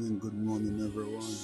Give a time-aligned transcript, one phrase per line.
[0.00, 1.36] Good morning, good morning, everyone.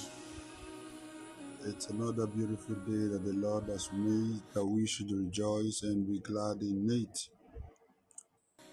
[1.65, 6.19] It's another beautiful day that the Lord has made that we should rejoice and be
[6.21, 7.19] glad in it.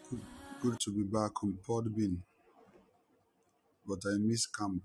[0.08, 0.20] Good,
[0.62, 2.16] good to be back on Podbean,
[3.86, 4.84] but I miss camp.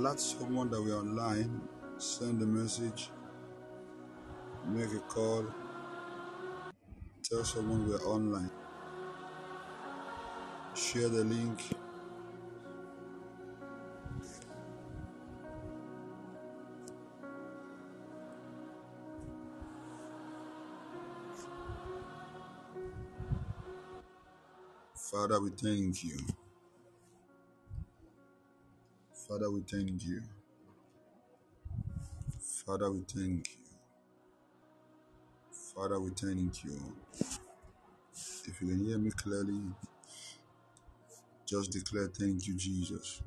[0.00, 1.60] Alert someone that we're online,
[1.98, 3.10] send a message,
[4.66, 5.44] make a call,
[7.22, 8.50] tell someone we're online,
[10.74, 11.60] share the link.
[24.94, 26.16] Father, we thank you.
[29.60, 30.22] We thank you.
[32.66, 33.56] Father, we thank you.
[35.74, 36.80] Father, we thank you.
[38.46, 39.60] If you can hear me clearly,
[41.46, 43.22] just declare thank you, Jesus.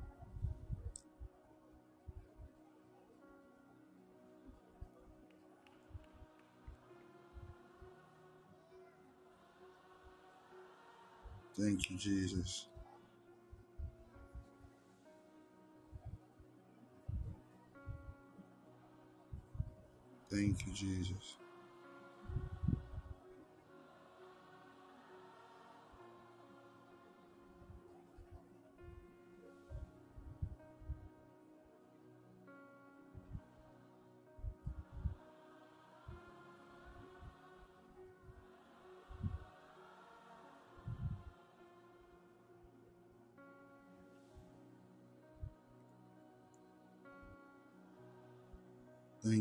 [11.57, 12.67] Thank you, Jesus.
[20.33, 21.42] Thank you, Jesus.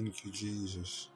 [0.00, 1.08] Thank you, Jesus.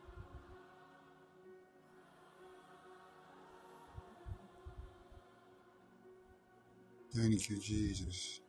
[7.17, 8.41] Thank you, Jesus.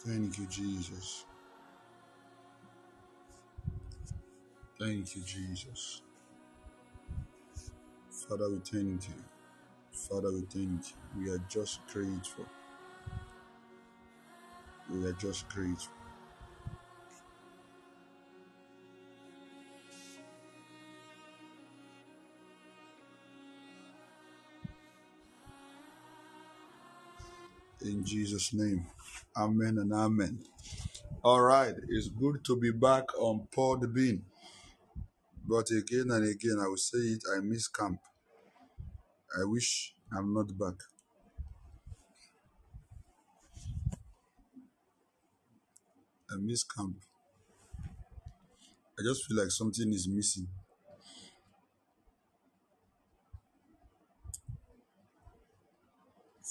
[0.00, 1.24] Thank you, Jesus.
[4.78, 6.02] Thank you, Jesus.
[8.10, 9.31] Father, we thank you.
[10.08, 10.82] Father, we thank
[11.16, 11.24] you.
[11.24, 12.46] We are just grateful.
[14.90, 15.92] We are just grateful.
[27.82, 28.86] In Jesus' name.
[29.36, 30.40] Amen and amen.
[31.24, 31.74] All right.
[31.88, 34.22] It's good to be back on Podbean.
[35.46, 38.00] But again and again, I will say it, I miss camp.
[39.34, 40.74] I wish I'm not back.
[46.30, 46.96] I miss camp.
[48.98, 50.48] I just feel like something is missing.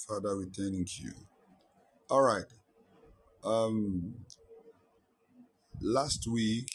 [0.08, 1.12] Father, we thank you.
[2.10, 2.44] All right.
[3.44, 4.14] Um,
[5.80, 6.68] last week,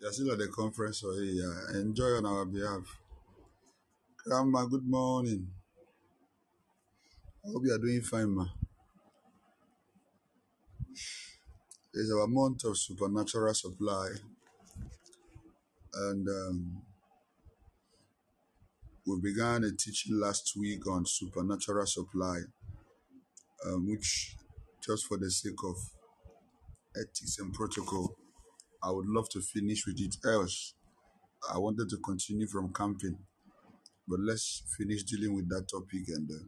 [0.00, 3.05] you're still at the conference, so hey, uh, enjoy on our behalf.
[4.28, 5.46] Grandma, good morning.
[7.44, 8.44] I hope you are doing fine, ma.
[11.94, 14.08] It's our month of supernatural supply,
[15.94, 16.82] and um,
[19.06, 22.40] we began a teaching last week on supernatural supply,
[23.64, 24.34] um, which,
[24.84, 25.76] just for the sake of
[26.96, 28.16] ethics and protocol,
[28.82, 30.16] I would love to finish with it.
[30.26, 30.74] Else,
[31.54, 33.18] I wanted to continue from camping,
[34.08, 36.08] but let's finish dealing with that topic.
[36.08, 36.46] And uh,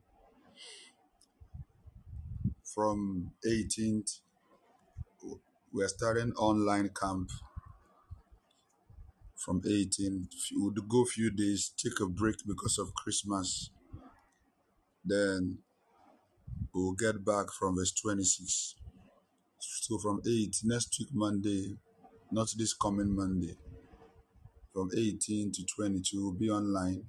[2.62, 4.20] from 18th,
[5.72, 7.30] we're starting online camp
[9.36, 10.28] from 18th.
[10.52, 13.70] We'll go a few days, take a break because of Christmas.
[15.04, 15.58] Then
[16.74, 18.76] we'll get back from verse 26.
[19.58, 21.76] So from 8, next week, Monday,
[22.30, 23.56] not this coming Monday,
[24.72, 27.04] from 18 to 22, we'll be online.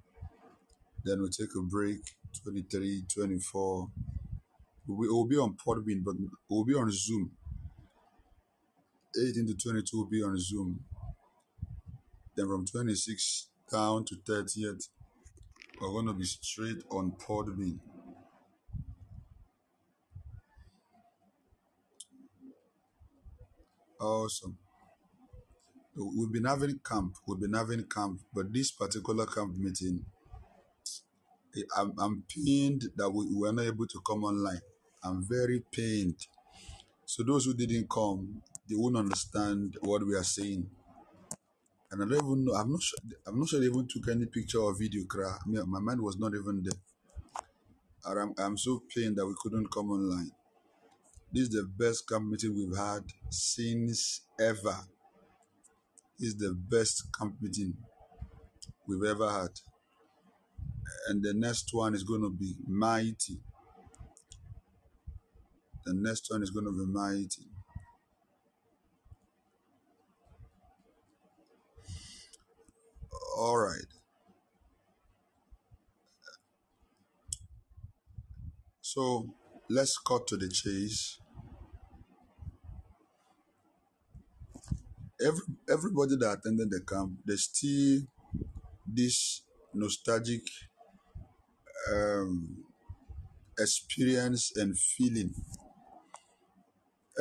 [1.10, 2.02] Then we'll take a break,
[2.44, 3.88] 23, 24.
[4.86, 6.14] We'll be, on Podbean, but
[6.48, 7.32] we'll be on Zoom.
[9.20, 10.82] 18 to 22 will be on Zoom.
[12.36, 14.90] Then from 26 down to 30th,
[15.82, 17.80] we're going to be straight on Podbean.
[24.00, 24.60] Awesome.
[25.96, 27.16] We've been having camp.
[27.28, 30.06] We've been having camp, but this particular camp meeting,
[31.78, 34.62] I'm, I'm pained that we were not able to come online.
[35.04, 36.16] I'm very pained.
[37.06, 40.70] So those who didn't come, they won't understand what we are saying.
[41.92, 42.54] And I don't even know.
[42.54, 43.00] I'm not sure.
[43.26, 45.06] I'm not sure they even took any picture or video.
[45.06, 45.36] Cry.
[45.48, 46.80] My mind was not even there.
[48.06, 50.32] I'm, I'm so pained that we couldn't come online.
[51.32, 54.76] This is the best camp meeting we've had since ever.
[56.18, 57.74] This is the best camp meeting
[58.88, 59.50] we've ever had.
[61.08, 63.40] And the next one is going to be mighty.
[65.86, 67.50] The next one is going to be mighty.
[73.38, 73.82] All right.
[78.82, 79.30] So
[79.70, 81.20] let's cut to the chase.
[85.22, 88.02] Every everybody that attended the camp, they still
[88.86, 90.42] this nostalgic
[91.92, 92.64] um,
[93.58, 95.34] experience and feeling.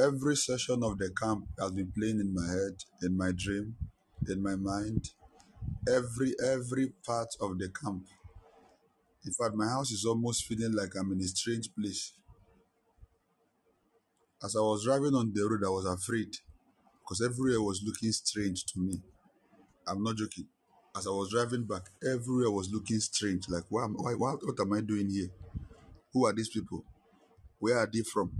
[0.02, 3.76] Every session of the camp has been playing in my head, in my dream,
[4.28, 5.10] in my mind.
[5.88, 8.04] Every every part of the camp.
[9.24, 12.12] In fact, my house is almost feeling like I'm in a strange place.
[14.42, 16.36] As I was driving on the road, I was afraid
[17.00, 19.00] because everywhere was looking strange to me.
[19.86, 20.46] I'm not joking.
[20.96, 23.48] As I was driving back, everywhere was looking strange.
[23.48, 25.28] Like, why, why, why, what am I doing here?
[26.12, 26.84] Who are these people?
[27.58, 28.32] Where are they from?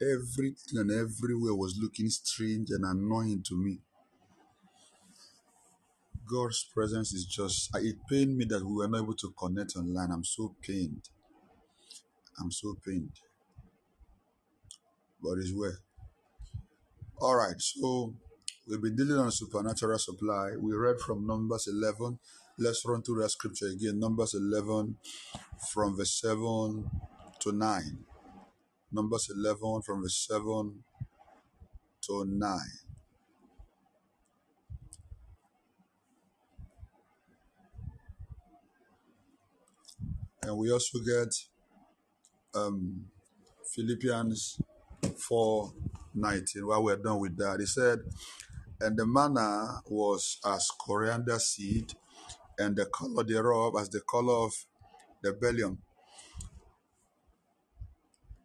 [0.00, 3.78] Everything and everywhere was looking strange and annoying to me.
[6.30, 10.10] God's presence is just, it pained me that we were not able to connect online.
[10.10, 11.08] I'm so pained.
[12.40, 13.12] I'm so pained.
[15.22, 15.76] But it's well.
[17.20, 18.14] All right, so
[18.66, 20.52] we've been dealing on supernatural supply.
[20.58, 22.18] We read from Numbers 11.
[22.58, 23.98] Let's run through that scripture again.
[23.98, 24.96] Numbers 11
[25.72, 26.90] from verse 7
[27.40, 27.98] to 9.
[28.92, 30.84] Numbers 11 from verse 7
[32.02, 32.58] to 9.
[40.42, 41.34] And we also get
[42.54, 43.06] um,
[43.74, 44.60] Philippians
[45.28, 45.72] 4
[46.14, 46.66] 19.
[46.66, 47.98] While we're done with that, he said,
[48.84, 51.94] And the manna was as coriander seed,
[52.58, 54.52] and the color thereof as the color of
[55.22, 55.78] the bdellium,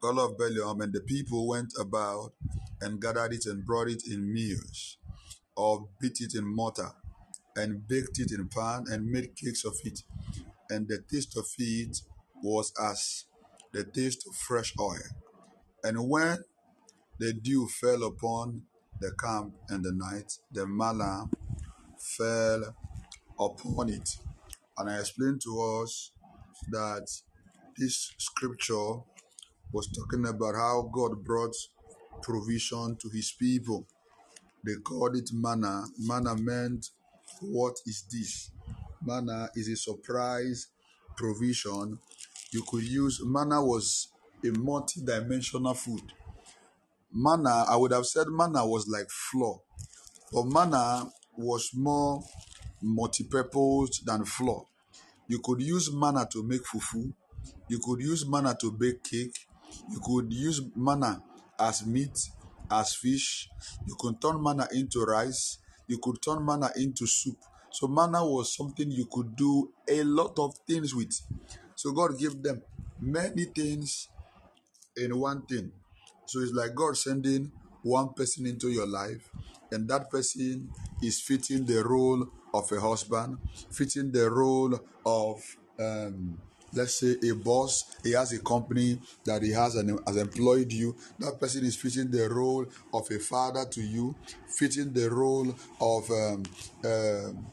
[0.01, 0.81] color of bdellium.
[0.81, 2.31] And the people went about
[2.79, 4.97] and gathered it and brought it in meals,
[5.57, 6.93] or beat it in mortar,
[7.57, 10.03] and baked it in pan, and made cakes of it.
[10.69, 11.97] And the taste of it
[12.41, 13.25] was as
[13.73, 15.03] the taste of fresh oil.
[15.83, 16.45] And when
[17.19, 18.61] the dew fell upon
[18.99, 21.29] the camp and the night, the manna
[21.97, 22.75] fell
[23.39, 24.09] upon it.
[24.77, 26.11] And I explained to us
[26.69, 27.07] that
[27.77, 29.01] this scripture
[29.71, 31.55] was talking about how God brought
[32.21, 33.85] provision to his people.
[34.65, 35.85] They called it manna.
[35.99, 36.89] Manna meant,
[37.41, 38.51] what is this?
[39.05, 40.67] Manna is a surprise
[41.15, 41.99] provision.
[42.51, 44.09] You could use, manna was
[44.43, 46.13] a multi dimensional food.
[47.11, 49.59] Manna, I would have said manna was like flour,
[50.31, 52.23] but manna was more
[52.81, 54.65] multi purpose than flour.
[55.27, 57.13] You could use manna to make fufu.
[57.67, 59.47] You could use manna to bake cake.
[59.91, 61.21] You could use manna
[61.59, 62.17] as meat,
[62.69, 63.49] as fish.
[63.87, 65.59] You could turn manna into rice.
[65.87, 67.37] You could turn manna into soup.
[67.71, 71.13] So manna was something you could do a lot of things with.
[71.75, 72.61] So God gave them
[72.99, 74.09] many things
[74.97, 75.71] in one thing.
[76.29, 79.31] So it's like God sending one person into your life,
[79.71, 80.69] and that person
[81.01, 83.39] is fitting the role of a husband,
[83.71, 85.41] fitting the role of
[85.79, 86.37] um,
[86.73, 87.95] let's say a boss.
[88.03, 90.95] He has a company that he has and has employed you.
[91.17, 94.15] That person is fitting the role of a father to you
[94.47, 96.43] fitting the role of um,
[96.85, 97.47] um,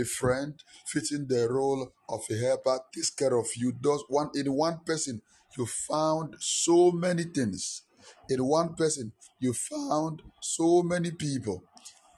[0.00, 0.54] a friend
[0.86, 5.22] fitting the role of a helper takes care of you does one in one person.
[5.56, 7.82] You found so many things
[8.28, 11.62] in one person you found so many people.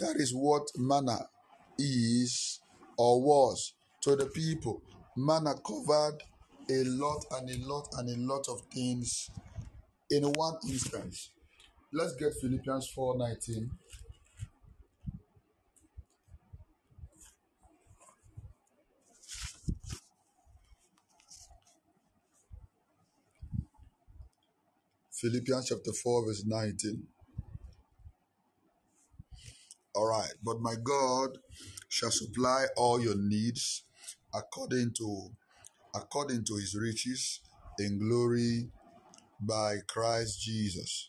[0.00, 1.18] That is what manna
[1.78, 2.60] is
[2.98, 4.82] or was to the people.
[5.16, 6.18] Manna covered
[6.70, 9.30] a lot and a lot and a lot of things
[10.10, 11.30] in one instance.
[11.92, 13.70] Let's get philippians 4.19
[25.24, 27.02] philippians chapter 4 verse 19
[29.94, 31.38] all right but my god
[31.88, 33.84] shall supply all your needs
[34.34, 35.30] according to
[35.94, 37.40] according to his riches
[37.78, 38.68] in glory
[39.40, 41.08] by christ jesus.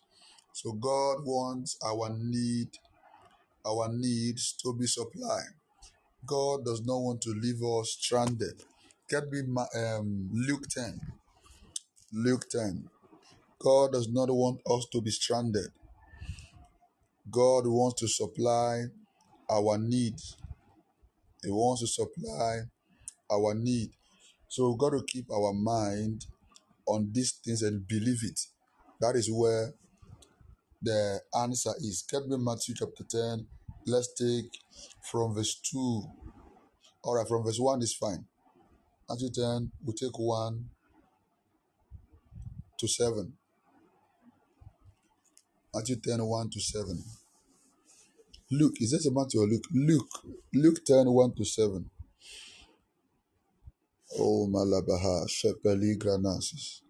[0.53, 2.69] So god wants our need
[3.67, 5.55] our needs to be supplied.
[6.25, 8.63] God does not want to leave us stranded.
[9.09, 9.41] Get me
[9.75, 11.01] um, luke 10
[12.13, 12.89] luke 10
[13.59, 15.71] god does not want us to be stranded.
[17.29, 18.83] God wants to supply
[19.49, 20.37] our needs
[21.45, 22.61] he wants to supply
[23.31, 23.91] our need.
[24.47, 26.25] So we've got to keep our mind
[26.87, 28.39] on these things and believe it.
[28.99, 29.73] That is where
[30.81, 32.03] the answer is.
[32.09, 33.47] Get me matthew chapter 10
[33.87, 34.51] let's take
[35.11, 35.77] from verse 2
[37.03, 38.25] all right from verse 1 is fine.
[39.09, 40.65] Matthew 10 we take 1
[42.79, 43.33] to 7
[45.75, 47.03] matthew 10 1 to 7
[48.51, 50.15] luke is this a matthew or luke luke
[50.53, 51.85] luke 10 1 to 7
[54.19, 56.85] oh malabaha shepeli granasis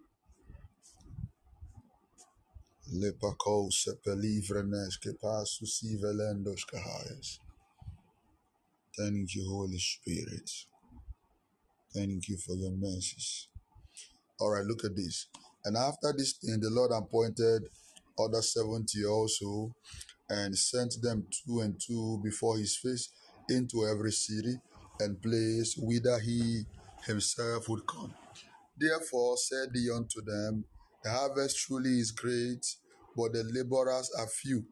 [2.93, 7.39] Lepako sepeli vrenes que pasu si velendos kahayas.
[8.95, 10.49] Thank you, Holy Spirit.
[11.93, 13.49] Thank you for your mercies.
[14.39, 15.27] All right, look at this.
[15.65, 17.63] And after this thing, the Lord appointed
[18.19, 19.75] other 70 also
[20.29, 23.09] and sent them two and two before his face
[23.49, 24.55] into every city
[24.99, 26.63] and place whither he
[27.05, 28.13] himself would come.
[28.77, 30.65] Therefore said he unto them,
[31.03, 32.65] The harvest truly is great,
[33.15, 34.65] but the laborers are few.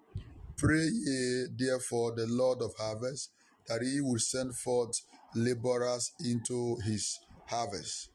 [0.58, 3.32] Pray ye therefore the Lord of harvest
[3.68, 5.02] that he will send forth
[5.36, 8.10] laborers into his harvest.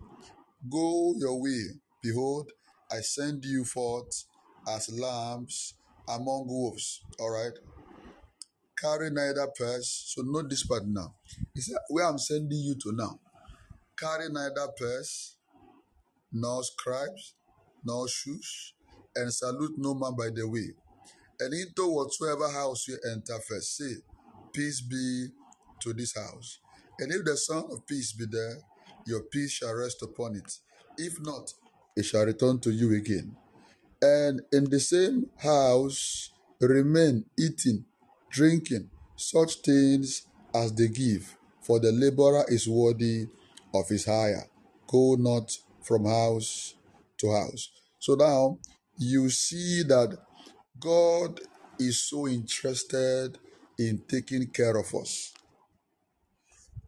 [0.71, 1.63] Go your way.
[2.03, 2.51] Behold,
[2.91, 4.25] I send you forth
[4.69, 5.75] as lambs
[6.09, 7.03] among wolves.
[7.19, 7.53] All right.
[8.81, 10.13] Carry neither purse.
[10.15, 11.15] So note this part now.
[11.57, 13.19] Said, Where I'm sending you to now.
[13.99, 15.37] Carry neither purse,
[16.33, 17.35] nor scribes,
[17.85, 18.75] nor shoes,
[19.17, 20.71] and salute no man by the way.
[21.41, 23.95] And into whatsoever house you enter first, say,
[24.53, 25.29] Peace be
[25.81, 26.59] to this house.
[27.01, 28.59] And if the Son of Peace be there,
[29.07, 30.53] your peace shall rest upon it.
[30.97, 31.53] If not,
[31.97, 33.37] it shall return to you again.
[34.01, 36.31] And in the same house
[36.61, 37.85] remain eating,
[38.31, 43.27] drinking, such things as they give, for the laborer is worthy
[43.75, 44.49] of his hire.
[44.87, 46.75] Go not from house
[47.19, 47.71] to house.
[47.99, 48.59] So now
[48.97, 50.17] you see that
[50.79, 51.41] God
[51.79, 53.39] is so interested
[53.79, 55.33] in taking care of us.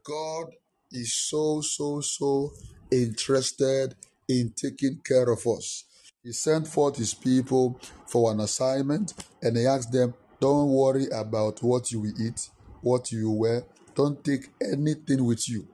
[0.04, 0.46] God
[0.90, 2.52] is so, so, so
[2.90, 3.94] interested
[4.28, 5.84] in taking care of us.
[6.22, 11.62] He sent forth his people for an assignment and he asked them, Don't worry about
[11.62, 12.50] what you will eat,
[12.82, 13.64] what you wear.
[13.94, 15.66] Don't take anything with you.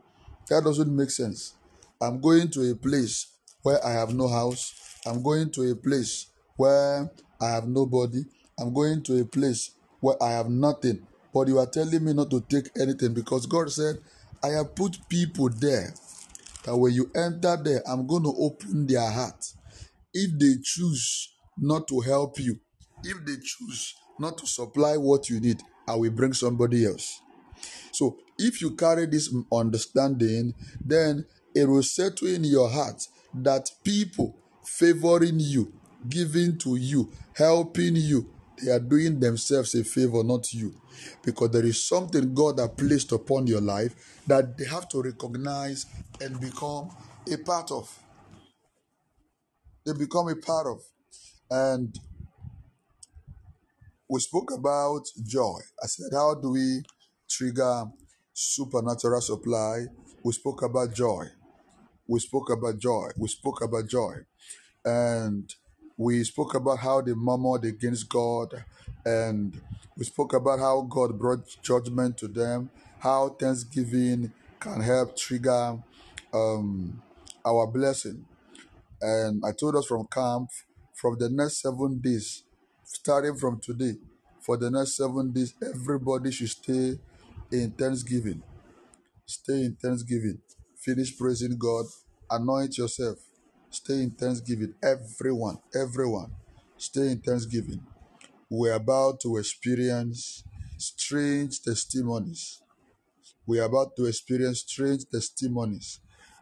[0.48, 1.54] That doesn't make sense.
[2.00, 3.26] I'm going to a place
[3.62, 8.22] where I have no house, I'm going to a place where I have nobody.
[8.58, 11.04] I'm going to a place where I have nothing.
[11.34, 13.98] But you are telling me not to take anything because God said,
[14.44, 15.92] I have put people there
[16.64, 19.52] that when you enter there, I'm going to open their heart.
[20.18, 22.58] If they choose not to help you,
[23.04, 27.20] if they choose not to supply what you need, I will bring somebody else.
[27.92, 34.34] So if you carry this understanding, then it will settle in your heart that people
[34.64, 35.70] favoring you,
[36.08, 38.30] giving to you, helping you,
[38.64, 40.72] they are doing themselves a favor, not you.
[41.22, 43.94] Because there is something God has placed upon your life
[44.26, 45.84] that they have to recognize
[46.22, 46.88] and become
[47.30, 48.05] a part of.
[49.86, 50.80] They become a part of.
[51.48, 51.96] And
[54.10, 55.60] we spoke about joy.
[55.82, 56.82] I said, how do we
[57.30, 57.84] trigger
[58.32, 59.84] supernatural supply?
[60.24, 61.26] We spoke about joy.
[62.08, 63.10] We spoke about joy.
[63.16, 64.14] We spoke about joy.
[64.84, 65.54] And
[65.96, 68.64] we spoke about how they murmured against God.
[69.04, 69.60] And
[69.96, 75.78] we spoke about how God brought judgment to them, how thanksgiving can help trigger
[76.34, 77.00] um,
[77.44, 78.24] our blessing.
[79.00, 80.50] And I told us from camp,
[80.94, 82.44] from the next seven days,
[82.84, 83.94] starting from today,
[84.40, 86.98] for the next seven days, everybody should stay
[87.52, 88.42] in thanksgiving.
[89.26, 90.38] Stay in thanksgiving.
[90.76, 91.86] Finish praising God.
[92.30, 93.18] Anoint yourself.
[93.70, 94.74] Stay in thanksgiving.
[94.82, 96.32] Everyone, everyone,
[96.76, 97.84] stay in thanksgiving.
[98.48, 100.44] We're about to experience
[100.78, 102.62] strange testimonies.
[103.46, 106.00] We're about to experience strange testimonies.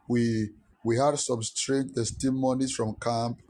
[0.09, 0.51] We
[0.85, 3.41] we had some strange testimonies from camp.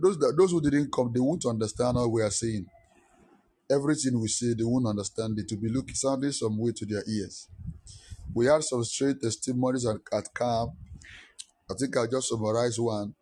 [0.00, 2.66] Those that, those who didn't come, they won't understand what we are saying.
[3.70, 5.46] Everything we say, they won't understand it.
[5.48, 7.48] To be looking sounding some way to their ears.
[8.34, 10.72] We had some strange testimonies at, at camp.
[11.70, 13.14] I think I'll just summarize one.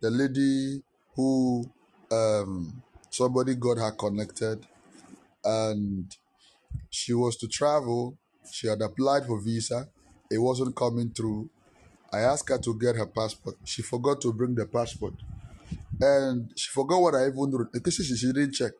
[0.00, 0.82] The lady
[1.14, 1.64] who
[2.10, 4.66] um, somebody got her connected
[5.44, 6.14] and
[6.90, 8.18] she was to travel.
[8.50, 9.88] She had applied for visa.
[10.30, 11.48] It wasn't coming through.
[12.12, 13.56] I asked her to get her passport.
[13.64, 15.14] She forgot to bring the passport.
[16.00, 18.72] And she forgot what I even wrote because she, she didn't check.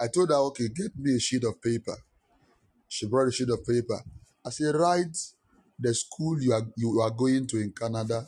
[0.00, 1.96] I told her, okay, get me a sheet of paper.
[2.88, 4.02] She brought a sheet of paper.
[4.44, 5.16] I said, write
[5.78, 8.26] the school you are you are going to in Canada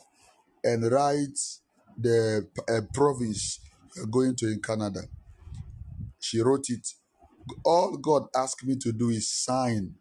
[0.65, 1.39] and write
[1.99, 3.61] the uh, province
[3.97, 5.03] you're going to in Canada.
[6.19, 6.87] She wrote it.
[7.65, 9.95] All God asked me to do is sign.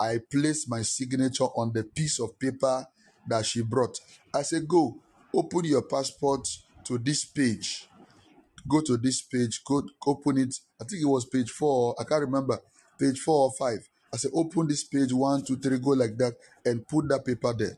[0.00, 2.86] I placed my signature on the piece of paper
[3.30, 3.98] that she brought.
[4.34, 4.96] I said, Go,
[5.34, 6.46] open your passport
[6.84, 7.88] to this page.
[8.68, 10.54] Go to this page, go open it.
[10.80, 12.58] I think it was page four, I can't remember,
[12.98, 13.88] page four or five.
[14.12, 17.54] I said, Open this page, one, two, three, go like that, and put that paper
[17.56, 17.76] there.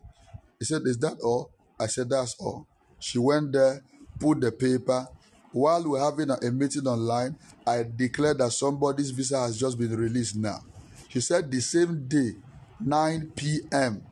[0.58, 1.50] He said, Is that all?
[1.78, 2.66] I said, That's all.
[2.98, 3.82] She went there,
[4.18, 5.06] put the paper.
[5.52, 7.36] While we're having a, a meeting online,
[7.66, 10.60] I declared that somebody's visa has just been released now.
[11.08, 12.32] She said the same day,
[12.80, 14.02] 9 p.m.,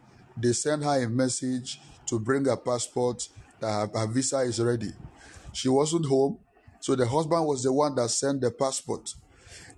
[0.42, 3.28] they sent her a message to bring her passport
[3.60, 4.92] that her, her visa is ready.
[5.52, 6.38] She wasn't home,
[6.80, 9.14] so the husband was the one that sent the passport.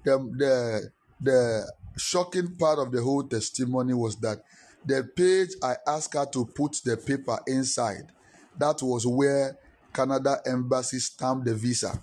[0.05, 4.42] The, the, the shocking part of the whole testimony was that
[4.85, 8.11] the page I asked her to put the paper inside,
[8.59, 9.57] that was where
[9.92, 12.01] Canada Embassy stamped the visa.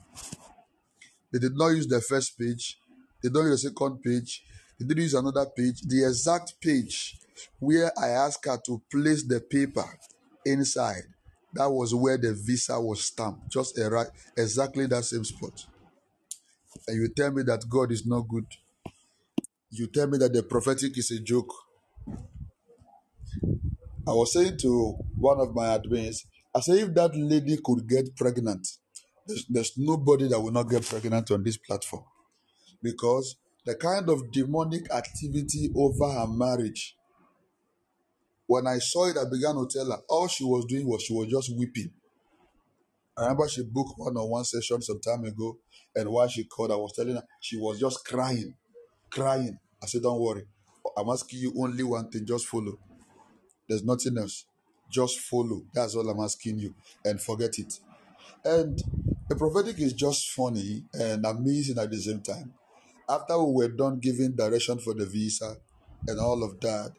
[1.32, 2.80] They did not use the first page,
[3.22, 4.44] they don't use the second page,
[4.80, 5.82] they didn't use another page.
[5.82, 7.18] The exact page
[7.60, 9.86] where I asked her to place the paper
[10.46, 11.04] inside,
[11.54, 15.66] that was where the visa was stamped, just right, exactly that same spot.
[16.88, 18.46] And you tell me that God is not good.
[19.72, 21.54] You tell me that the prophetic is a joke.
[24.08, 26.26] I was saying to one of my admins,
[26.56, 28.68] I said, if that lady could get pregnant,
[29.28, 32.04] there's, there's nobody that will not get pregnant on this platform.
[32.82, 36.96] Because the kind of demonic activity over her marriage,
[38.50, 41.14] when I saw it, I began to tell her, all she was doing was she
[41.14, 41.92] was just weeping.
[43.16, 45.60] I remember she booked one on one session some time ago,
[45.96, 48.56] and while she called, I was telling her she was just crying,
[49.12, 49.56] crying.
[49.84, 50.46] I said, Don't worry.
[50.98, 52.80] I'm asking you only one thing, just follow.
[53.68, 54.46] There's nothing else.
[54.92, 55.62] Just follow.
[55.72, 56.74] That's all I'm asking you.
[57.06, 57.72] And forget it.
[58.44, 58.82] And
[59.30, 62.52] the prophetic is just funny and amazing at the same time.
[63.08, 65.56] After we were done giving direction for the visa
[66.08, 66.94] and all of that,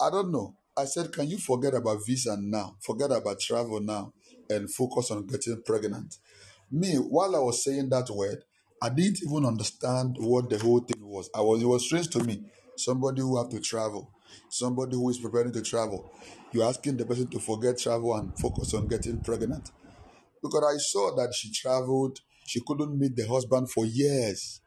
[0.00, 0.54] I don't know.
[0.76, 2.76] I said, Can you forget about visa now?
[2.80, 4.12] Forget about travel now
[4.50, 6.16] and focus on getting pregnant.
[6.70, 8.42] Me, while I was saying that word,
[8.82, 11.30] I didn't even understand what the whole thing was.
[11.34, 12.42] I was it was strange to me.
[12.76, 14.10] Somebody who have to travel,
[14.48, 16.10] somebody who is preparing to travel.
[16.52, 19.70] You're asking the person to forget travel and focus on getting pregnant.
[20.42, 24.60] Because I saw that she traveled, she couldn't meet the husband for years.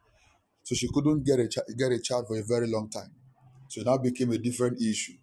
[0.62, 3.12] So she couldn't get a, get a child for a very long time.
[3.68, 5.14] So now became a different issue.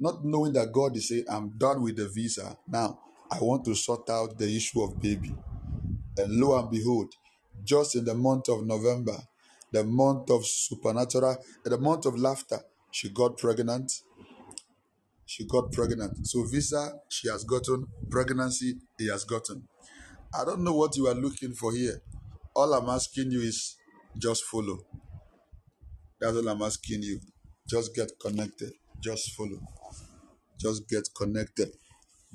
[0.00, 2.56] Not knowing that God is saying, I'm done with the visa.
[2.66, 2.98] Now
[3.30, 5.34] I want to sort out the issue of baby.
[6.16, 7.12] And lo and behold,
[7.62, 9.16] just in the month of November,
[9.72, 12.60] the month of supernatural, the month of laughter,
[12.90, 13.92] she got pregnant.
[15.26, 16.26] She got pregnant.
[16.26, 17.86] So visa, she has gotten.
[18.10, 19.68] Pregnancy, he has gotten.
[20.34, 22.00] I don't know what you are looking for here.
[22.54, 23.76] All I'm asking you is
[24.18, 24.78] just follow.
[26.20, 27.20] That's all I'm asking you.
[27.68, 28.72] Just get connected.
[29.00, 29.60] Just follow.
[30.60, 31.70] Just get connected.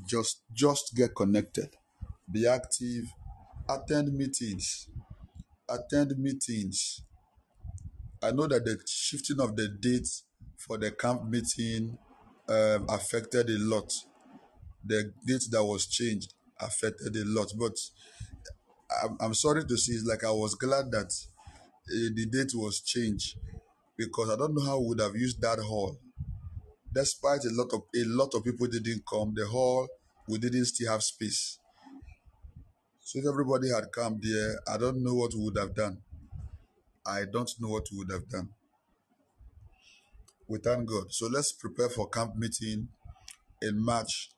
[0.06, 1.70] Just just get connected.
[2.32, 3.06] Be active.
[3.70, 4.90] Attend meetings.
[5.70, 7.02] Attend meetings.
[8.22, 10.24] I know that the shifting of the dates
[10.58, 11.98] for the camp meeting
[12.50, 13.92] um, affected a lot.
[14.84, 17.52] The date that was changed affected a lot.
[17.58, 17.78] But
[19.04, 22.82] I'm, I'm sorry to say, it's like I was glad that uh, the date was
[22.82, 23.38] changed
[23.98, 26.00] because I don't know how we would have used that hall.
[26.96, 29.86] Despite a lot of a lot of people didn't come, the hall
[30.30, 31.60] we didn't still have space.
[33.02, 35.98] So if everybody had come there, I don't know what we would have done.
[37.06, 38.50] I don't know what we would have done.
[40.48, 41.12] We thank God.
[41.12, 42.88] So let's prepare for camp meeting
[43.62, 44.32] in March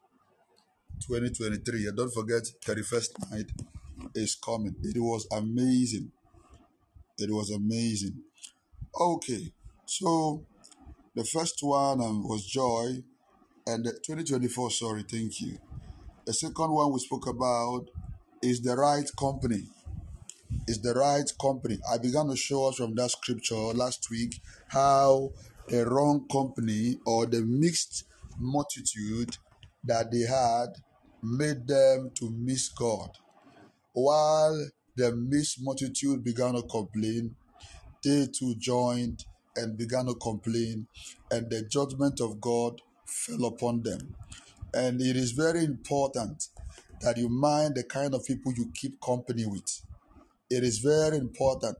[1.07, 1.87] 2023.
[1.87, 3.51] And don't forget, 31st night
[4.15, 4.75] is coming.
[4.83, 6.11] It was amazing.
[7.19, 8.15] It was amazing.
[8.99, 9.53] Okay,
[9.85, 10.43] so
[11.17, 13.03] the first one um, was joy,
[13.65, 14.69] and the 2024.
[14.69, 15.57] Sorry, thank you.
[16.27, 17.89] The second one we spoke about
[18.43, 19.63] is the right company.
[20.67, 21.79] Is the right company.
[21.91, 25.31] I began to show us from that scripture last week how
[25.67, 28.03] the wrong company or the mixed
[28.37, 29.37] multitude
[29.85, 30.67] that they had
[31.23, 33.09] made them to miss God.
[33.91, 37.35] While the mixed multitude began to complain,
[38.03, 39.25] they too joined
[39.57, 40.87] and began to complain,
[41.31, 44.15] and the judgment of God fell upon them.
[44.73, 46.47] And it is very important
[47.01, 49.81] that you mind the kind of people you keep company with.
[50.49, 51.77] It is very important.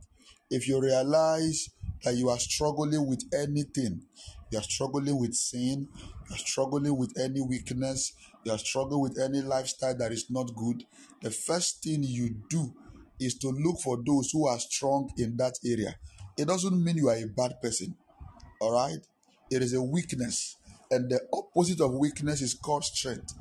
[0.49, 1.69] If you realize
[2.03, 4.03] that you are struggling with anything,
[4.51, 5.87] you are struggling with sin,
[6.29, 10.55] you are struggling with any weakness, you are struggling with any lifestyle that is not
[10.55, 10.83] good,
[11.21, 12.73] the first thing you do
[13.19, 15.95] is to look for those who are strong in that area.
[16.37, 17.95] It doesn't mean you are a bad person,
[18.61, 18.99] all right?
[19.51, 20.57] It is a weakness,
[20.91, 23.33] and the opposite of weakness is called strength.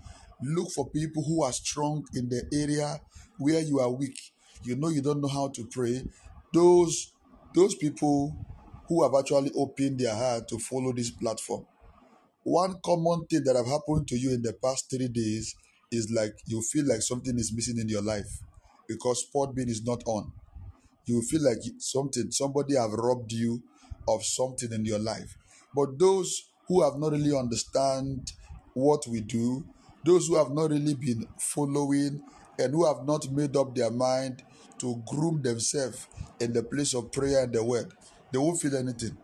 [0.43, 3.01] Look for people who are strong in the area
[3.39, 4.19] where you are weak.
[4.65, 6.03] You know you don't know how to pray.
[6.55, 7.13] Those
[7.55, 8.37] those people
[8.89, 11.67] who have actually opened their heart to follow this platform.
[12.45, 15.55] One common thing that have happened to you in the past three days
[15.93, 18.29] is like you feel like something is missing in your life
[18.89, 20.33] because sport being is not on.
[21.07, 23.63] You feel like something, somebody have robbed you
[24.09, 25.37] of something in your life.
[25.75, 28.33] But those who have not really understand
[28.75, 29.65] what we do,
[30.05, 32.23] those who have not really been following
[32.59, 34.43] and who have not made up their mind
[34.79, 36.07] to groom themselves
[36.41, 37.93] in the place of prayer and the word,
[38.33, 39.17] they won't feel anything.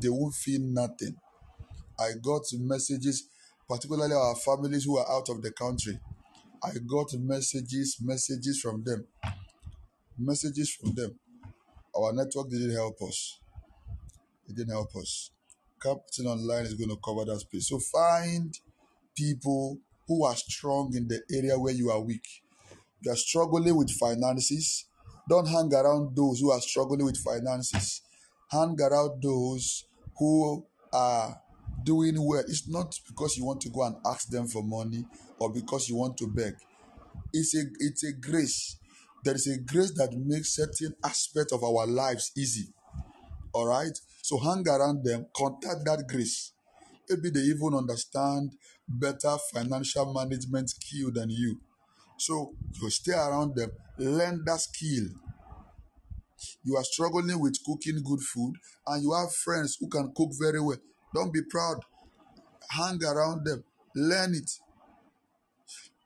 [0.00, 1.16] They won't feel nothing.
[1.98, 3.28] I got messages,
[3.68, 5.98] particularly our families who are out of the country.
[6.62, 9.06] I got messages, messages from them.
[10.18, 11.18] Messages from them.
[11.96, 13.38] Our network didn't help us.
[14.48, 15.30] It didn't help us.
[15.80, 17.68] Captain Online is going to cover that space.
[17.68, 18.58] So find
[19.16, 22.26] people who are strong in the area where you are weak.
[23.02, 24.86] You are struggling with finances.
[25.28, 28.02] Don't hang around those who are struggling with finances.
[28.50, 29.86] Hang around those
[30.18, 31.40] who are
[31.82, 32.42] doing well.
[32.46, 35.04] It's not because you want to go and ask them for money
[35.38, 36.54] or because you want to beg.
[37.32, 38.76] It's a it's a grace.
[39.24, 42.68] There is a grace that makes certain aspects of our lives easy.
[43.54, 43.98] All right.
[44.20, 46.52] So hang around them, contact that grace.
[47.08, 48.52] Maybe they even understand
[48.86, 51.58] better financial management skill than you.
[52.18, 55.08] So you stay around them, learn that skill.
[56.62, 58.54] You are struggling with cooking good food,
[58.86, 60.78] and you have friends who can cook very well.
[61.14, 61.78] Don't be proud.
[62.70, 63.64] Hang around them,
[63.94, 64.50] learn it.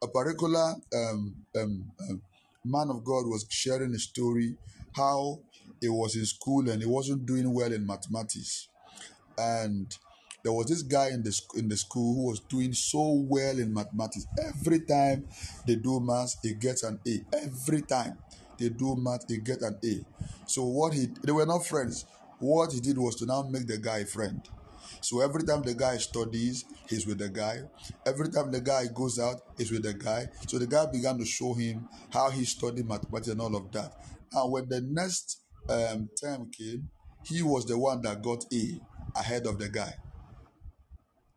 [0.02, 2.22] A particular um, um, um,
[2.68, 4.56] man of God was sharing a story
[4.94, 5.40] how
[5.80, 8.68] he was in school and he wasn't doing well in mathematics,
[9.36, 9.96] and
[10.42, 13.72] there was this guy in the in the school who was doing so well in
[13.72, 14.26] mathematics.
[14.38, 15.28] Every time
[15.66, 17.20] they do math, he gets an A.
[17.32, 18.18] Every time
[18.58, 20.04] they do math, he get an A.
[20.46, 22.04] So what he they were not friends.
[22.38, 24.40] What he did was to now make the guy a friend.
[25.00, 27.60] So every time the guy studies, he's with the guy.
[28.06, 30.26] Every time the guy goes out, he's with the guy.
[30.46, 33.92] So the guy began to show him how he studied mathematics and all of that.
[34.32, 36.88] And when the next um, term came,
[37.24, 38.80] he was the one that got A
[39.16, 39.94] ahead of the guy.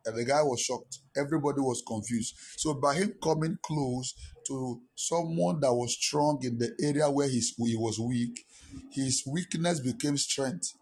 [0.04, 0.98] And the guy was shocked.
[1.16, 2.34] Everybody was confused.
[2.56, 4.14] So by him coming close
[4.48, 7.40] to someone that was strong in the area where he
[7.76, 8.44] was weak,
[8.90, 10.72] his weakness became strength.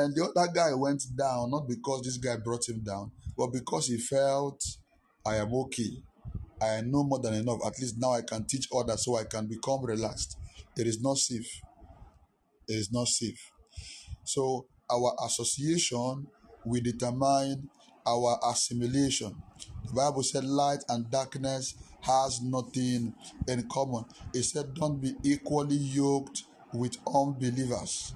[0.00, 3.88] And the other guy went down, not because this guy brought him down, but because
[3.88, 4.64] he felt,
[5.26, 5.90] I am okay.
[6.62, 7.60] I know more than enough.
[7.66, 10.38] At least now I can teach others so I can become relaxed.
[10.76, 11.60] It is not safe.
[12.66, 13.52] It is not safe.
[14.24, 16.26] So our association
[16.64, 17.68] will determine
[18.06, 19.36] our assimilation.
[19.86, 23.12] The Bible said light and darkness has nothing
[23.46, 24.04] in common.
[24.32, 28.14] It said don't be equally yoked with unbelievers.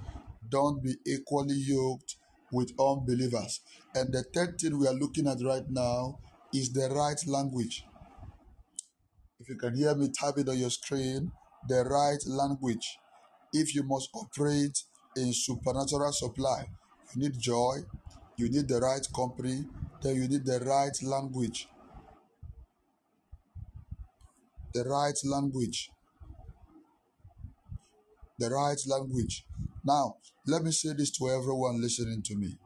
[0.55, 2.15] Don't be equally yoked
[2.53, 3.61] with unbelievers.
[3.93, 6.21] And the third thing we are looking at right now
[6.53, 7.85] is the right language.
[9.41, 11.33] If you can hear me type it on your screen,
[11.69, 12.99] the right language.
[13.53, 14.79] If you must operate
[15.17, 16.67] in supernatural supply,
[17.17, 17.79] you need joy,
[18.37, 19.65] you need the right company,
[20.03, 21.67] then you need the right language.
[24.73, 25.91] The right language.
[28.39, 29.45] The right language.
[29.85, 32.59] Now, let me say this to everyone listening to me.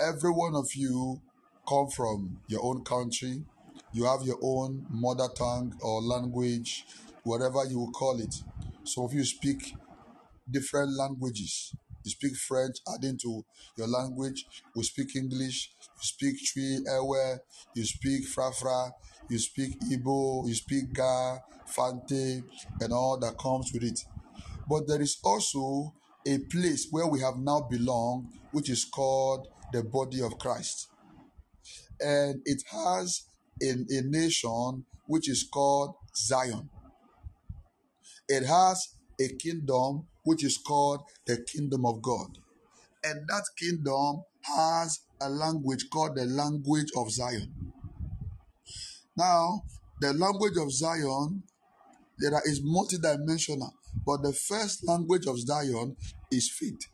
[0.00, 1.20] Every one of you
[1.68, 3.44] come from your own country.
[3.92, 6.84] You have your own mother tongue or language,
[7.22, 8.34] whatever you will call it.
[8.82, 9.74] Some of you speak
[10.50, 11.72] different languages.
[12.02, 13.44] You speak French, adding to
[13.76, 14.44] your language.
[14.74, 15.70] We speak English.
[15.80, 17.36] You speak Twi Ewe.
[17.76, 18.90] You speak Frafra.
[19.30, 20.48] You speak Igbo.
[20.48, 21.38] You speak Ga,
[21.74, 22.42] Fante,
[22.80, 24.00] and all that comes with it.
[24.68, 25.94] But there is also
[26.26, 30.88] a place where we have now belonged, which is called the body of Christ.
[32.00, 33.24] And it has
[33.62, 36.70] a, a nation which is called Zion.
[38.28, 42.38] It has a kingdom which is called the kingdom of God.
[43.04, 47.52] And that kingdom has a language called the language of Zion.
[49.16, 49.62] Now,
[50.00, 51.42] the language of Zion
[52.18, 53.72] there is multidimensional,
[54.06, 55.96] but the first language of Zion
[56.30, 56.88] is faith,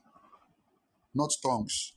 [1.15, 1.93] not tongues.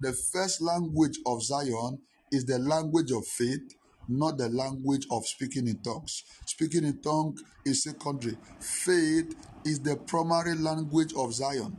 [0.00, 1.98] The first language of Zion
[2.32, 3.74] is the language of faith,
[4.08, 6.22] not the language of speaking in tongues.
[6.44, 8.36] Speaking in tongues is secondary.
[8.60, 11.76] Faith is the primary language of Zion.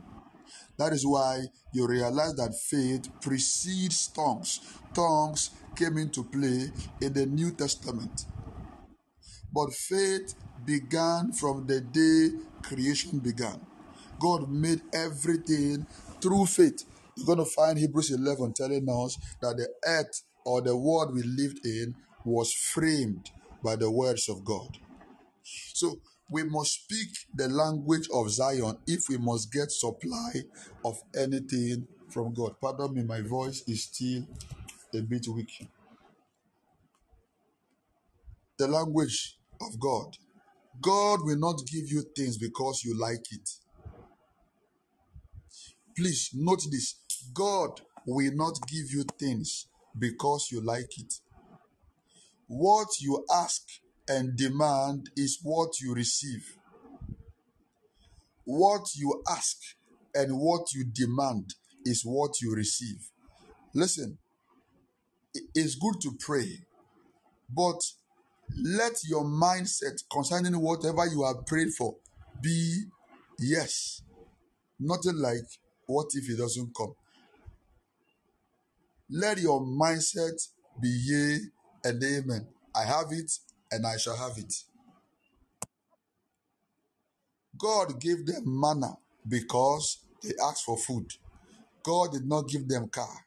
[0.78, 4.60] That is why you realize that faith precedes tongues.
[4.94, 6.70] Tongues came into play
[7.00, 8.24] in the New Testament.
[9.52, 10.34] But faith
[10.64, 12.30] began from the day
[12.62, 13.60] creation began.
[14.20, 15.86] God made everything
[16.20, 16.84] through faith.
[17.16, 21.22] You're going to find Hebrews 11 telling us that the earth or the world we
[21.22, 21.94] lived in
[22.24, 23.30] was framed
[23.62, 24.78] by the words of God.
[25.74, 26.00] So
[26.30, 30.32] we must speak the language of Zion if we must get supply
[30.84, 32.54] of anything from God.
[32.60, 34.26] Pardon me, my voice is still
[34.94, 35.68] a bit weak.
[38.58, 40.16] The language of God.
[40.80, 43.48] God will not give you things because you like it.
[45.96, 47.00] Please note this
[47.34, 49.66] God will not give you things
[49.98, 51.12] because you like it.
[52.46, 53.62] What you ask
[54.08, 56.44] and demand is what you receive.
[58.44, 59.56] What you ask
[60.14, 61.54] and what you demand
[61.84, 63.10] is what you receive.
[63.74, 64.18] Listen,
[65.54, 66.60] it's good to pray,
[67.54, 67.80] but
[68.56, 71.96] let your mindset concerning whatever you have prayed for
[72.42, 72.84] be
[73.38, 74.02] yes.
[74.80, 75.46] Nothing like
[75.86, 76.94] what if it doesn't come.
[79.10, 80.48] Let your mindset
[80.80, 81.38] be yea
[81.84, 82.46] and amen.
[82.74, 83.30] I have it
[83.70, 84.52] and I shall have it.
[87.58, 88.96] God gave them manna
[89.26, 91.06] because they asked for food.
[91.82, 93.24] God did not give them car.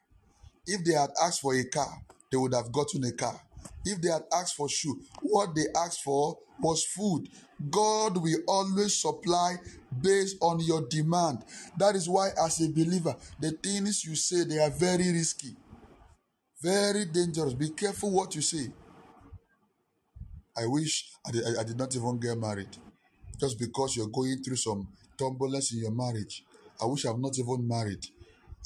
[0.66, 3.40] If they had asked for a car, they would have gotten a car.
[3.84, 7.28] If they had asked for shoe, what they asked for was food.
[7.70, 9.56] God will always supply
[10.00, 11.44] based on your demand.
[11.78, 15.56] That is why, as a believer, the things you say they are very risky,
[16.62, 17.54] very dangerous.
[17.54, 18.72] Be careful what you say.
[20.56, 22.76] I wish I did, I did not even get married,
[23.40, 24.88] just because you're going through some
[25.18, 26.44] turbulence in your marriage.
[26.80, 28.04] I wish I'm not even married.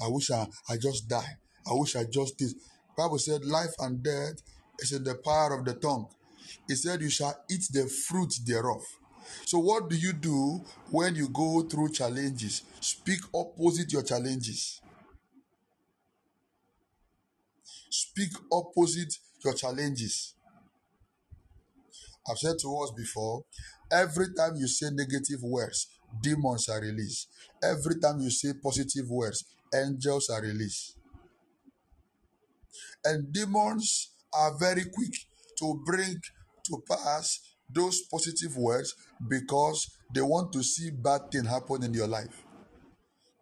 [0.03, 1.37] I wish I, I just die.
[1.67, 2.53] I wish I just did.
[2.97, 4.43] Bible said life and death
[4.81, 6.09] is in the power of the tongue.
[6.69, 8.83] It said you shall eat the fruit thereof.
[9.45, 12.63] So what do you do when you go through challenges?
[12.81, 14.81] Speak opposite your challenges.
[17.91, 19.15] Speak opposite
[19.45, 20.35] your challenges.
[22.29, 23.45] I've said to us before,
[23.91, 25.87] every time you say negative words,
[26.21, 27.29] demons are released.
[27.63, 30.97] Every time you say positive words, angels are released.
[33.05, 35.15] And demons are very quick
[35.59, 36.21] to bring
[36.65, 38.95] to pass those positive words
[39.29, 42.45] because they want to see bad thing happen in your life.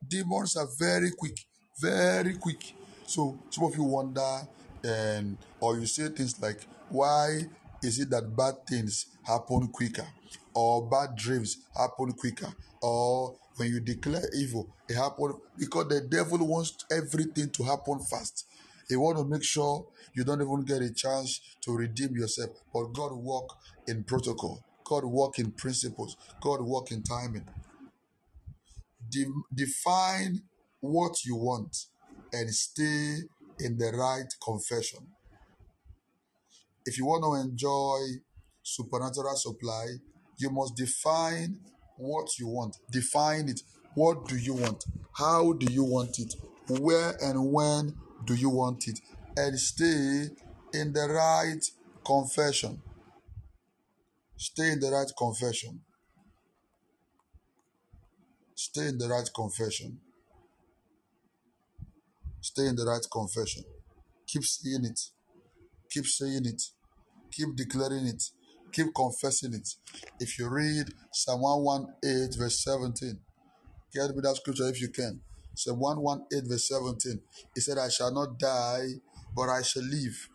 [0.07, 1.39] Demons are very quick,
[1.81, 2.75] very quick.
[3.07, 4.41] So some of you wonder
[4.83, 7.41] and or you say things like, why
[7.83, 10.07] is it that bad things happen quicker?
[10.55, 12.53] Or bad dreams happen quicker?
[12.83, 18.47] Or when you declare evil, it happens because the devil wants everything to happen fast.
[18.89, 22.51] He want to make sure you don't even get a chance to redeem yourself.
[22.73, 23.49] But God work
[23.87, 24.63] in protocol.
[24.85, 26.17] God work in principles.
[26.43, 27.47] God work in timing.
[29.11, 30.43] De- define
[30.81, 31.77] what you want
[32.33, 33.19] and stay
[33.59, 35.01] in the right confession.
[36.85, 38.21] If you want to enjoy
[38.63, 39.87] supernatural supply,
[40.39, 41.59] you must define
[41.97, 42.77] what you want.
[42.91, 43.61] Define it.
[43.95, 44.85] What do you want?
[45.17, 46.35] How do you want it?
[46.69, 47.95] Where and when
[48.25, 49.01] do you want it?
[49.37, 50.29] And stay
[50.73, 51.63] in the right
[52.05, 52.81] confession.
[54.37, 55.81] Stay in the right confession.
[58.55, 59.99] Stay in the right confession.
[62.41, 63.65] Stay in the right confession.
[64.27, 65.01] Keep saying it.
[65.91, 66.63] Keep saying it.
[67.33, 68.23] Keep declaring it.
[68.73, 69.69] Keep confessing it.
[70.21, 73.19] If you read Psalm 118, verse 17,
[73.93, 75.21] get me that scripture if you can.
[75.55, 77.21] Psalm 118, verse 17.
[77.55, 78.89] He said, I shall not die,
[79.35, 80.29] but I shall live.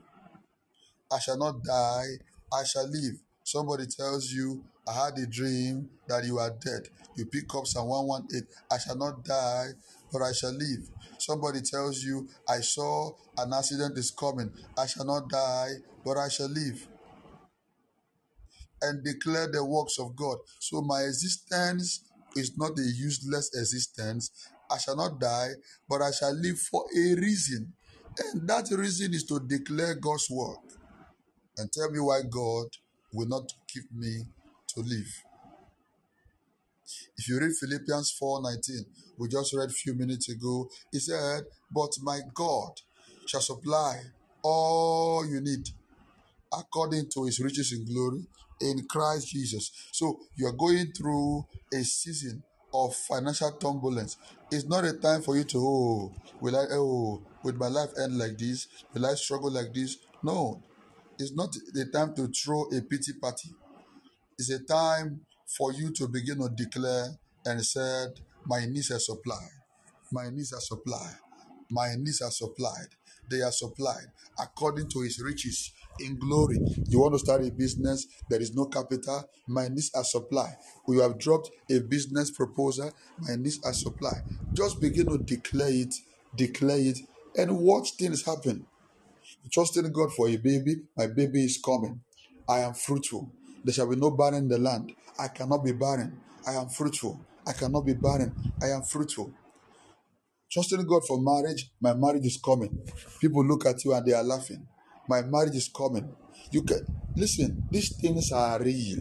[1.12, 2.06] I shall not die,
[2.54, 3.16] I shall live.
[3.44, 6.90] Somebody tells you, I had a dream that you are dead.
[7.16, 9.70] You pick up Psalm 118, I shall not die,
[10.12, 10.90] but I shall live.
[11.18, 14.52] Somebody tells you, I saw an accident is coming.
[14.78, 15.72] I shall not die,
[16.06, 16.88] but I shall live.
[18.82, 20.38] And declare the works of God.
[20.60, 22.02] So my existence
[22.36, 24.32] is not a useless existence.
[24.72, 25.50] I shall not die,
[25.88, 27.74] but I shall live for a reason.
[28.18, 30.58] And that reason is to declare God's word.
[31.58, 32.68] And tell me why God
[33.14, 34.24] will not keep me
[34.76, 35.24] to live.
[37.18, 38.86] If you read Philippians 4:19,
[39.18, 42.72] we just read a few minutes ago, he said, But my God
[43.26, 44.02] shall supply
[44.44, 45.70] all you need
[46.52, 48.26] according to his riches in glory
[48.62, 49.72] in Christ Jesus.
[49.92, 52.44] So you are going through a season
[52.74, 54.18] of financial turbulence.
[54.52, 58.18] It's not a time for you to, oh, will I, oh, will my life end
[58.18, 58.68] like this?
[58.94, 59.98] Will I struggle like this?
[60.24, 60.62] No,
[61.18, 63.50] it's not the time to throw a pity party.
[64.38, 65.22] It's a time
[65.58, 67.08] for you to begin to declare
[67.46, 69.50] and said, My needs are supplied.
[70.12, 71.18] My needs are supplied.
[71.70, 72.88] My needs are supplied.
[73.30, 74.08] They are supplied
[74.40, 76.62] according to his riches in glory.
[76.90, 80.56] You want to start a business, there is no capital, my needs are supplied.
[80.88, 84.22] You have dropped a business proposal, my needs are supplied.
[84.54, 85.94] Just begin to declare it,
[86.36, 87.00] declare it,
[87.38, 88.66] and watch things happen.
[89.52, 92.02] Trusting God for a baby, my baby is coming.
[92.48, 93.32] I am fruitful.
[93.64, 94.94] There shall be no barren in the land.
[95.20, 96.20] I cannot be barren.
[96.48, 97.20] I am fruitful.
[97.46, 98.34] I cannot be barren.
[98.62, 99.32] I am fruitful.
[100.52, 102.76] Trusting God for marriage, my marriage is coming.
[103.22, 104.66] People look at you and they are laughing.
[105.10, 106.16] My marriage is coming.
[106.52, 106.86] You can
[107.18, 109.00] listen, these things are real.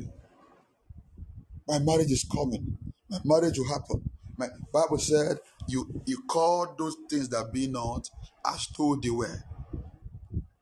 [1.68, 2.78] My marriage is coming.
[3.11, 4.11] My marriage will happen.
[4.38, 5.38] My Bible said,
[5.68, 8.09] You you call those things that be not
[8.46, 9.44] as though they were.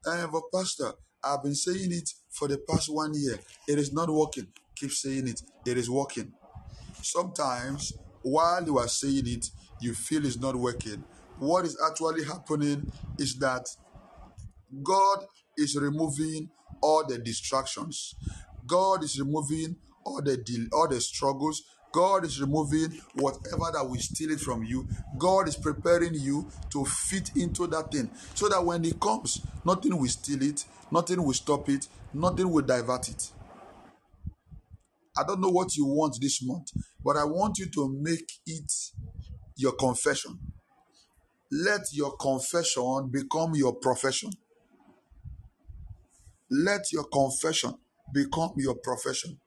[0.07, 0.93] And but Pastor,
[1.25, 3.39] I've been saying it for the past one year.
[3.69, 4.49] It is not working.
[4.77, 5.43] Keep saying it.
[5.67, 6.33] It is working.
[7.03, 9.47] Sometimes while you are saying it,
[9.81, 11.05] you feel it's not working.
[11.39, 13.67] What is actually happening is that
[14.83, 15.25] God
[15.57, 16.51] is removing
[16.83, 18.15] all the distractions.
[18.67, 21.63] God is removing all the deal, all the struggles.
[21.93, 24.87] God is removing whatever that will steal it from you.
[25.17, 29.97] God is preparing you to fit into that thing so that when it comes, nothing
[29.99, 33.31] will steal it, nothing will stop it, nothing will divert it.
[35.19, 36.69] I don't know what you want this month,
[37.03, 38.71] but I want you to make it
[39.57, 40.39] your confession.
[41.51, 44.31] Let your confession become your profession.
[46.51, 47.75] Let your confession
[48.13, 49.39] become your profession.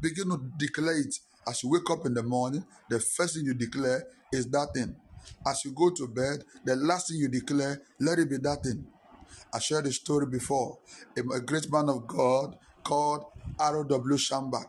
[0.00, 1.14] Begin to declare it.
[1.48, 4.94] As you wake up in the morning, the first thing you declare is that thing.
[5.46, 8.86] As you go to bed, the last thing you declare, let it be that thing.
[9.52, 10.78] I shared a story before.
[11.16, 13.24] A, a great man of God called
[13.58, 14.16] R.W.
[14.16, 14.68] Schambach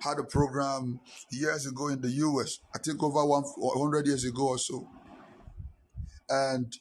[0.00, 4.58] had a program years ago in the US, I think over 100 years ago or
[4.58, 4.88] so.
[6.28, 6.76] And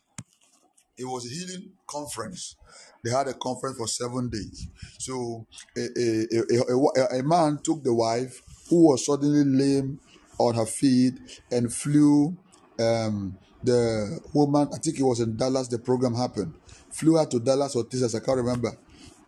[0.98, 2.56] it was a healing conference.
[3.04, 4.68] They had a conference for seven days.
[4.98, 10.00] So a, a, a, a, man took the wife who was suddenly lame
[10.38, 11.16] on her feet
[11.52, 12.38] and flew
[12.80, 14.70] um, the woman.
[14.74, 15.68] I think it was in Dallas.
[15.68, 16.54] The program happened.
[16.92, 18.16] Flew her to Dallas or Texas.
[18.16, 18.78] I can't remember.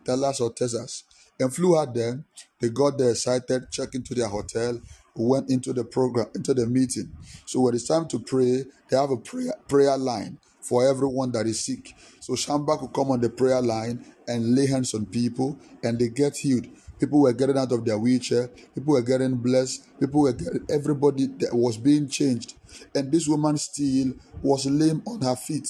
[0.03, 1.03] Dallas or Texas.
[1.39, 2.23] And flew her there.
[2.59, 4.79] They got there excited, checked into their hotel,
[5.15, 7.11] went into the program, into the meeting.
[7.45, 11.45] So when it's time to pray, they have a prayer prayer line for everyone that
[11.45, 11.93] is sick.
[12.19, 16.09] So Schambach will come on the prayer line and lay hands on people and they
[16.09, 16.67] get healed.
[16.99, 21.27] People were getting out of their wheelchair, people were getting blessed, people were getting everybody
[21.39, 22.53] that was being changed.
[22.95, 25.67] And this woman still was lame on her feet.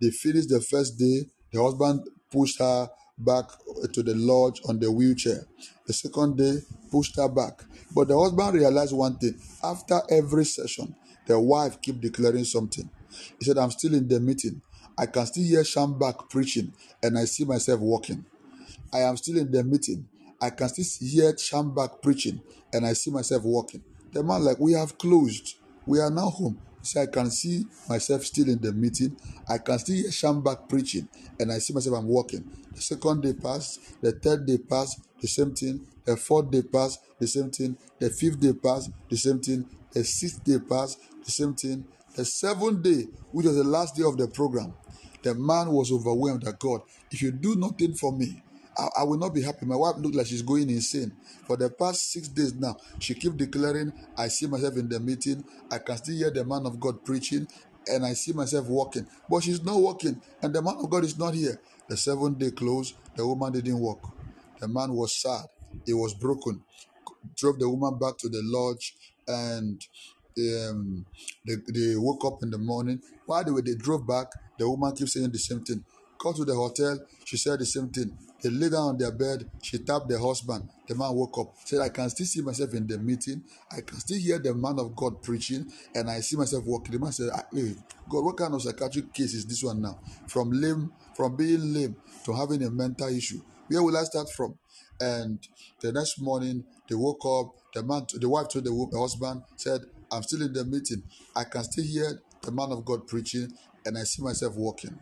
[0.00, 2.88] They finished the first day, the husband pushed her
[3.18, 3.46] back
[3.92, 5.46] to the lodge on the wheelchair.
[5.86, 6.58] The second day,
[6.90, 7.64] pushed her back.
[7.94, 9.40] But the husband realized one thing.
[9.62, 10.94] After every session,
[11.26, 12.88] the wife kept declaring something.
[13.38, 14.60] He said, I'm still in the meeting.
[14.96, 18.24] I can still hear Schambach preaching, and I see myself walking.
[18.92, 20.08] I am still in the meeting.
[20.40, 22.40] I can still hear Schambach preaching,
[22.72, 23.82] and I see myself walking.
[24.12, 25.56] The man, like, we have closed.
[25.86, 26.58] We are now home.
[26.80, 29.16] He said, I can see myself still in the meeting.
[29.48, 32.44] I can still hear Schambach preaching, and I see myself, I'm walking.
[32.74, 33.80] The second day passed.
[34.00, 35.00] The third day passed.
[35.20, 35.84] The same thing.
[36.04, 37.00] The fourth day passed.
[37.18, 37.76] The same thing.
[37.98, 38.90] The fifth day passed.
[39.10, 39.68] The same thing.
[39.92, 41.00] The sixth day passed.
[41.24, 41.84] The same thing.
[42.18, 44.74] The seventh day, which was the last day of the program,
[45.22, 46.80] the man was overwhelmed that God,
[47.12, 48.42] if you do nothing for me,
[48.76, 49.66] I, I, will not be happy.
[49.66, 51.12] My wife looked like she's going insane.
[51.46, 55.44] For the past six days now, she keep declaring, I see myself in the meeting.
[55.70, 57.46] I can still hear the man of God preaching,
[57.86, 59.06] and I see myself walking.
[59.30, 61.60] But she's not walking, and the man of God is not here.
[61.88, 64.12] The seventh day closed, the woman didn't walk.
[64.58, 65.44] The man was sad.
[65.86, 66.64] He was broken.
[67.36, 68.96] Drove the woman back to the lodge,
[69.28, 69.86] and
[70.38, 71.04] um,
[71.46, 73.00] they, they woke up in the morning.
[73.26, 74.28] While they were, they drove back,
[74.58, 75.84] the woman keeps saying the same thing.
[76.18, 78.16] Got to the hotel, she said the same thing.
[78.42, 80.68] They lay down on their bed, she tapped the husband.
[80.86, 83.42] The man woke up, said, I can still see myself in the meeting.
[83.70, 86.92] I can still hear the man of God preaching, and I see myself walking.
[86.92, 87.74] The man said, Hey,
[88.08, 89.98] God, what kind of psychiatric case is this one now?
[90.26, 93.40] From lame, from being lame to having a mental issue.
[93.68, 94.56] Where will I start from?
[95.00, 95.38] And
[95.80, 97.54] the next morning, they woke up.
[97.74, 101.02] The man, the wife told the husband, said, I'm still in the meeting.
[101.36, 103.52] I can still hear the man of God preaching,
[103.84, 104.98] and I see myself walking.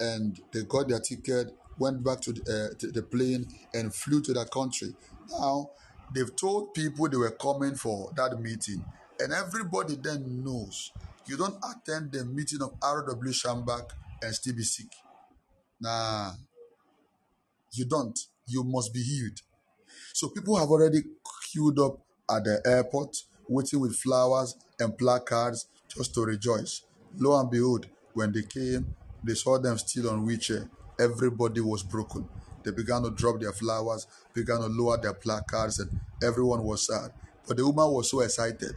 [0.00, 2.42] And they got their ticket, went back to the,
[2.72, 4.94] uh, to the plane, and flew to that country.
[5.30, 5.70] Now,
[6.14, 8.84] they've told people they were coming for that meeting,
[9.18, 10.92] and everybody then knows
[11.26, 13.32] you don't attend the meeting of R.W.
[13.32, 13.90] Shambach
[14.22, 14.92] and still be sick.
[15.80, 16.32] Nah,
[17.72, 18.18] you don't.
[18.46, 19.40] You must be healed.
[20.12, 21.02] So people have already
[21.50, 21.98] queued up
[22.30, 23.16] at the airport
[23.48, 26.82] waiting with flowers and placards just to rejoice.
[27.18, 30.68] Lo and behold, when they came, they saw them still on wheelchair.
[30.98, 32.28] Everybody was broken.
[32.62, 37.12] They began to drop their flowers, began to lower their placards, and everyone was sad.
[37.46, 38.74] But the woman was so excited.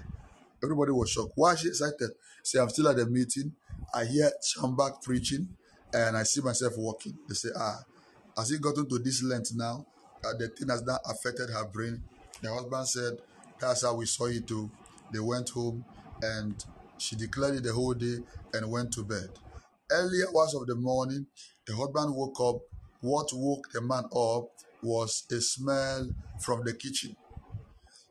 [0.62, 1.34] Everybody was shocked.
[1.36, 2.12] Why is she excited?
[2.44, 3.54] Say, I'm still at the meeting.
[3.94, 5.48] I hear Schambach preaching,
[5.94, 7.18] and I see myself walking.
[7.28, 7.80] They say, ah,
[8.36, 9.86] has he gotten to this length now?
[10.26, 12.04] Uh, the thing has not affected her brain.
[12.42, 13.18] The husband said,
[13.60, 14.70] that's how we saw it too.
[15.12, 15.86] They went home
[16.22, 16.64] and
[16.98, 18.18] she declared it the whole day
[18.54, 19.30] and went to bed.
[19.90, 21.28] Early hours of the morning,
[21.66, 22.62] the husband woke up.
[23.02, 24.50] What woke the man up
[24.84, 26.10] was a smell
[26.42, 27.16] from the kitchen.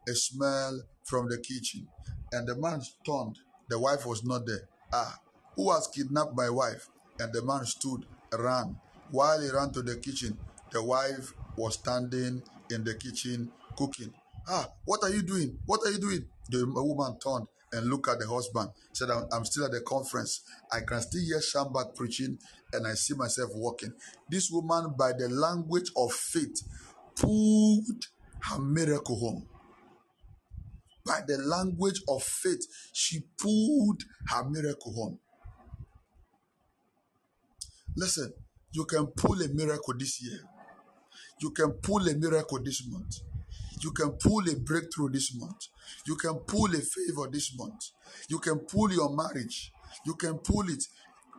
[0.09, 1.87] A smell from the kitchen.
[2.33, 3.39] And the man turned.
[3.69, 4.69] The wife was not there.
[4.93, 5.19] Ah,
[5.57, 6.89] who has kidnapped my wife?
[7.19, 8.77] And the man stood, ran.
[9.11, 10.39] While he ran to the kitchen,
[10.71, 14.13] the wife was standing in the kitchen cooking.
[14.49, 15.59] Ah, what are you doing?
[15.67, 16.25] What are you doing?
[16.51, 18.71] The woman turned and looked at the husband.
[18.93, 20.43] Said, I'm, I'm still at the conference.
[20.73, 22.39] I can still hear Schambach preaching
[22.73, 23.93] and I see myself walking.
[24.31, 26.63] This woman, by the language of faith,
[27.17, 28.05] pulled
[28.43, 29.49] her miracle home.
[31.05, 35.19] By the language of faith, she pulled her miracle home.
[37.97, 38.33] Listen,
[38.73, 40.39] you can pull a miracle this year.
[41.41, 43.17] You can pull a miracle this month.
[43.81, 45.69] You can pull a breakthrough this month.
[46.07, 47.91] You can pull a favor this month.
[48.29, 49.73] You can pull your marriage.
[50.05, 50.85] You can pull it.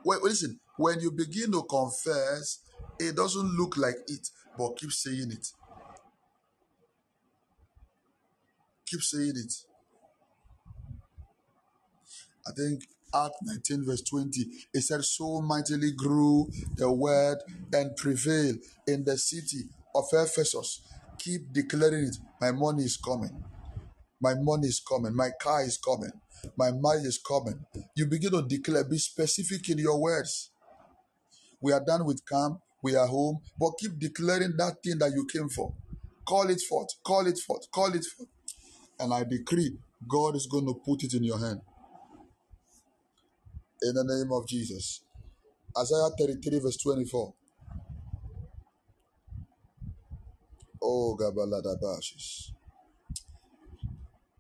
[0.06, 2.60] Wait, listen, when you begin to confess,
[3.00, 5.48] it doesn't look like it, but keep saying it.
[8.86, 9.54] Keep saying it.
[12.48, 12.84] I think
[13.14, 17.40] Act 19, verse 20, it said, So mightily grew the word
[17.74, 18.58] and prevailed
[18.88, 19.64] in the city
[19.96, 20.82] of Ephesus
[21.20, 22.18] keep declaring it.
[22.40, 23.44] My money is coming.
[24.22, 25.16] My money is coming.
[25.16, 26.12] My car is coming.
[26.56, 27.66] My marriage is coming.
[27.96, 30.52] You begin to declare, be specific in your words.
[31.62, 32.60] We are done with camp.
[32.84, 33.40] We are home.
[33.60, 35.74] But keep declaring that thing that you came for.
[36.28, 36.90] Call it forth.
[37.06, 37.70] Call it forth.
[37.72, 38.30] Call it forth.
[39.00, 41.62] And I decree God is going to put it in your hand.
[43.82, 45.02] In the name of Jesus.
[45.78, 47.34] Isaiah 33, verse 24.
[50.82, 52.52] Oh, Gabaladabashis.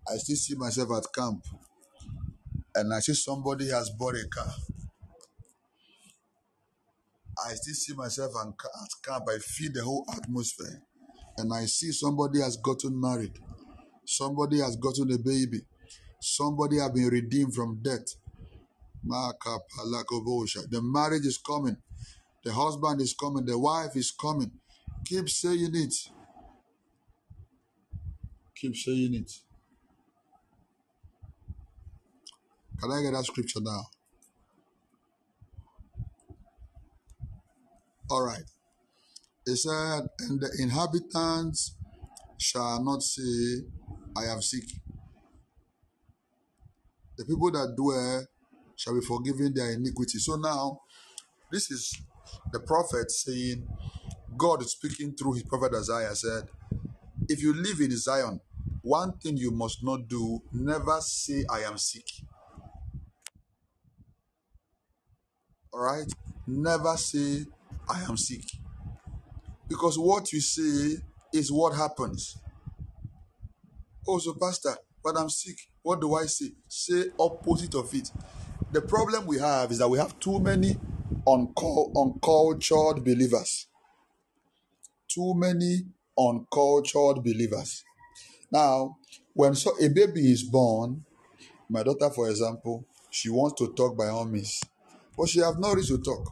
[0.09, 1.43] I still see myself at camp
[2.75, 4.53] and I see somebody has bought a car.
[7.45, 8.53] I still see myself at
[9.03, 9.25] camp.
[9.29, 10.81] I feel the whole atmosphere.
[11.37, 13.33] And I see somebody has gotten married.
[14.05, 15.61] Somebody has gotten a baby.
[16.21, 18.05] Somebody has been redeemed from death.
[19.03, 21.77] The marriage is coming.
[22.43, 23.45] The husband is coming.
[23.45, 24.51] The wife is coming.
[25.05, 25.93] Keep saying it.
[28.59, 29.31] Keep saying it.
[32.79, 33.81] Can I get that scripture now?
[38.09, 38.43] All right.
[39.45, 41.75] It said, and the inhabitants
[42.39, 43.63] shall not say,
[44.17, 44.63] I am sick.
[47.17, 48.25] The people that dwell
[48.75, 50.19] shall be forgiven their iniquity.
[50.19, 50.81] So now,
[51.51, 51.95] this is
[52.51, 53.67] the prophet saying,
[54.37, 56.43] God is speaking through his prophet Isaiah said,
[57.29, 58.39] if you live in Zion,
[58.87, 62.05] one thing you must not do, never say, I am sick.
[65.73, 66.07] All right?
[66.47, 67.45] Never say,
[67.89, 68.43] I am sick.
[69.67, 70.95] Because what you say
[71.33, 72.37] is what happens.
[74.07, 75.57] Oh, so, Pastor, but I'm sick.
[75.81, 76.51] What do I say?
[76.69, 78.09] Say opposite of it.
[78.71, 80.77] The problem we have is that we have too many
[81.27, 83.67] uncultured believers.
[85.09, 85.81] Too many
[86.17, 87.83] uncultured believers.
[88.51, 88.97] Now,
[89.33, 91.03] when so a baby is born,
[91.69, 94.61] my daughter, for example, she wants to talk by all means,
[95.17, 96.31] but she have no reason to talk.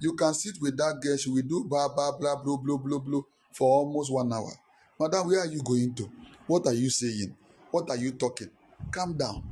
[0.00, 2.98] You can sit with that girl, she will do blah blah blah blah blah blah
[2.98, 3.20] blah
[3.52, 4.52] for almost one hour.
[5.00, 6.08] Madam, where are you going to?
[6.46, 7.34] What are you saying?
[7.70, 8.50] What are you talking?
[8.92, 9.42] Calm down.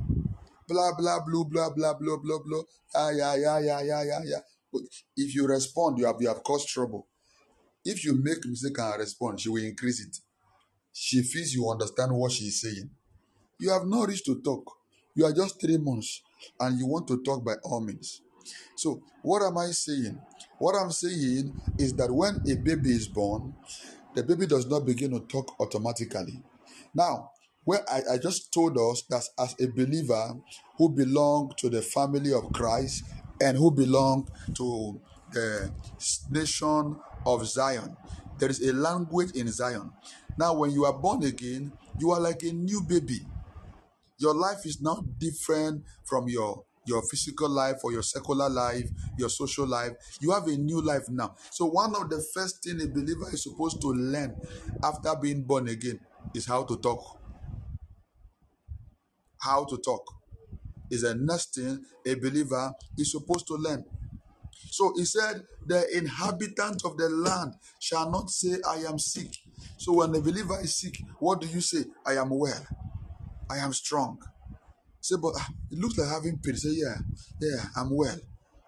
[0.67, 2.61] Blah blah blah blah blah blah blah blah.
[2.95, 4.81] Ah yeah yeah yeah yeah yeah yeah.
[5.15, 7.07] If you respond, you have you have caused trouble.
[7.83, 10.17] If you make mistake and respond, she will increase it.
[10.99, 12.89] She feels you understand what she is saying.
[13.59, 14.77] You have no reach to talk.
[15.13, 16.23] You are just three months
[16.59, 18.21] and you want to talk by all means.
[18.75, 20.19] So, what am I saying?
[20.57, 23.53] What I'm saying is that when a baby is born,
[24.15, 26.41] the baby does not begin to talk automatically.
[26.95, 27.29] Now,
[27.63, 30.33] where I, I just told us that as a believer
[30.77, 33.03] who belong to the family of Christ
[33.39, 34.99] and who belong to
[35.31, 35.71] the
[36.31, 37.95] nation of Zion,
[38.39, 39.91] there is a language in Zion.
[40.37, 43.21] Now, when you are born again, you are like a new baby.
[44.19, 49.29] Your life is now different from your your physical life or your secular life, your
[49.29, 49.91] social life.
[50.21, 51.35] You have a new life now.
[51.51, 54.35] So one of the first thing a believer is supposed to learn
[54.81, 55.99] after being born again
[56.33, 57.19] is how to talk.
[59.39, 60.03] How to talk
[60.89, 63.83] is a next thing a believer is supposed to learn.
[64.71, 69.35] So he said, The inhabitant of the land shall not say, I am sick.
[69.77, 71.85] So when the believer is sick, what do you say?
[72.05, 72.65] I am well.
[73.49, 74.19] I am strong.
[75.01, 76.55] Say, but ah, it looks like having pain.
[76.55, 76.97] Say, yeah,
[77.39, 78.17] yeah, I'm well.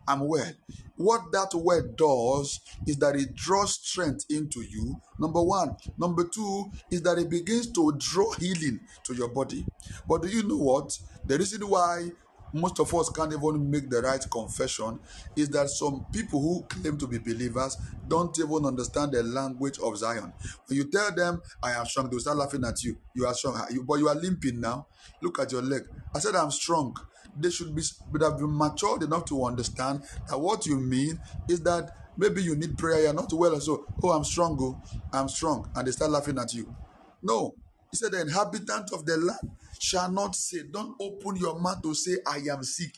[0.08, 0.52] I'm well.
[0.96, 4.96] What that word does is that it draws strength into you.
[5.20, 5.76] Number one.
[5.98, 9.66] Number two is that it begins to draw healing to your body.
[10.08, 10.98] But do you know what?
[11.26, 12.10] The reason why
[12.54, 15.00] most of us can't even make the right confession
[15.36, 17.78] is that some people who claim to be believers
[18.08, 20.34] don't even understand the language of Zion.
[20.68, 22.98] When you tell them, I am strong, they'll start laughing at you.
[23.14, 24.88] You are strong, but you are limping now.
[25.22, 25.84] Look at your leg.
[26.14, 26.96] I said, I'm strong.
[27.40, 31.62] They should be would have been matured enough to understand that what you mean is
[31.62, 34.82] that maybe you need prayer, you're not well, so oh, I'm strong, oh,
[35.14, 36.74] I'm strong, and they start laughing at you.
[37.22, 37.54] No,
[37.92, 41.96] he said, The inhabitant of the land shall not say, Don't open your mouth to
[41.96, 42.94] say, I am sick.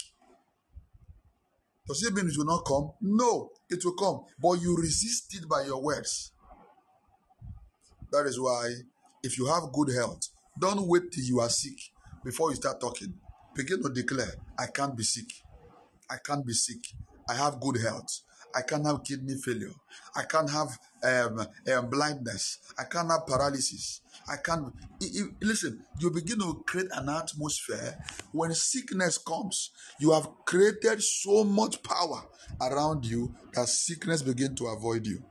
[1.87, 2.91] Does it mean it will not come?
[3.01, 4.21] No, it will come.
[4.41, 6.31] But you resist it by your words.
[8.11, 8.71] That is why,
[9.23, 10.27] if you have good health,
[10.59, 11.77] don't wait till you are sick
[12.25, 13.13] before you start talking.
[13.55, 15.31] Begin to declare, I can't be sick.
[16.09, 16.83] I can't be sick.
[17.29, 18.21] I have good health.
[18.55, 19.73] I can't have kidney failure.
[20.15, 22.59] I can't have um, um, blindness.
[22.77, 24.01] I can't have paralysis.
[24.29, 24.73] I can't.
[25.41, 27.97] listen, you begin to create an atmosphere
[28.31, 29.71] when sickness comes.
[29.99, 32.23] You have created so much power
[32.61, 35.23] around you that sickness begin to avoid you.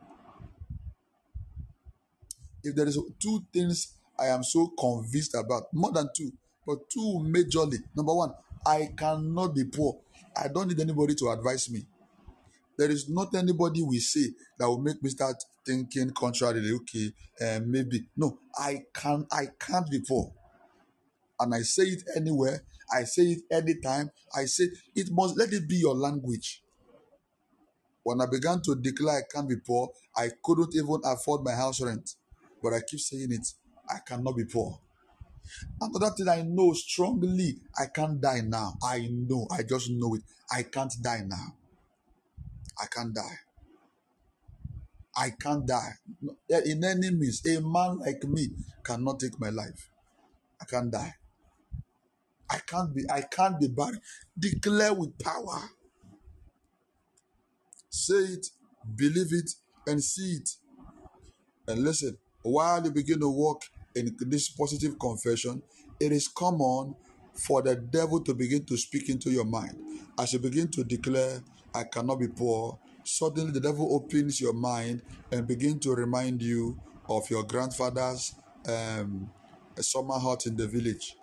[2.62, 6.32] If there is two things I am so convinced about, more than two,
[6.66, 7.78] but two majorly.
[7.96, 8.32] Number one,
[8.66, 9.98] I cannot be poor.
[10.36, 11.86] I don't need anybody to advise me.
[12.80, 16.72] There is not anybody we say that will make me start thinking contrarily.
[16.72, 18.38] Okay, uh, maybe no.
[18.58, 20.32] I can I can't be poor,
[21.38, 22.64] and I say it anywhere.
[22.90, 24.10] I say it anytime.
[24.34, 24.64] I say
[24.96, 26.62] it must let it be your language.
[28.02, 31.82] When I began to declare I can't be poor, I couldn't even afford my house
[31.82, 32.14] rent,
[32.62, 33.46] but I keep saying it.
[33.90, 34.80] I cannot be poor.
[35.82, 38.72] Another thing I know strongly, I can't die now.
[38.82, 40.22] I know, I just know it.
[40.50, 41.59] I can't die now.
[42.80, 43.38] I can't die.
[45.16, 45.92] I can't die.
[46.64, 48.48] In any means, a man like me
[48.84, 49.90] cannot take my life.
[50.60, 51.14] I can't die.
[52.48, 54.00] I can't be, I can't be buried.
[54.38, 55.70] Declare with power.
[57.88, 58.46] Say it,
[58.96, 59.50] believe it,
[59.86, 60.48] and see it.
[61.68, 63.62] And listen, while you begin to walk
[63.94, 65.62] in this positive confession,
[65.98, 66.94] it is common
[67.34, 69.76] for the devil to begin to speak into your mind.
[70.18, 71.42] As you begin to declare,
[71.74, 76.78] I cannot be poor, suddenly the devil opens your mind and begin to remind you
[77.08, 78.34] of your grandfather's
[78.68, 79.30] um,
[79.76, 81.16] summer hut in the village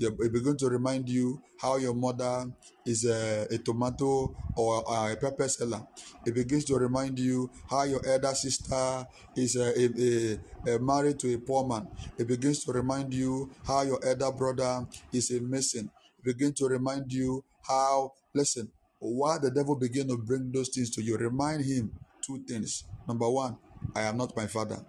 [0.00, 2.46] it begin to remind you how your mother
[2.86, 5.82] is a, a tomato or a pepper seller.
[6.24, 11.34] It begins to remind you how your elder sister is a, a, a, married to
[11.34, 11.88] a poor man.
[12.16, 15.90] It begins to remind you how your elder brother is a mason.
[16.18, 20.90] It begins to remind you how, listen, why the devil begin to bring those things
[20.90, 22.84] to you, remind him two things.
[23.06, 23.56] Number one,
[23.94, 24.84] I am not my father.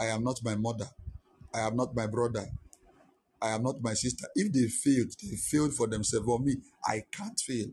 [0.00, 0.86] I am not my mother.
[1.54, 2.46] I am not my brother.
[3.42, 4.26] I am not my sister.
[4.34, 6.26] If they failed, they failed for themselves.
[6.26, 7.68] For me, I can't fail.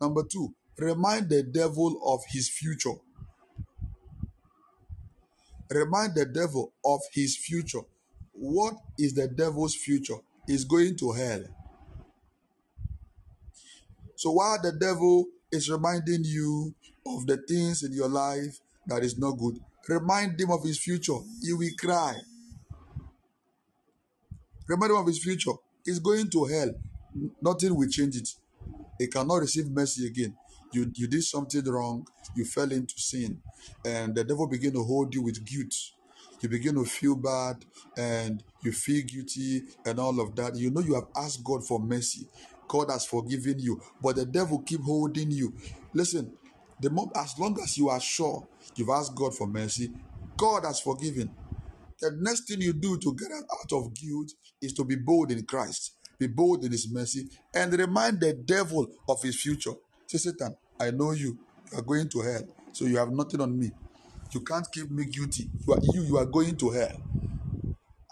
[0.00, 2.94] Number two, remind the devil of his future.
[5.70, 7.82] Remind the devil of his future.
[8.32, 10.16] What is the devil's future?
[10.46, 11.44] He's going to hell.
[14.20, 16.74] So while the devil is reminding you
[17.06, 19.58] of the things in your life that is not good,
[19.88, 21.16] remind him of his future.
[21.40, 22.16] He will cry.
[24.68, 25.52] Remind him of his future.
[25.86, 26.70] He's going to hell.
[27.40, 28.28] Nothing will change it.
[28.98, 30.36] He cannot receive mercy again.
[30.70, 32.06] You, you did something wrong,
[32.36, 33.40] you fell into sin,
[33.86, 35.72] and the devil begin to hold you with guilt.
[36.42, 37.64] You begin to feel bad
[37.98, 40.56] and you feel guilty and all of that.
[40.56, 42.28] You know you have asked God for mercy.
[42.70, 45.52] God has forgiven you, but the devil keep holding you.
[45.92, 46.32] Listen,
[46.78, 48.46] the moment as long as you are sure
[48.76, 49.90] you've asked God for mercy,
[50.36, 51.34] God has forgiven.
[52.00, 54.30] The next thing you do to get out of guilt
[54.62, 58.86] is to be bold in Christ, be bold in His mercy, and remind the devil
[59.08, 59.72] of his future.
[60.06, 61.36] Say, Satan, I know you.
[61.72, 63.72] You are going to hell, so you have nothing on me.
[64.30, 65.50] You can't keep me guilty.
[65.66, 66.02] You are you.
[66.02, 67.02] You are going to hell.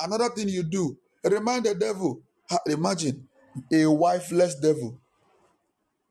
[0.00, 2.20] Another thing you do, remind the devil.
[2.66, 3.27] Imagine
[3.72, 5.00] a wifeless devil.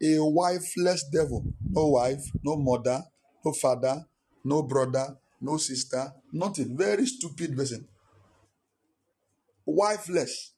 [0.02, 1.44] A wifeless devil.
[1.70, 3.04] No wife, no mother,
[3.44, 4.06] no father,
[4.44, 6.78] no brother, no sister, nothing.
[6.78, 7.88] Very stupid person.
[9.66, 10.52] Wifeless.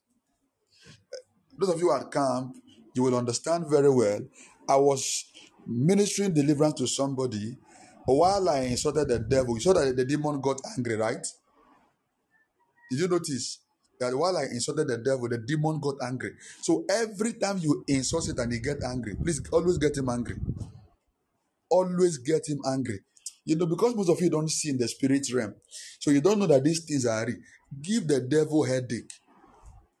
[1.58, 2.54] Those of you at camp,
[2.94, 4.20] you will understand very well.
[4.68, 5.24] I was
[5.66, 7.56] ministering deliverance to somebody
[8.06, 9.54] while I insulted the devil.
[9.54, 11.26] You saw that the demon got angry, right?
[12.90, 13.58] Did you notice
[14.00, 16.32] that while I insulted the devil, the demon got angry?
[16.62, 20.36] So every time you insult it and he get angry, please always get him angry.
[21.70, 23.00] Always get him angry.
[23.44, 25.54] You know, because most of you don't see in the spirit realm,
[25.98, 27.36] so you don't know that these things are real.
[27.80, 29.12] Give the devil headache.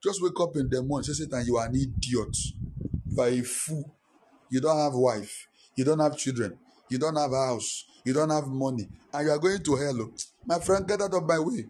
[0.02, 2.36] Just wake up in the morning, say, Satan, you are an idiot.
[3.06, 3.96] You are a fool.
[4.50, 5.46] You don't have wife.
[5.76, 6.58] You don't have children.
[6.88, 7.84] You don't have house.
[8.04, 8.88] You don't have money.
[9.12, 10.00] And you are going to hell.
[10.00, 10.12] Oh.
[10.46, 11.66] My friend, get out of my way.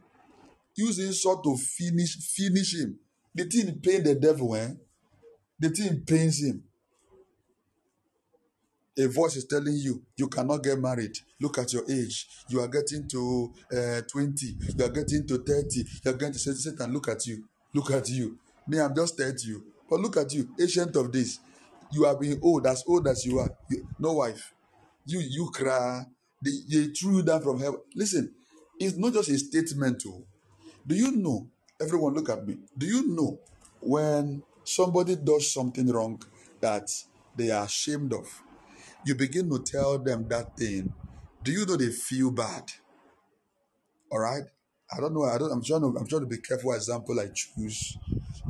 [0.81, 2.99] Use insult to finish finish him.
[3.35, 4.71] The thing pain the devil, eh?
[5.59, 6.63] The thing pains him.
[8.99, 11.17] A voice is telling you you cannot get married.
[11.39, 12.27] Look at your age.
[12.49, 16.39] You are getting to uh, 20 you are getting to 30 you are getting to
[16.39, 17.45] satan look at you.
[17.75, 18.39] Look at you.
[18.67, 21.41] Me i'm just 30 but look at you ancient of this
[21.93, 23.51] you are being old as old as you are.
[23.69, 24.53] You, no wife.
[25.07, 26.05] You you cry.
[26.43, 27.81] They, they threw you down from heaven.
[27.95, 28.33] Listen
[28.81, 30.25] it's not just a statement too oh.
[30.87, 31.47] Do you know
[31.81, 33.39] everyone look at me do you know
[33.81, 36.21] when somebody does something wrong
[36.61, 36.89] that
[37.37, 38.43] they are ashamed of
[39.05, 40.93] you begin to tell them that thing,
[41.43, 42.65] do you know they feel bad?
[44.13, 44.43] All right.
[44.93, 45.25] I don't know.
[45.25, 45.53] I don't.
[45.53, 45.97] I'm trying to.
[45.99, 46.73] I'm trying to be careful.
[46.73, 47.97] Example I choose.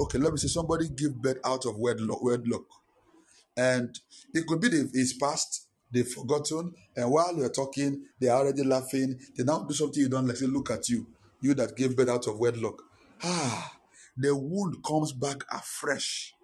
[0.00, 2.22] Okay, let me say somebody give birth out of wedlock.
[2.22, 2.64] Wedlock,
[3.56, 3.98] and
[4.32, 5.66] it could be the, it's past.
[5.92, 9.18] They've forgotten, and while you're talking, they're already laughing.
[9.36, 10.36] They now do something you don't like.
[10.36, 11.06] Say, look at you,
[11.40, 12.82] you that gave birth out of wedlock.
[13.22, 13.72] Ah,
[14.16, 16.34] the wound comes back afresh.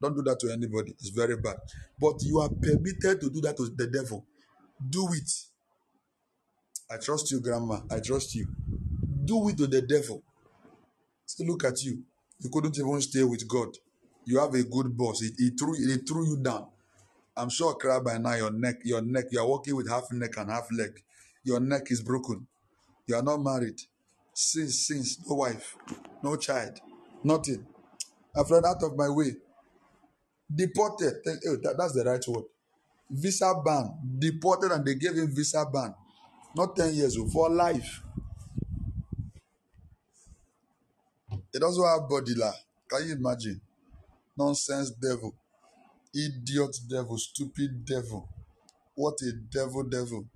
[0.00, 0.92] Don't do that to anybody.
[0.92, 1.56] It's very bad.
[1.98, 4.26] But you are permitted to do that to the devil.
[4.88, 5.30] Do it.
[6.90, 7.80] I trust you, Grandma.
[7.90, 8.46] I trust you.
[9.24, 10.22] Do it to the devil.
[11.24, 12.02] Say, look at you.
[12.40, 13.68] You couldn't even stay with God.
[14.24, 15.20] You have a good boss.
[15.20, 16.66] He, he threw he threw you down.
[17.36, 20.36] I'm sure cry by now your neck, your neck, you are walking with half neck
[20.38, 21.02] and half leg.
[21.44, 22.46] Your neck is broken.
[23.06, 23.80] You are not married.
[24.38, 25.76] Since, since, no wife,
[26.22, 26.78] no child,
[27.24, 27.66] nothing.
[28.36, 29.30] I've run out of my way.
[30.54, 31.14] Deported.
[31.26, 32.44] Oh, that, that's the right word.
[33.10, 33.94] Visa ban.
[34.18, 35.94] Deported and they gave him visa ban.
[36.54, 38.02] Not 10 years, oh, for life.
[41.54, 42.52] It doesn't have body la.
[42.90, 43.58] Can you imagine?
[44.36, 45.34] Nonsense devil.
[46.14, 47.16] Idiot devil.
[47.16, 48.28] Stupid devil.
[48.94, 50.26] What a devil, devil.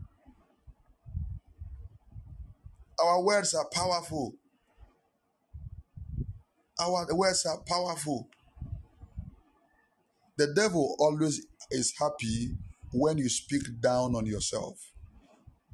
[3.03, 4.34] Our words are powerful.
[6.78, 8.28] Our words are powerful.
[10.36, 12.57] The devil always is happy
[12.92, 14.78] when you speak down on yourself.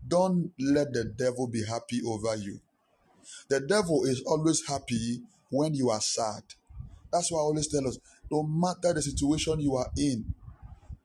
[0.07, 2.61] Don't let the devil be happy over you.
[3.49, 6.43] The devil is always happy when you are sad.
[7.12, 7.99] That's why I always tell us
[8.31, 10.35] no matter the situation you are in,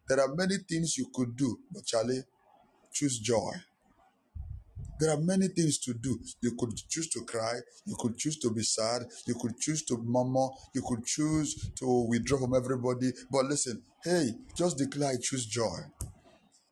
[0.07, 2.23] there are many things you could do, but Charlie,
[2.91, 3.51] choose joy.
[5.01, 6.19] There are many things to do.
[6.41, 7.55] You could choose to cry.
[7.87, 9.01] You could choose to be sad.
[9.25, 10.49] You could choose to murmur.
[10.75, 13.11] You could choose to withdraw from everybody.
[13.31, 15.79] But listen, hey, just declare I choose joy.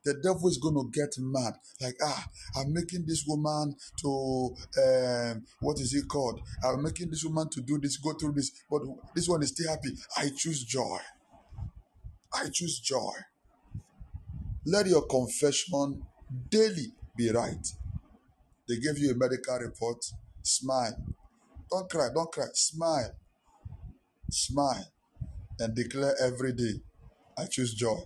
[0.04, 1.54] The devil is going to get mad.
[1.80, 2.24] Like, ah,
[2.56, 6.40] I'm making this woman to, um, what is it called?
[6.64, 8.52] I'm making this woman to do this, go through this.
[8.70, 9.90] But this one is still happy.
[10.16, 10.98] I choose joy.
[12.32, 13.12] I choose joy.
[14.66, 16.04] Let your confession
[16.48, 17.66] daily be right.
[18.70, 19.98] They give you a medical report,
[20.44, 20.96] smile.
[21.68, 23.10] Don't cry, don't cry, smile.
[24.30, 24.86] Smile
[25.58, 26.74] and declare every day,
[27.36, 27.98] I choose joy.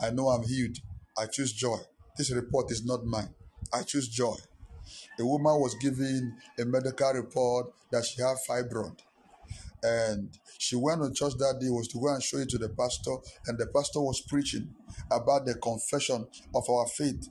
[0.00, 0.76] I know I'm healed.
[1.16, 1.76] I choose joy.
[2.18, 3.32] This report is not mine.
[3.72, 4.34] I choose joy.
[5.20, 8.98] A woman was given a medical report that she had fibroid.
[9.84, 12.70] And she went to church that day was to go and show it to the
[12.70, 13.16] pastor,
[13.46, 14.74] and the pastor was preaching
[15.12, 17.28] about the confession of our faith.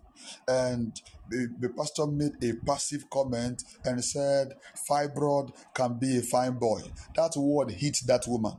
[0.47, 0.99] And
[1.29, 4.53] the, pastor made a passive comment and said,
[4.89, 6.81] Fibroid can be a fine boy.
[7.15, 8.53] That word hit that woman.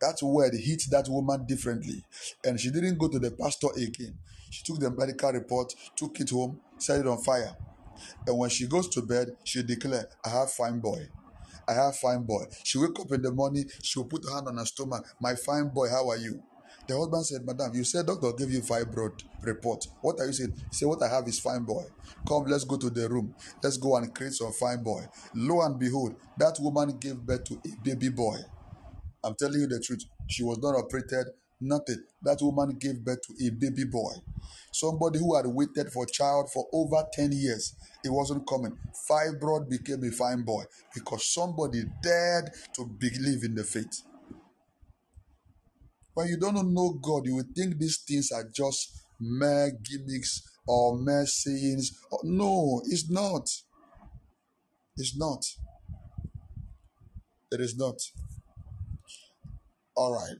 [0.00, 2.02] That word hit that woman differently.
[2.44, 4.18] And she didn't go to the pastor again.
[4.50, 7.54] She took the medical report, took it home, set it on fire.
[8.26, 11.08] And when she goes to bed, she declared, I have fine boy.
[11.66, 12.44] I have fine boy.
[12.62, 15.06] She wake up in the morning, she will put her hand on her stomach.
[15.20, 16.42] My fine boy, how are you?
[16.86, 19.86] The husband said, Madam, you said doctor gave you fibroid report.
[20.02, 20.52] What are you saying?
[20.70, 21.84] He said, What I have is fine boy.
[22.28, 23.34] Come, let's go to the room.
[23.62, 25.06] Let's go and create some fine boy.
[25.34, 28.36] Lo and behold, that woman gave birth to a baby boy.
[29.22, 30.04] I'm telling you the truth.
[30.28, 32.02] She was not operated, nothing.
[32.22, 34.12] That woman gave birth to a baby boy.
[34.70, 37.74] Somebody who had waited for child for over 10 years,
[38.04, 38.76] it wasn't coming.
[39.08, 40.64] Fibroid became a fine boy
[40.94, 44.02] because somebody dared to believe in the faith.
[46.14, 50.96] When you don't know God, you will think these things are just mere gimmicks or
[50.96, 51.98] mere sayings.
[52.12, 53.48] Oh, no, it's not.
[54.96, 55.44] It's not.
[57.50, 58.00] It is not.
[59.96, 60.38] All right.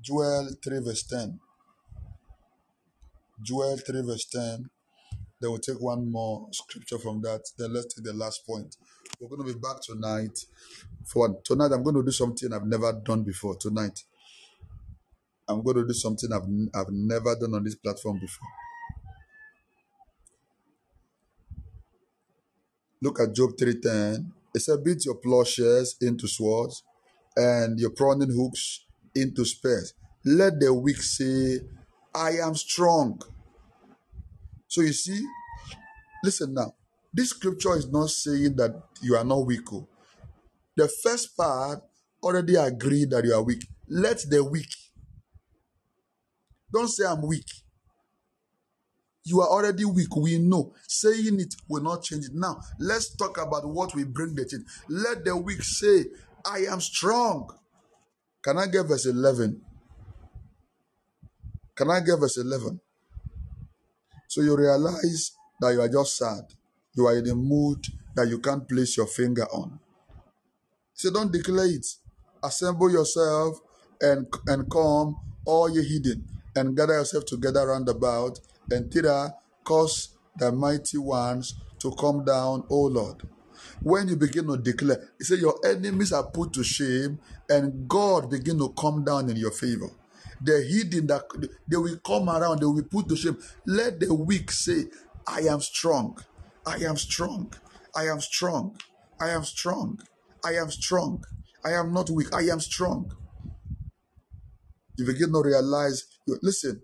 [0.00, 1.38] Joel 3 verse 10.
[3.42, 4.70] Joel 3 verse 10.
[5.40, 7.42] Then we'll take one more scripture from that.
[7.58, 8.76] Then let's take the last point.
[9.20, 10.38] We're going to be back tonight.
[11.04, 13.56] For tonight, I'm going to do something I've never done before.
[13.56, 14.04] Tonight,
[15.48, 16.46] I'm going to do something I've,
[16.80, 18.46] I've never done on this platform before.
[23.02, 24.30] Look at Joel 3:10.
[24.54, 26.84] It said, Beat your plowshares into swords
[27.36, 28.84] and your pruning hooks
[29.16, 29.94] into spears.
[30.24, 31.60] Let the weak say,
[32.14, 33.20] I am strong.
[34.68, 35.26] So you see,
[36.22, 36.74] listen now.
[37.12, 39.72] This scripture is not saying that you are not weak.
[39.72, 39.88] Oh.
[40.76, 41.80] The first part
[42.22, 43.66] already agreed that you are weak.
[43.88, 44.68] Let the weak.
[46.72, 47.46] Don't say I'm weak.
[49.24, 50.14] You are already weak.
[50.16, 50.74] We know.
[50.86, 52.34] Saying it will not change it.
[52.34, 54.64] Now, let's talk about what we bring the change.
[54.88, 56.04] Let the weak say,
[56.44, 57.48] I am strong.
[58.42, 59.60] Can I get verse 11?
[61.74, 62.80] Can I get verse 11?
[64.28, 66.44] So you realize that you are just sad.
[66.98, 67.86] You are in a mood
[68.16, 69.78] that you can't place your finger on.
[70.94, 71.86] So don't declare it.
[72.42, 73.60] Assemble yourself
[74.00, 76.24] and, and come, all ye hidden,
[76.56, 78.40] and gather yourself together round about,
[78.72, 79.32] and thither
[79.62, 83.22] cause the mighty ones to come down, O Lord.
[83.80, 88.28] When you begin to declare, he say your enemies are put to shame, and God
[88.28, 89.90] begin to come down in your favor.
[90.40, 91.22] The hidden that
[91.68, 93.38] they will come around, they will put to shame.
[93.66, 94.86] Let the weak say,
[95.28, 96.18] I am strong.
[96.68, 97.50] I am strong.
[97.96, 98.76] I am strong.
[99.18, 100.00] I am strong.
[100.44, 101.24] I am strong.
[101.64, 102.28] I am not weak.
[102.34, 103.10] I am strong.
[104.98, 106.82] You begin to realize, listen,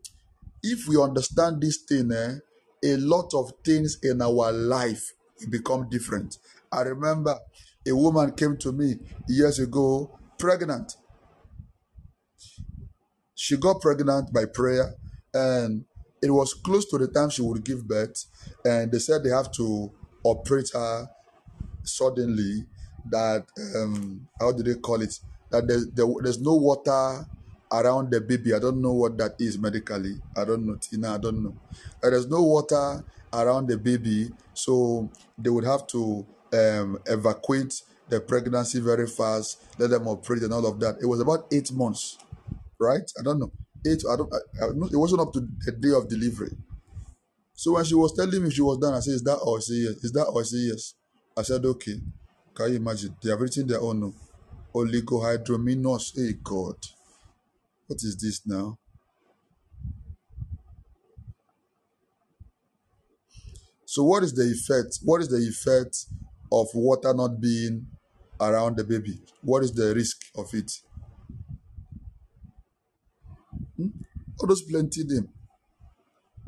[0.63, 2.37] if we understand this thing, eh,
[2.83, 5.13] a lot of things in our life
[5.51, 6.39] become different.
[6.73, 7.39] I remember
[7.87, 8.97] a woman came to me
[9.29, 10.97] years ago, pregnant.
[13.35, 14.95] She got pregnant by prayer,
[15.35, 15.85] and
[16.25, 18.25] it was close to the time she would give birth.
[18.65, 19.93] And they said they have to
[20.25, 21.09] operate her
[21.85, 22.67] suddenly.
[23.11, 23.47] That
[23.77, 25.19] um, how do they call it?
[25.51, 27.27] That there, there, there's no water
[27.73, 28.55] around the baby.
[28.55, 30.17] I don't know what that is medically.
[30.37, 31.15] I don't know, Tina.
[31.15, 31.55] I don't know.
[32.03, 38.81] there's no water around the baby, so they would have to um, evacuate the pregnancy
[38.81, 40.97] very fast, let them operate and all of that.
[41.03, 42.19] It was about eight months,
[42.79, 43.11] right?
[43.19, 43.53] I don't know.
[43.87, 44.03] Eight.
[44.11, 44.33] I don't.
[44.35, 46.57] I, it wasn't up to the day of delivery.
[47.55, 49.75] So when she was telling me she was done, I said, "Is that all?" Said,
[49.77, 50.45] "Yes." Is that all?
[50.45, 50.95] Said, "Yes."
[51.37, 52.01] I said, "Okay."
[52.55, 53.17] Can you imagine?
[53.23, 54.15] They have written their own uh, no.
[54.75, 56.13] Oligohydramnios.
[56.17, 56.77] Hey God,
[57.87, 58.79] what is this now?
[63.87, 64.99] So what is the effect?
[65.05, 66.07] What is the effect
[66.53, 67.87] of water not being
[68.41, 69.21] around the baby?
[69.43, 70.73] What is the risk of it?
[74.47, 75.29] Those plenty them.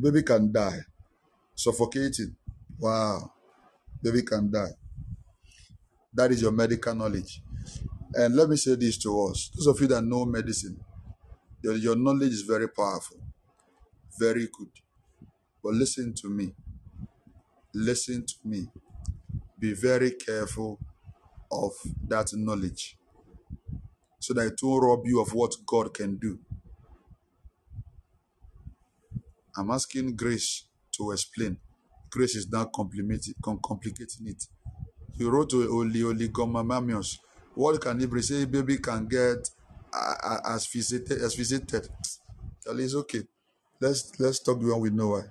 [0.01, 0.81] Baby can die.
[1.55, 2.37] Suffocating.
[2.79, 3.33] Wow.
[4.03, 4.73] Baby can die.
[6.15, 7.43] That is your medical knowledge.
[8.15, 9.51] And let me say this to us.
[9.57, 10.79] Those of you that know medicine,
[11.63, 13.19] your, your knowledge is very powerful.
[14.21, 14.71] Very good.
[15.63, 16.55] But listen to me.
[17.75, 18.69] Listen to me.
[19.59, 20.79] Be very careful
[21.53, 21.73] of
[22.09, 22.97] that knowledge
[24.21, 26.39] so that it won't rob you of what God can do.
[29.57, 31.59] I'm asking Grace to explain.
[32.11, 34.45] Grace is now complicating it.
[35.17, 37.19] He wrote to Oli Oligomamamios.
[37.55, 38.45] What can he say?
[38.45, 39.49] Baby can get
[40.45, 41.89] asphyxiated as visited.
[42.65, 43.23] Tell it's okay.
[43.81, 45.23] Let's let's talk when we know why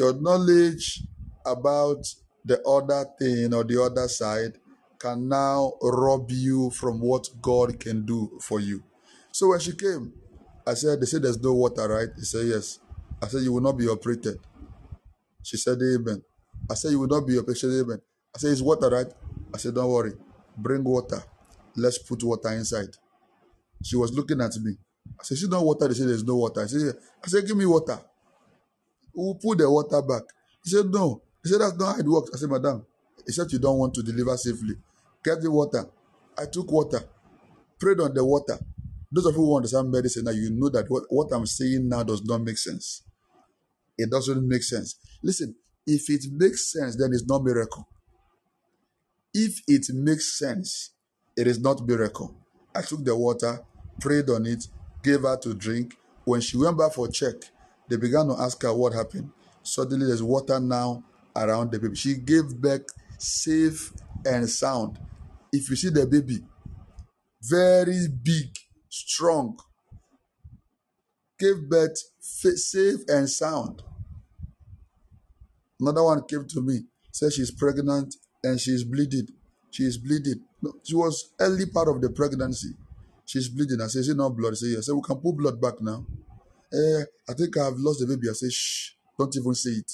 [0.00, 1.02] your knowledge
[1.44, 2.06] about
[2.44, 4.52] the other thing or the other side
[4.98, 8.82] can now rob you from what God can do for you.
[9.32, 10.12] So when she came,
[10.66, 12.08] I said, They said there's no water, right?
[12.16, 12.78] He said, Yes.
[13.22, 14.38] I said, You will not be operated.
[15.42, 16.22] She said, Amen.
[16.70, 17.70] I said, You will not be operated.
[17.80, 18.00] Amen.
[18.34, 19.06] I said, Is water, right?
[19.54, 20.12] I said, Don't worry.
[20.56, 21.22] Bring water.
[21.76, 22.88] Let's put water inside.
[23.82, 24.76] She was looking at me.
[25.18, 25.88] I said, She don't water.
[25.88, 26.62] They said, There's no water.
[26.62, 27.98] I said, I said, Give me water.
[29.14, 30.22] We'll put the water back.
[30.64, 31.22] He said, No.
[31.42, 32.30] He said, That's not how it works.
[32.34, 32.84] I said, Madam,
[33.26, 34.74] except you don't want to deliver safely.
[35.24, 35.86] Get the water.
[36.38, 37.02] I took water,
[37.78, 38.58] prayed on the water.
[39.12, 42.02] Those of you who understand medicine now, you know that what, what I'm saying now
[42.02, 43.02] does not make sense.
[43.98, 44.96] It doesn't make sense.
[45.22, 45.54] Listen,
[45.86, 47.88] if it makes sense, then it's not miracle.
[49.34, 50.90] If it makes sense,
[51.36, 52.34] it is not miracle.
[52.74, 53.60] I took the water,
[54.00, 54.66] prayed on it,
[55.02, 55.96] gave her to drink.
[56.24, 57.34] When she went back for check,
[57.88, 59.30] they began to ask her what happened.
[59.62, 61.02] Suddenly, there's water now
[61.34, 61.96] around the baby.
[61.96, 62.82] She gave back
[63.18, 63.92] safe
[64.24, 64.98] and sound.
[65.52, 66.40] If you see the baby,
[67.42, 68.48] very big,
[68.90, 69.58] strong,
[71.38, 73.82] gave birth safe and sound.
[75.80, 76.80] Another one came to me,
[77.10, 78.14] said she's pregnant
[78.44, 79.28] and she's bleeding.
[79.70, 80.42] She is bleeding.
[80.60, 82.74] No, she was early part of the pregnancy.
[83.24, 83.80] She's bleeding.
[83.80, 84.52] I said, Is it not blood?
[84.52, 84.78] I said, Yes.
[84.78, 86.04] I said, We can put blood back now.
[86.72, 88.28] Eh, I think I've lost the baby.
[88.28, 89.92] I say, shh, don't even say it.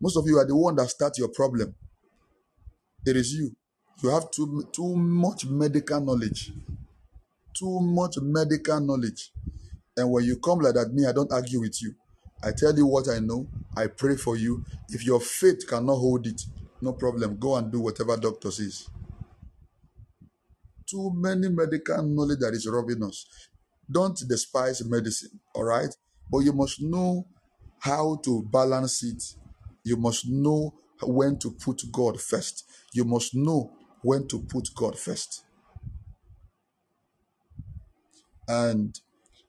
[0.00, 1.74] Most of you are the one that start your problem.
[3.06, 3.54] It is you.
[4.02, 6.52] You have too, too much medical knowledge.
[7.54, 9.32] Too much medical knowledge.
[9.96, 11.94] And when you come like that, me, I don't argue with you.
[12.42, 13.46] I tell you what I know.
[13.76, 14.64] I pray for you.
[14.88, 16.42] If your faith cannot hold it,
[16.80, 17.38] no problem.
[17.38, 18.88] Go and do whatever doctor says.
[20.88, 23.26] Too many medical knowledge that is robbing us.
[23.90, 25.94] Don't despise medicine, all right?
[26.30, 27.26] But you must know
[27.80, 29.22] how to balance it.
[29.84, 32.64] You must know when to put God first.
[32.92, 33.72] You must know
[34.02, 35.44] when to put God first.
[38.48, 38.98] And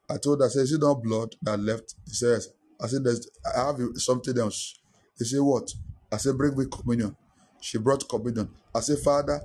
[0.09, 1.95] I told her, I said, Is it not blood that left?
[2.05, 2.49] He says,
[2.81, 4.79] I said, There's I have something else.
[5.17, 5.71] He said, What?
[6.11, 7.15] I said, Bring me communion.
[7.61, 8.49] She brought communion.
[8.75, 9.41] I said, Father,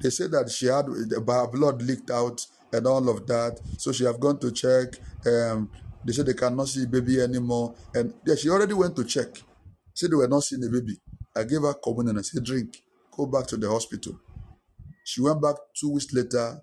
[0.00, 3.60] they said that she had her blood leaked out and all of that.
[3.78, 4.94] So she have gone to check.
[5.26, 5.70] Um,
[6.04, 7.74] they said they cannot see baby anymore.
[7.94, 9.28] And yeah, she already went to check.
[9.94, 10.98] Said they were not seeing the baby.
[11.36, 12.82] I gave her communion I said, drink.
[13.16, 14.18] Go back to the hospital.
[15.04, 16.60] She went back two weeks later.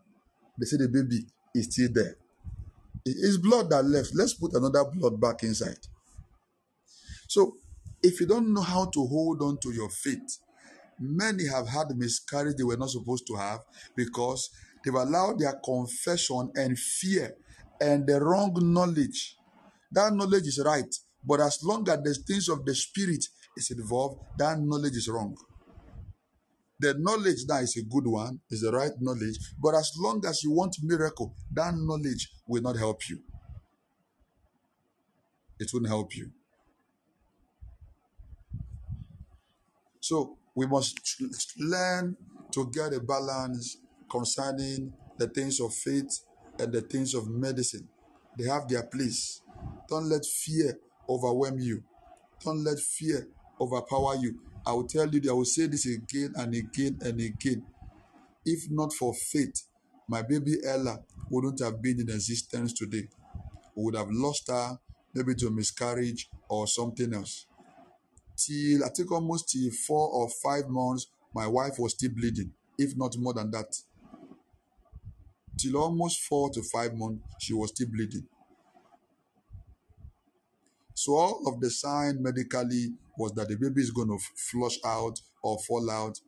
[0.60, 1.26] They said the baby
[1.56, 2.16] is still there.
[3.06, 4.12] It's blood that left.
[4.14, 5.80] Let's put another blood back inside.
[7.28, 7.58] So,
[8.04, 10.38] if you don't know how to hold on to your faith,
[11.00, 13.62] many have had miscarriage they were not supposed to have
[13.96, 14.50] because
[14.84, 17.36] they've allowed their confession and fear
[17.80, 19.38] and the wrong knowledge.
[19.92, 20.94] That knowledge is right,
[21.26, 23.26] but as long as the things of the spirit
[23.58, 25.36] is involved, that knowledge is wrong.
[26.82, 30.44] The knowledge now is a good one, is the right knowledge, but as long as
[30.44, 33.20] you want miracle, that knowledge will not help you.
[35.60, 36.32] It won't help you.
[40.00, 41.22] So we must
[41.60, 42.18] learn
[42.52, 43.78] to get a balance
[44.10, 46.22] concerning the things of faith
[46.58, 47.88] and the things of medicine.
[48.40, 49.44] They have their place.
[49.88, 51.84] Don't let fear overwhelm you.
[52.44, 53.28] Don't let fear
[53.60, 54.40] overpower you.
[54.66, 57.66] I will tell you, I will say this again and again and again.
[58.46, 59.64] If not for faith,
[60.08, 63.08] my baby Ella wouldn't have been in existence today.
[63.76, 64.78] We would have lost her
[65.14, 67.46] maybe to miscarriage or something else.
[68.38, 72.96] Till I think almost till four or five months, my wife was still bleeding, if
[72.98, 73.76] not more than that.
[75.58, 78.28] Till almost four to five months, she was still bleeding.
[80.94, 85.20] So all of the sign medically was that the baby is going to flush out
[85.42, 86.20] or fall out.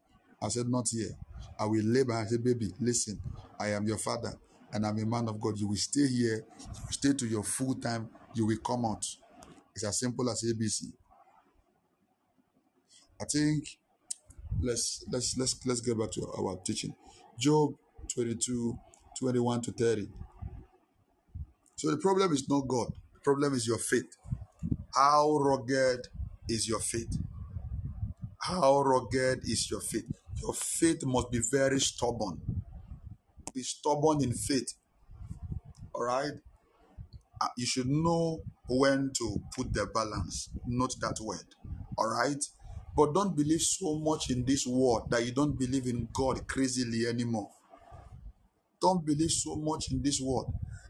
[0.41, 1.11] I said, not here.
[1.59, 2.13] I will labor.
[2.13, 3.19] I said, baby, listen,
[3.59, 4.33] I am your father
[4.73, 5.57] and I'm a man of God.
[5.57, 6.43] You will stay here,
[6.89, 9.05] stay to your full time, you will come out.
[9.75, 10.91] It's as simple as ABC.
[13.21, 13.77] I think
[14.61, 16.93] let's let's let's let's get back to our teaching.
[17.39, 17.75] Job
[18.13, 18.77] 22,
[19.19, 20.09] 21 to 30.
[21.75, 24.17] So the problem is not God, the problem is your faith.
[24.93, 26.07] How rugged
[26.49, 27.17] is your faith?
[28.41, 30.11] How rugged is your faith?
[30.41, 32.41] Your faith must be very stubborn.
[33.53, 34.73] Be stubborn in faith.
[35.93, 36.33] All right?
[37.39, 40.49] Uh, you should know when to put the balance.
[40.65, 41.45] Note that word.
[41.97, 42.43] All right?
[42.95, 47.07] But don't believe so much in this word that you don't believe in God crazily
[47.07, 47.49] anymore.
[48.81, 50.47] Don't believe so much in this word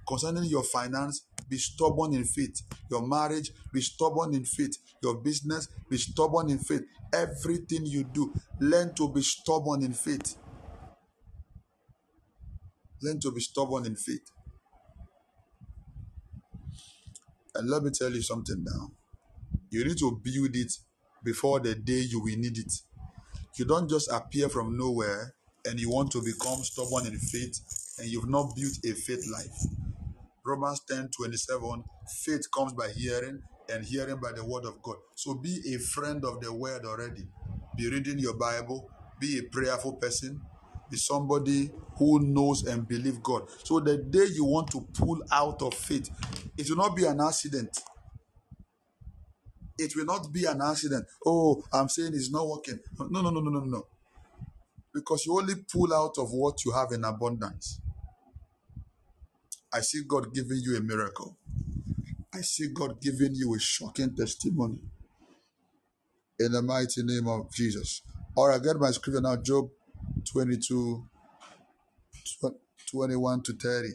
[0.07, 2.61] concerning your finance be stubborn in faith.
[2.89, 4.77] Your marriage be stubborn in faith.
[5.01, 6.83] Your business be stubborn in faith.
[7.13, 10.35] Everything you do learn to be stubborn in faith.
[13.01, 14.31] Learn to be stubborn in faith.
[17.55, 18.91] And let me tell you something now.
[19.69, 20.71] You need to build it
[21.23, 22.73] before the day you will need it.
[23.57, 25.33] You don't just appear from nowhere
[25.65, 27.59] and you want to become stubborn in faith
[27.99, 29.92] and you've not built a faith life
[30.45, 31.83] Romans 10 27,
[32.25, 34.97] faith comes by hearing, and hearing by the word of God.
[35.15, 37.27] So be a friend of the word already.
[37.77, 38.89] Be reading your Bible,
[39.19, 40.41] be a prayerful person,
[40.91, 43.43] be somebody who knows and believe God.
[43.63, 46.09] So the day you want to pull out of faith,
[46.57, 47.77] it will not be an accident.
[49.77, 51.05] It will not be an accident.
[51.25, 52.79] Oh, I'm saying it's not working.
[52.99, 53.87] No, no, no, no, no, no.
[54.93, 57.81] Because you only pull out of what you have in abundance.
[59.73, 61.35] I see God giving you a miracle.
[62.31, 64.77] I see God giving you a shocking testimony.
[66.39, 68.03] In the mighty name of Jesus.
[68.35, 69.35] All right, get my scripture now.
[69.37, 69.69] Job
[70.31, 71.03] 22,
[72.91, 73.89] 21 to 30.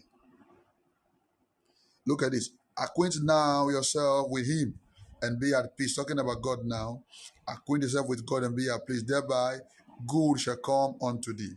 [2.06, 2.50] Look at this.
[2.76, 4.74] Acquaint now yourself with him
[5.22, 5.94] and be at peace.
[5.94, 7.02] Talking about God now.
[7.46, 9.05] Acquaint yourself with God and be at peace.
[9.06, 9.59] Thereby
[10.09, 11.55] good shall come unto thee.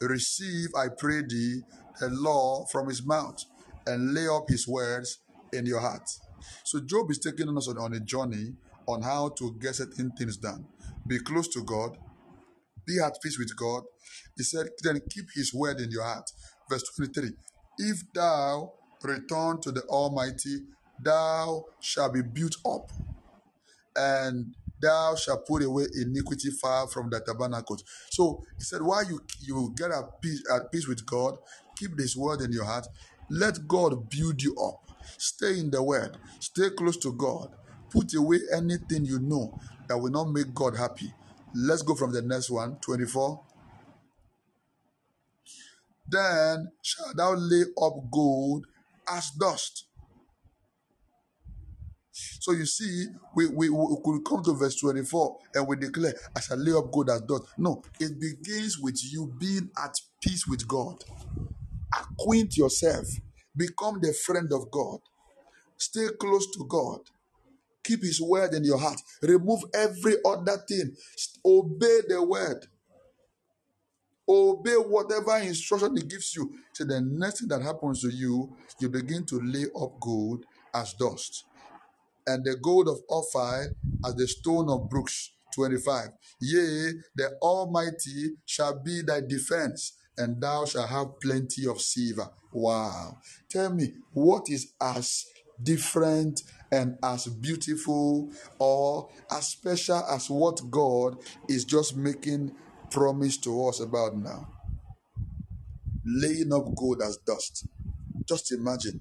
[0.00, 1.62] Receive, I pray thee,
[1.98, 3.44] the law from his mouth
[3.86, 5.18] and lay up his words
[5.52, 6.08] in your heart.
[6.64, 8.54] So Job is taking us on a journey
[8.86, 10.66] on how to get certain things done.
[11.06, 11.96] Be close to God,
[12.86, 13.82] be at peace with God.
[14.36, 16.30] He said, then keep his word in your heart.
[16.70, 17.30] Verse 23
[17.78, 18.72] If thou
[19.02, 20.60] return to the Almighty,
[21.02, 22.90] thou shalt be built up,
[23.94, 27.78] and thou shalt put away iniquity far from the tabernacle.
[28.10, 31.38] So he said, while you you get at peace, at peace with God,
[31.76, 32.86] keep this word in your heart,
[33.30, 34.90] let God build you up.
[35.18, 36.16] Stay in the word.
[36.40, 37.50] Stay close to God.
[37.90, 39.58] Put away anything you know
[39.88, 41.12] that will not make God happy.
[41.54, 43.40] Let's go from the next one 24.
[46.08, 48.66] Then shalt thou lay up gold
[49.08, 49.86] as dust.
[52.40, 56.40] So you see, we, we, we could come to verse 24 and we declare, I
[56.40, 57.44] shall lay up gold as dust.
[57.58, 61.04] No, it begins with you being at peace with God.
[61.94, 63.06] Acquaint yourself.
[63.56, 65.00] Become the friend of God.
[65.76, 67.00] Stay close to God.
[67.84, 69.00] Keep His word in your heart.
[69.22, 70.96] Remove every other thing.
[71.44, 72.66] Obey the word.
[74.28, 76.50] Obey whatever instruction he gives you.
[76.72, 80.44] So the next thing that happens to you, you begin to lay up gold
[80.74, 81.44] as dust
[82.26, 83.74] and the gold of Ophir
[84.06, 85.32] as the stone of brooks.
[85.54, 86.08] 25.
[86.42, 92.28] Yea, the Almighty shall be thy defense, and thou shalt have plenty of silver.
[92.52, 93.18] Wow.
[93.50, 95.26] Tell me, what is as
[95.62, 101.18] different and as beautiful or as special as what God
[101.48, 102.52] is just making
[102.90, 104.48] promise to us about now?
[106.04, 107.66] Laying up gold as dust.
[108.26, 109.00] Just imagine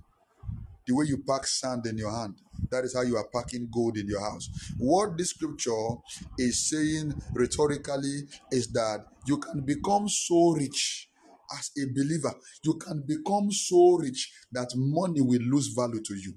[0.87, 2.35] the way you pack sand in your hand.
[2.69, 4.49] That is how you are packing gold in your house.
[4.77, 5.95] What this scripture
[6.37, 11.09] is saying rhetorically is that you can become so rich
[11.57, 12.33] as a believer.
[12.63, 16.33] You can become so rich that money will lose value to you.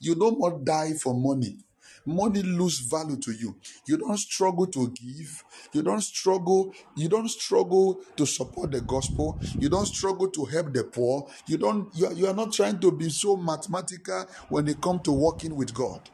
[0.00, 1.58] You no more die for money.
[2.06, 3.56] Money lose value to you.
[3.86, 5.42] You don't struggle to give.
[5.72, 6.74] You don't struggle.
[6.96, 9.40] You don't struggle to support the gospel.
[9.58, 11.26] You don't struggle to help the poor.
[11.46, 11.88] You don't.
[11.96, 15.56] You are, you are not trying to be so mathematical when it comes to working
[15.56, 16.10] with God.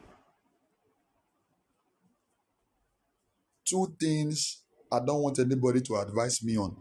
[3.65, 4.60] Two things
[4.91, 6.75] I don't want anybody to advise me on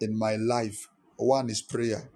[0.00, 0.88] in my life.
[1.16, 2.10] One is prayer.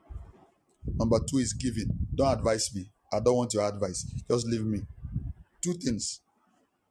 [0.96, 1.90] Number two is giving.
[2.14, 2.90] Don't advise me.
[3.12, 4.04] I don't want your advice.
[4.28, 4.80] Just leave me.
[5.62, 6.20] Two things.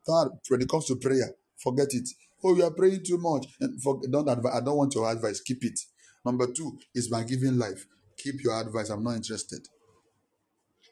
[0.07, 2.07] Third, when it comes to prayer, forget it.
[2.43, 3.47] Oh, you are praying too much.
[3.59, 4.53] And for, don't advise.
[4.55, 5.41] I don't want your advice.
[5.41, 5.79] Keep it.
[6.25, 7.85] Number two is my giving life.
[8.17, 8.89] Keep your advice.
[8.89, 9.67] I'm not interested.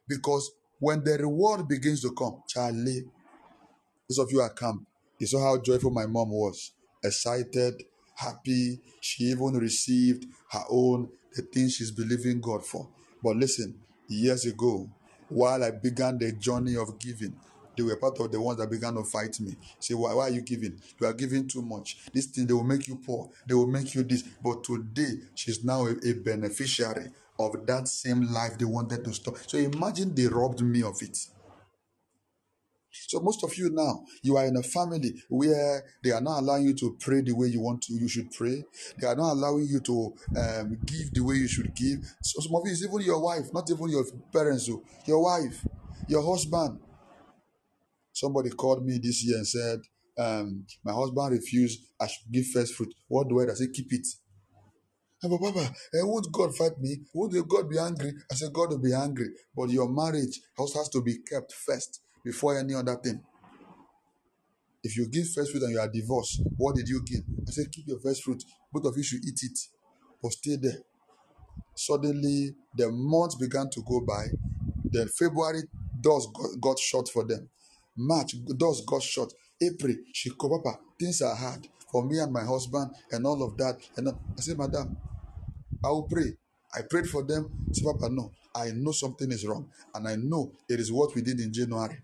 [0.07, 3.05] Because when the reward begins to come, Charlie,
[4.09, 4.85] those of you at camp,
[5.19, 6.71] you saw how joyful my mom was.
[7.05, 7.83] Excited,
[8.15, 8.79] happy.
[8.99, 12.87] She even received her own, the thing she's believing God for.
[13.23, 13.75] But listen,
[14.07, 14.89] years ago,
[15.29, 17.35] while I began the journey of giving,
[17.77, 19.55] they were part of the ones that began to fight me.
[19.79, 20.79] Say, why, why are you giving?
[20.99, 21.97] You are giving too much.
[22.13, 23.29] This thing, they will make you poor.
[23.45, 24.23] They will make you this.
[24.43, 27.07] But today, she's now a, a beneficiary
[27.37, 29.37] of that same life they wanted to stop.
[29.45, 31.17] So imagine they robbed me of it.
[33.07, 36.65] So most of you now, you are in a family where they are not allowing
[36.65, 37.93] you to pray the way you want to.
[37.93, 38.63] You should pray.
[38.99, 41.99] They are not allowing you to um, give the way you should give.
[42.21, 45.65] So some of you, is even your wife, not even your parents, so your wife,
[46.07, 46.79] your husband.
[48.11, 49.79] Somebody called me this year and said,
[50.17, 51.81] um, my husband refused.
[51.99, 52.93] I should give first fruit.
[53.07, 54.07] What do I say, keep it.
[55.23, 56.97] I said, Papa, eh, won't God fight me?
[57.13, 58.13] Won't God be angry?
[58.31, 59.27] I said, God will be angry.
[59.55, 63.21] But your marriage also has to be kept first before any other thing.
[64.83, 67.21] If you give first fruit and you are divorced, what did you give?
[67.47, 68.43] I said, keep your first fruit.
[68.73, 69.59] Both of you should eat it,
[70.21, 70.79] but stay there.
[71.75, 74.25] Suddenly, the months began to go by.
[74.83, 75.63] Then February,
[75.99, 77.49] doors got, got shut for them.
[77.97, 79.31] March, doors got shut.
[79.61, 80.79] April, she called Papa.
[80.99, 83.77] Things are hard for me and my husband and all of that.
[83.97, 84.97] And I said, Madam,
[85.83, 86.37] I will pray.
[86.73, 87.49] I prayed for them.
[87.71, 89.69] Say, Papa, no, I know something is wrong.
[89.93, 92.01] And I know it is what we did in January.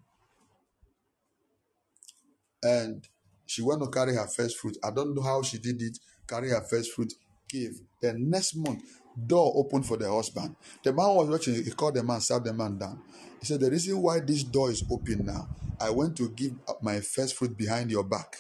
[2.63, 3.07] And
[3.45, 4.77] she went to carry her first fruit.
[4.83, 5.97] I don't know how she did it.
[6.27, 7.13] Carry her first fruit,
[7.49, 7.73] give.
[8.01, 8.83] The next month,
[9.27, 10.55] door opened for the husband.
[10.83, 11.55] The man was watching.
[11.55, 13.01] He called the man, sat the man down.
[13.39, 16.99] He said, The reason why this door is open now, I went to give my
[17.01, 18.37] first fruit behind your back.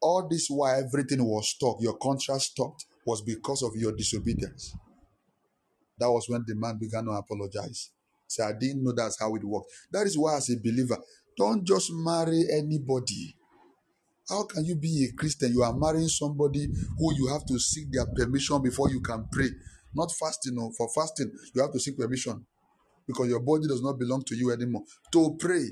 [0.00, 4.76] All this why everything was stuck, your contract stopped, was because of your disobedience.
[5.98, 7.90] That was when the man began to apologize.
[8.26, 9.70] Say, I didn't know that's how it worked.
[9.92, 10.98] That is why, as a believer,
[11.36, 13.36] don't just marry anybody.
[14.28, 15.52] How can you be a Christian?
[15.52, 16.66] You are marrying somebody
[16.98, 19.48] who you have to seek their permission before you can pray.
[19.94, 20.72] Not fasting, no.
[20.76, 22.44] For fasting, you have to seek permission
[23.06, 24.82] because your body does not belong to you anymore.
[25.12, 25.64] To pray,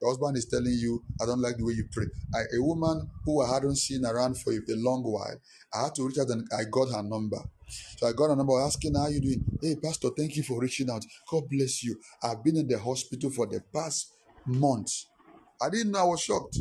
[0.00, 2.06] your husband is telling you, I don't like the way you pray.
[2.34, 5.38] I, a woman who I hadn't seen around for a long while,
[5.74, 7.38] I had to reach out and I got her number.
[7.98, 9.44] So I got a number asking how you doing.
[9.62, 11.04] Hey, Pastor, thank you for reaching out.
[11.30, 12.00] God bless you.
[12.22, 14.12] I've been in the hospital for the past
[14.46, 15.06] months.
[15.60, 16.58] I didn't know I was shocked.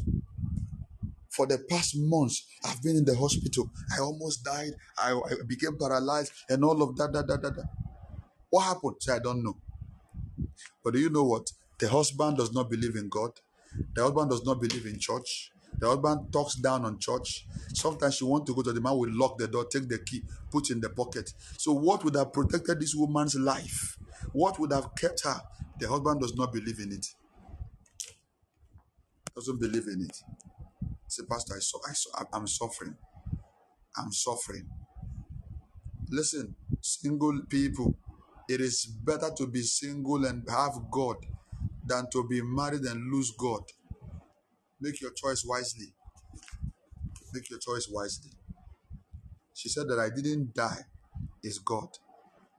[1.30, 3.70] For the past months, I've been in the hospital.
[3.96, 4.72] I almost died.
[4.98, 7.56] I, I became paralyzed and all of that, that, that, that.
[7.56, 7.70] that.
[8.50, 8.98] What happened?
[9.10, 9.58] I don't know.
[10.84, 11.52] But do you know what?
[11.80, 13.32] The husband does not believe in God.
[13.96, 15.52] The husband does not believe in church.
[15.80, 17.48] The husband talks down on church.
[17.74, 20.22] Sometimes she want to go to the man will lock the door, take the key,
[20.52, 21.34] put in the pocket.
[21.58, 23.98] So what would have protected this woman's life?
[24.34, 25.42] What would have kept her?
[25.80, 27.08] The husband does not believe in it.
[29.36, 30.18] Doesn't believe in it.
[31.08, 32.96] Say, Pastor, I saw, I saw, I'm suffering.
[33.98, 34.70] I'm suffering.
[36.10, 37.96] Listen, single people,
[38.50, 41.18] it is better to be single and have God
[41.86, 43.64] than to be married and lose God.
[44.82, 45.94] Make your choice wisely.
[47.34, 48.32] Make your choice wisely.
[49.56, 50.86] She said that I didn't die,
[51.44, 51.90] is God.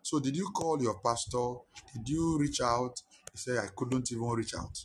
[0.03, 1.55] So did you call your pastor?
[1.95, 2.95] Did you reach out?
[3.33, 4.79] He said I couldn't even reach out.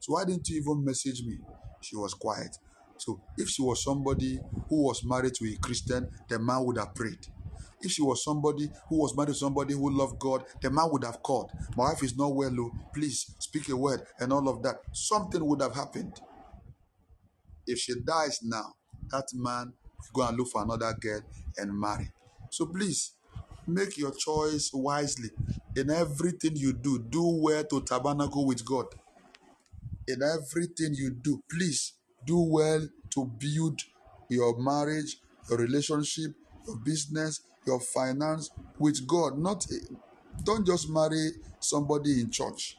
[0.00, 1.38] So why didn't you even message me?
[1.80, 2.56] She was quiet.
[2.96, 6.94] So if she was somebody who was married to a Christian, the man would have
[6.94, 7.26] prayed.
[7.80, 11.04] If she was somebody who was married to somebody who loved God, the man would
[11.04, 11.50] have called.
[11.76, 14.76] My wife is not well, oh, please speak a word and all of that.
[14.92, 16.20] Something would have happened.
[17.66, 18.74] If she dies now,
[19.10, 19.72] that man
[20.14, 21.20] will go and look for another girl
[21.56, 22.10] and marry.
[22.50, 23.14] So please
[23.66, 25.30] make your choice wisely.
[25.76, 28.86] In everything you do, do well to tabernacle with God.
[30.08, 31.92] In everything you do, please
[32.26, 33.78] do well to build
[34.30, 35.18] your marriage,
[35.50, 36.32] your relationship,
[36.66, 39.38] your business, your finance with God.
[39.38, 39.66] Not
[40.44, 42.76] don't just marry somebody in church.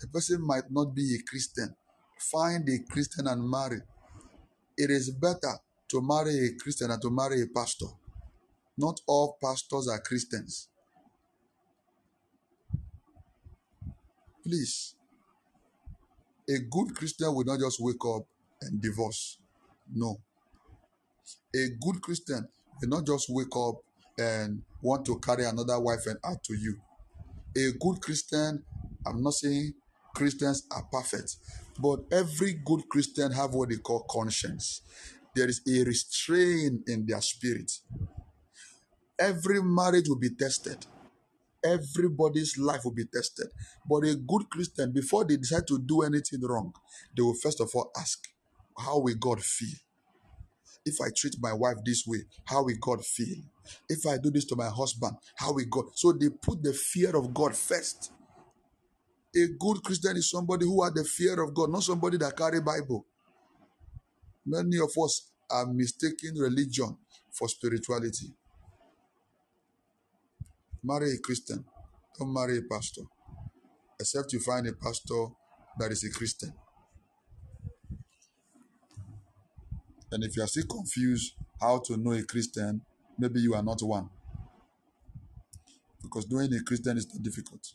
[0.00, 1.76] The person might not be a Christian.
[2.18, 3.78] Find a Christian and marry.
[4.76, 5.54] It is better
[5.90, 7.86] to marry a Christian than to marry a pastor.
[8.76, 10.68] Not all pastors are Christians.
[14.44, 14.97] Please.
[16.48, 18.22] A good Christian will not just wake up
[18.62, 19.38] and divorce.
[19.94, 20.20] No.
[21.54, 22.48] A good Christian
[22.80, 23.76] will not just wake up
[24.18, 26.76] and want to carry another wife and add to you.
[27.56, 28.62] A good Christian,
[29.06, 29.74] I'm not saying
[30.14, 31.36] Christians are perfect,
[31.78, 34.82] but every good Christian have what they call conscience.
[35.34, 37.70] There is a restraint in their spirit.
[39.18, 40.86] Every marriage will be tested.
[41.64, 43.48] Everybody's life will be tested.
[43.88, 46.72] But a good Christian, before they decide to do anything wrong,
[47.16, 48.20] they will first of all ask,
[48.78, 49.76] How will God feel?
[50.84, 53.36] If I treat my wife this way, how will God feel?
[53.88, 55.86] If I do this to my husband, how will God?
[55.94, 58.12] So they put the fear of God first.
[59.36, 62.60] A good Christian is somebody who had the fear of God, not somebody that carry
[62.60, 63.04] Bible.
[64.46, 66.96] Many of us are mistaking religion
[67.32, 68.32] for spirituality.
[70.88, 71.62] Marry a Christian.
[72.18, 73.02] Don't marry a pastor.
[74.00, 75.26] Except you find a pastor
[75.78, 76.50] that is a Christian.
[80.10, 82.80] And if you are still confused how to know a Christian,
[83.18, 84.08] maybe you are not one.
[86.00, 87.70] Because knowing a Christian is not difficult.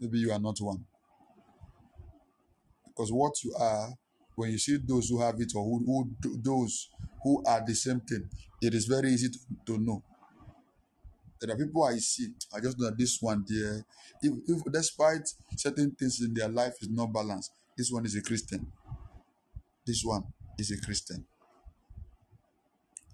[0.00, 0.84] Maybe you are not one.
[2.88, 3.90] Because what you are,
[4.34, 6.90] when you see those who have it or who, who those
[7.22, 8.28] who are the same thing,
[8.60, 10.02] it is very easy to, to know.
[11.40, 13.84] There are people I see, I just know that this one there,
[14.22, 18.22] if, if despite certain things in their life is not balanced, this one is a
[18.22, 18.72] Christian.
[19.86, 20.24] This one
[20.58, 21.26] is a Christian.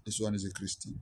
[0.05, 0.99] This one is a Christian.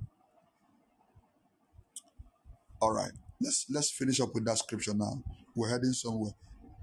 [2.81, 5.21] All right, let's let's finish up with that scripture now.
[5.55, 6.31] We're heading somewhere.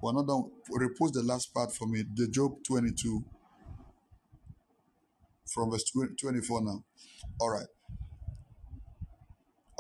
[0.01, 0.51] We're not done.
[0.71, 2.05] Repost the last part for me.
[2.15, 3.25] The Job 22
[5.53, 6.85] from verse 20, 24 now.
[7.41, 7.67] All right.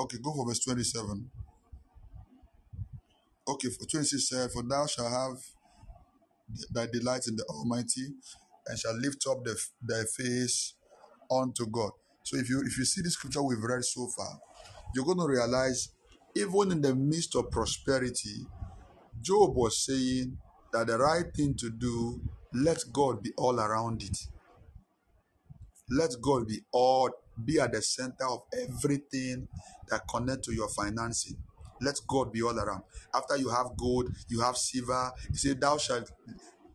[0.00, 1.30] Okay, go for verse 27.
[3.48, 5.38] Okay, for 26 said, For thou shalt have
[6.72, 8.14] thy delight in the Almighty,
[8.66, 10.74] and shall lift up the, thy face
[11.30, 11.90] unto God.
[12.22, 14.38] So if you if you see the scripture we've read so far,
[14.94, 15.90] you're going to realize
[16.36, 18.46] even in the midst of prosperity,
[19.20, 20.38] Job was saying
[20.72, 22.20] that the right thing to do,
[22.54, 24.16] let God be all around it.
[25.90, 27.10] Let God be all
[27.44, 29.48] be at the center of everything
[29.88, 31.36] that connect to your financing.
[31.80, 32.82] Let God be all around.
[33.14, 35.12] After you have gold, you have silver.
[35.30, 36.10] You say, Thou shalt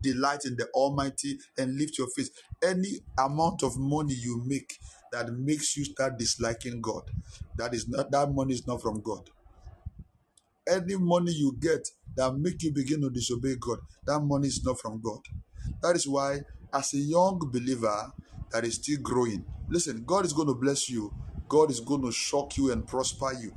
[0.02, 2.30] delight in the Almighty and lift your face.
[2.62, 4.78] Any amount of money you make
[5.12, 7.02] that makes you start disliking God,
[7.56, 9.30] that is not that money is not from God.
[10.68, 14.80] Any money you get that make you begin to disobey God, that money is not
[14.80, 15.20] from God.
[15.82, 16.40] That is why,
[16.72, 18.12] as a young believer
[18.52, 21.12] that is still growing, listen, God is going to bless you.
[21.48, 23.52] God is going to shock you and prosper you.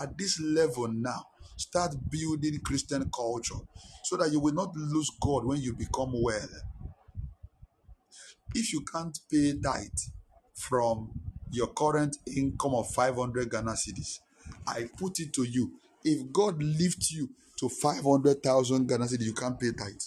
[0.00, 1.26] At this level now,
[1.56, 3.60] start building Christian culture
[4.04, 6.48] so that you will not lose God when you become well.
[8.54, 9.90] If you can't pay tithe
[10.54, 11.10] from
[11.50, 14.20] your current income of 500 Ghana cedis,
[14.66, 15.72] I put it to you.
[16.04, 20.00] If God lifts you to 500,000 Ghana cedis, you can't pay tithe.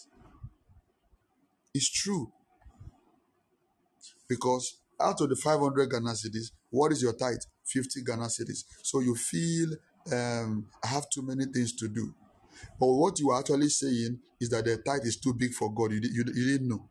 [1.74, 2.32] It's true.
[4.30, 7.38] Because out of the 500 Ghana cedis, what is your tithe?
[7.66, 8.64] 50 Ghana cedis.
[8.84, 9.70] So you feel
[10.14, 12.14] um, I have too many things to do.
[12.80, 15.92] But what you are actually saying is that the tithe is too big for God.
[15.92, 16.90] You, you, you didn't know.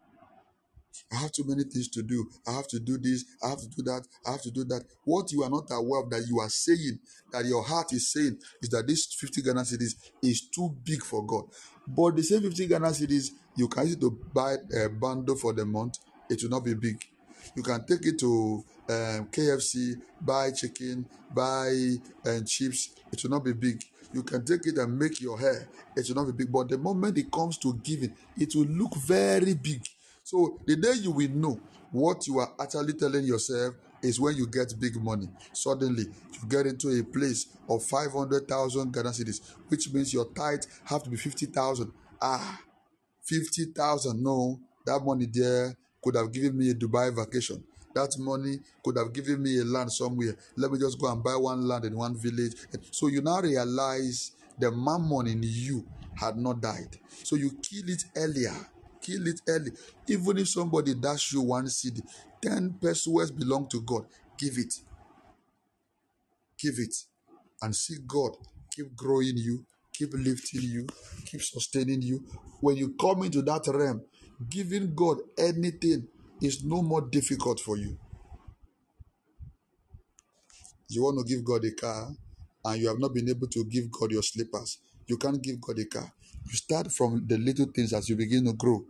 [1.13, 2.27] I have too many things to do.
[2.47, 3.25] I have to do this.
[3.43, 4.05] I have to do that.
[4.27, 4.85] I have to do that.
[5.05, 6.99] What you are not aware of that you are saying,
[7.33, 11.25] that your heart is saying, is that this 50 Ghana cedis is too big for
[11.25, 11.45] God.
[11.87, 15.65] But the same 50 Ghana cedis, you can use to buy a bundle for the
[15.65, 15.99] month.
[16.29, 17.03] It will not be big.
[17.55, 22.91] You can take it to um, KFC, buy chicken, buy and chips.
[23.13, 23.83] It will not be big.
[24.13, 25.69] You can take it and make your hair.
[25.97, 26.53] It will not be big.
[26.53, 29.83] But the moment it comes to giving, it will look very big.
[30.25, 31.61] So the day you will know
[31.91, 35.29] what you are actually telling yourself is when you get big money.
[35.53, 41.03] Suddenly, you get into a place of 500,000 Ghana cedis, which means your tithe have
[41.03, 41.91] to be 50,000.
[42.21, 42.61] Ah,
[43.25, 44.23] 50,000.
[44.23, 45.77] No, that money there
[46.09, 47.63] could have given me a Dubai vacation.
[47.95, 50.37] That money could have given me a land somewhere.
[50.57, 52.55] Let me just go and buy one land in one village.
[52.91, 56.97] So you now realize the mammon in you had not died.
[57.25, 58.55] So you kill it earlier.
[59.03, 59.73] Kill it early.
[60.09, 62.01] Even if somebody dash you one cedi,
[62.41, 64.07] 10 pesewas belong to God.
[64.39, 64.75] Give it.
[66.59, 66.95] Give it.
[67.61, 68.33] And see God
[68.79, 70.87] keep growing you, keep lifting you,
[71.25, 72.23] keep sustaining you.
[72.61, 74.03] When you come into that realm,
[74.49, 76.07] giving God anything
[76.41, 77.99] is no more difficult for you.
[80.89, 82.11] You want to give God a car
[82.65, 84.79] and you have not been able to give God your slippers.
[85.07, 86.13] You can't give God a car.
[86.47, 88.85] You start from the little things as you begin to grow.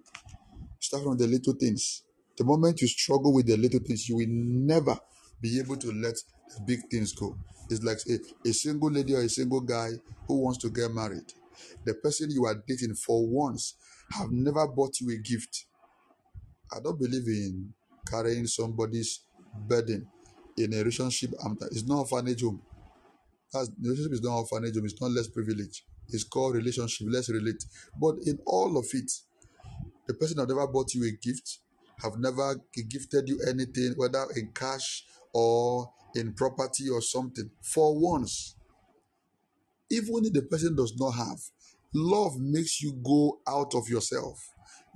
[0.80, 2.02] Start from the little things.
[2.36, 4.96] The moment you struggle with the little things, you will never
[5.40, 6.14] be able to let
[6.54, 7.36] the big things go.
[7.70, 9.90] It's like a, a single lady or a single guy
[10.26, 11.32] who wants to get married.
[11.84, 13.74] The person you are dating for once
[14.10, 15.66] have never bought you a gift.
[16.72, 17.72] I don't believe in
[18.10, 19.20] carrying somebody's
[19.66, 20.06] burden
[20.56, 21.30] in a relationship.
[21.70, 22.62] It's not orphanage home.
[23.52, 24.84] That's, the relationship is not orphanage home.
[24.84, 25.84] It's not less privilege.
[26.08, 27.06] It's called relationship.
[27.10, 27.64] Let's relate.
[28.00, 29.10] But in all of it,
[30.06, 31.58] the person have never bought you a gift,
[32.02, 32.56] have never
[32.88, 35.04] gifted you anything, whether in cash
[35.34, 37.50] or in property or something.
[37.62, 38.54] For once,
[39.90, 41.38] even if the person does not have,
[41.94, 44.38] love makes you go out of yourself.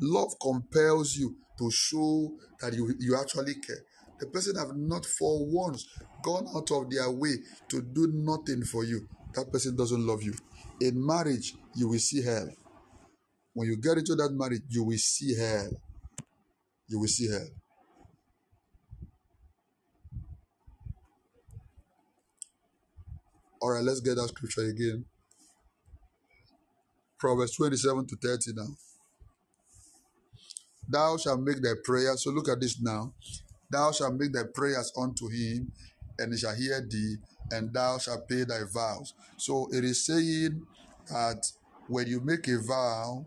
[0.01, 3.85] Love compels you to show that you, you actually care.
[4.21, 5.87] The person have not for once
[6.23, 7.35] gone out of their way
[7.69, 9.07] to do nothing for you.
[9.35, 10.35] That person doesn't love you.
[10.81, 12.49] In marriage, you will see hell.
[13.55, 15.71] When you get into that marriage, you will see hell.
[16.89, 17.49] You will see hell.
[23.61, 25.05] All right, let's get that scripture again.
[27.23, 28.77] Proverbs 27 to 30 now.
[30.89, 32.17] Thou shalt make thy prayer.
[32.17, 33.13] So look at this now.
[33.71, 35.71] Thou shalt make thy prayers unto him,
[36.19, 37.19] and he shall hear thee,
[37.53, 39.15] and thou shalt pay thy vows.
[39.37, 40.67] So it is saying
[41.11, 41.47] that
[41.87, 43.25] when you make a vow,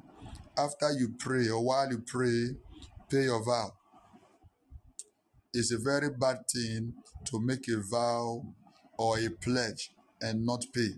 [0.57, 2.47] after you pray or while you pray,
[3.09, 3.71] pay your vow.
[5.53, 6.95] It's a very bad thing
[7.31, 8.45] to make a vow
[8.97, 10.89] or a pledge and not pay.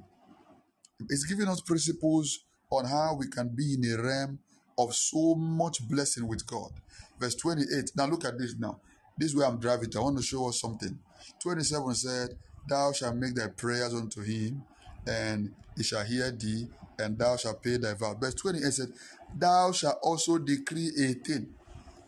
[1.11, 4.39] It's giving us principles on how we can be in a realm
[4.77, 6.71] of so much blessing with God.
[7.19, 7.91] Verse 28.
[7.95, 8.79] Now look at this now.
[9.17, 9.89] This way I'm driving.
[9.95, 10.97] I want to show us something.
[11.41, 12.29] 27 said,
[12.69, 14.63] Thou shalt make thy prayers unto him,
[15.07, 16.67] and he shall hear thee,
[16.99, 18.13] and thou shalt pay thy vow.
[18.13, 18.89] Verse 28 said,
[19.35, 21.47] Thou shalt also decree a thing.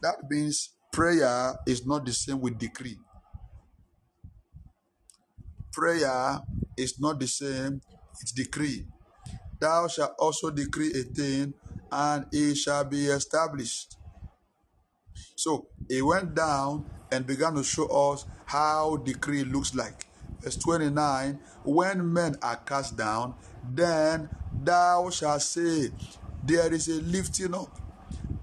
[0.01, 2.97] That means prayer is not the same with decree.
[5.71, 6.41] Prayer
[6.77, 7.81] is not the same,
[8.21, 8.85] it's decree.
[9.59, 11.53] Thou shalt also decree a thing,
[11.91, 13.97] and it shall be established.
[15.35, 20.05] So he went down and began to show us how decree looks like.
[20.41, 23.35] Verse 29 When men are cast down,
[23.73, 24.29] then
[24.63, 25.89] thou shalt say,
[26.43, 27.77] There is a lifting up,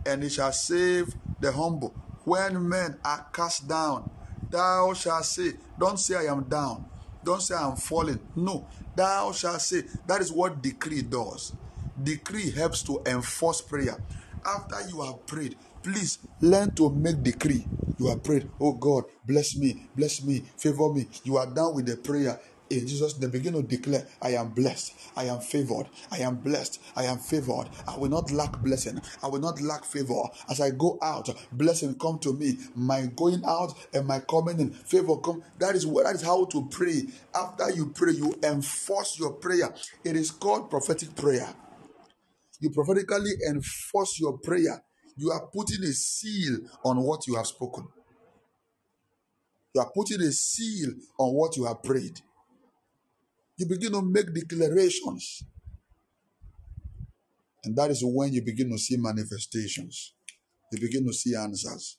[0.04, 1.94] and it shall save the humble.
[2.24, 4.10] When men are cast down,
[4.50, 6.86] thou shalt say, Don't say I am down.
[7.24, 8.20] Don't say I'm falling.
[8.36, 8.66] No,
[8.96, 9.84] thou shalt say.
[10.06, 11.54] That is what decree does.
[12.02, 13.98] Decree helps to enforce prayer.
[14.46, 17.68] After you have prayed, please learn to make decree.
[17.98, 21.08] You have prayed, oh God, bless me, bless me, favor me.
[21.24, 22.40] You are done with the prayer
[22.70, 26.80] in Jesus, they begin to declare, I am blessed, I am favored, I am blessed,
[26.96, 27.68] I am favored.
[27.86, 30.22] I will not lack blessing, I will not lack favor.
[30.50, 32.58] As I go out, blessing come to me.
[32.74, 35.42] My going out and my coming in, favor come.
[35.58, 37.04] That is what that is how to pray.
[37.34, 39.72] After you pray, you enforce your prayer.
[40.04, 41.48] It is called prophetic prayer.
[42.60, 44.82] You prophetically enforce your prayer.
[45.16, 47.86] You are putting a seal on what you have spoken.
[49.74, 52.20] You are putting a seal on what you have prayed
[53.58, 55.44] you begin to make declarations.
[57.64, 60.14] And that is when you begin to see manifestations.
[60.72, 61.98] You begin to see answers.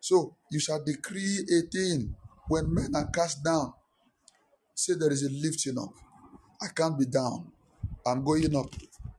[0.00, 2.16] So you shall decree a thing
[2.48, 3.74] when men are cast down.
[4.74, 5.92] Say there is a lifting up.
[6.62, 7.52] I can't be down.
[8.06, 8.74] I'm going up.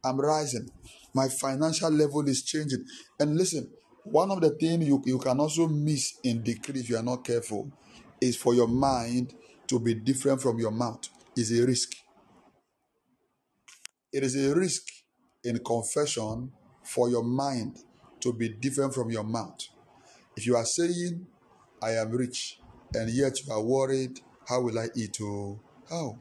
[0.05, 0.69] I'm rising.
[1.13, 2.85] My financial level is changing.
[3.19, 3.69] And listen,
[4.05, 7.23] One of the things you, you can also miss in decree if you are not
[7.23, 7.71] careful
[8.21, 9.33] is for your mind
[9.69, 11.07] to be different from your mouth.
[11.37, 11.91] Is a risk.
[14.11, 14.83] It is a risk
[15.43, 16.51] in confession
[16.83, 17.77] for your mind
[18.19, 19.61] to be different from your mouth.
[20.35, 21.25] If you are saying,
[21.81, 22.59] I am rich,
[22.93, 25.17] and yet you are worried, how will I eat?
[25.21, 25.59] Oh,
[25.89, 26.17] how?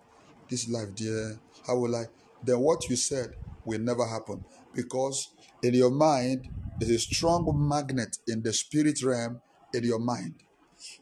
[0.48, 2.04] This life, dear, how will I?
[2.44, 3.34] Then what you said
[3.64, 4.44] will never happen
[4.74, 6.48] because in your mind,
[6.78, 9.40] there's a strong magnet in the spirit realm
[9.74, 10.34] in your mind.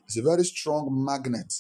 [0.07, 1.53] It's a very strong magnet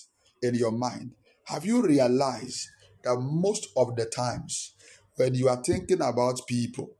[0.46, 1.12] in your mind.
[1.44, 2.68] Have you realized
[3.02, 4.74] that most of the times
[5.16, 6.90] when you are thinking about people,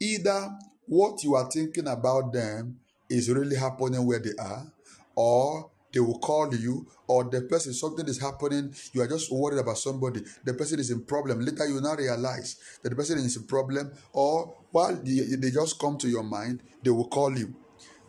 [0.00, 0.50] either
[0.86, 2.78] what you are thinking about them
[3.10, 4.72] is really happening where they are,
[5.14, 9.58] or they will call you, or the person, something is happening, you are just worried
[9.58, 11.40] about somebody, the person is in problem.
[11.40, 15.78] Later, you now realize that the person is in problem, or while they, they just
[15.78, 17.54] come to your mind, they will call you.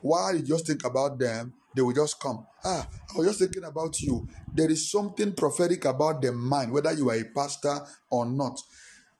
[0.01, 2.45] While you just think about them, they will just come.
[2.65, 4.27] Ah, I was just thinking about you.
[4.53, 7.79] There is something prophetic about the mind, whether you are a pastor
[8.11, 8.59] or not.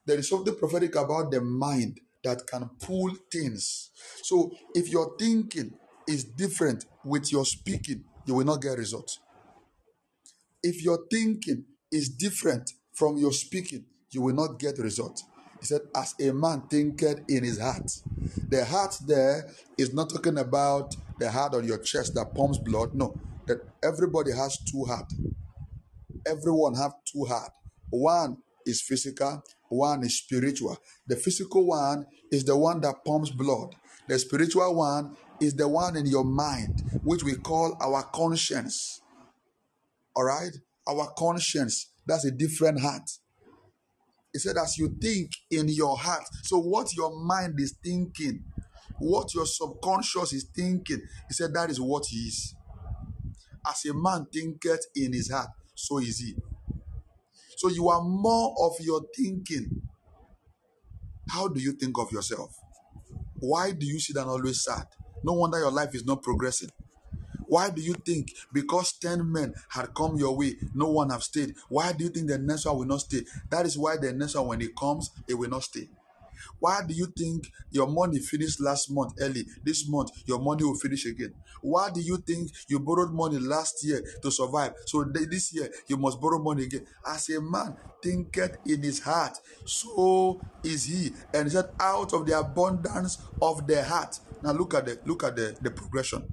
[0.06, 3.91] There is something prophetic about the mind that can pull things.
[4.23, 5.73] So if your thinking
[6.06, 9.19] is different with your speaking, you will not get results.
[10.61, 11.64] If your thinking
[11.94, 15.23] is different from your speaking, you will not get results.
[15.61, 17.90] He said, As a man thinketh in his heart.
[18.49, 22.94] The heart there is not talking about the heart on your chest that pumps blood.
[22.94, 23.16] No,
[23.48, 25.12] that everybody has two heart.
[26.26, 27.52] Everyone have two heart.
[27.90, 30.78] One is physical, one is spiritual.
[31.08, 33.76] The physical one is the one that pumps blood.
[34.08, 39.02] The spiritual one is the one in your mind, which we call our conscience.
[40.16, 40.52] All right?
[40.88, 41.91] Our conscience.
[42.06, 43.10] That's a different heart.
[44.34, 46.24] He said, as you think in your heart.
[46.44, 48.44] So, what your mind is thinking,
[48.99, 52.55] what your subconscious is thinking, he said, that is what he is.
[53.67, 56.35] As a man thinketh in his heart, so is he.
[57.57, 59.81] So, you are more of your thinking.
[61.30, 62.55] How do you think of yourself?
[63.39, 64.85] Why do you sit and always sad?
[65.23, 66.69] No wonder your life is not progressing.
[67.47, 71.55] Why do you think because 10 men had come your way, no one have stayed?
[71.67, 73.23] Why do you think the next one will not stay?
[73.49, 75.89] That is why the next one, when it comes, it will not stay.
[76.60, 79.45] Why do you think your money finished last month early?
[79.64, 81.34] This month, your money will finish again.
[81.61, 84.74] Why do you think you borrowed money last year to survive?
[84.86, 86.86] So this year, you must borrow money again.
[87.06, 91.11] As a man thinketh in his heart, so is he.
[91.34, 94.20] And he said, out of the abundance of the heart.
[94.41, 96.26] Now look at the look at the, the progression.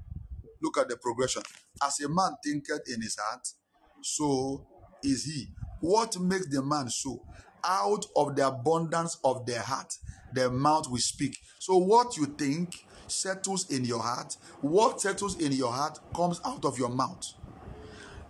[0.62, 1.42] Look at the progression.
[1.82, 3.46] As a man thinketh in his heart,
[4.02, 4.66] so
[5.02, 5.48] is he.
[5.80, 7.22] What makes the man so?
[7.64, 9.94] Out of the abundance of their heart,
[10.32, 11.36] their mouth will speak.
[11.58, 14.36] So what you think settles in your heart.
[14.60, 17.24] What settles in your heart comes out of your mouth.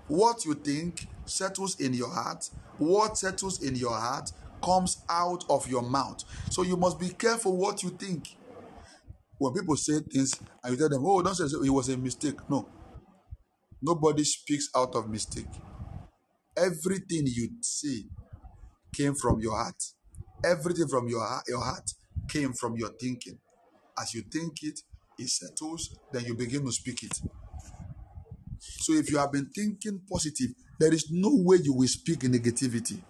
[0.09, 2.49] What you think settles in your heart.
[2.79, 4.33] What settles in your heart
[4.63, 6.23] comes out of your mouth.
[6.51, 8.37] So you must be careful what you think.
[9.39, 12.37] When people say things and you tell them, oh, don't say it was a mistake.
[12.49, 12.69] No.
[13.83, 15.47] Nobody speaks out of mistake.
[16.57, 18.05] Everything you say
[18.97, 19.83] came from your heart.
[20.45, 21.91] Everything from your heart, your heart
[22.29, 23.39] came from your thinking.
[23.99, 24.81] As you think it,
[25.19, 27.21] it settles, then you begin to speak it.
[28.59, 33.03] So if you have been thinking positive, there is no way you will speak negativity.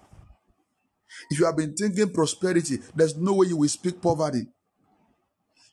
[1.30, 4.46] If you have been thinking prosperity, there's no way you will speak poverty.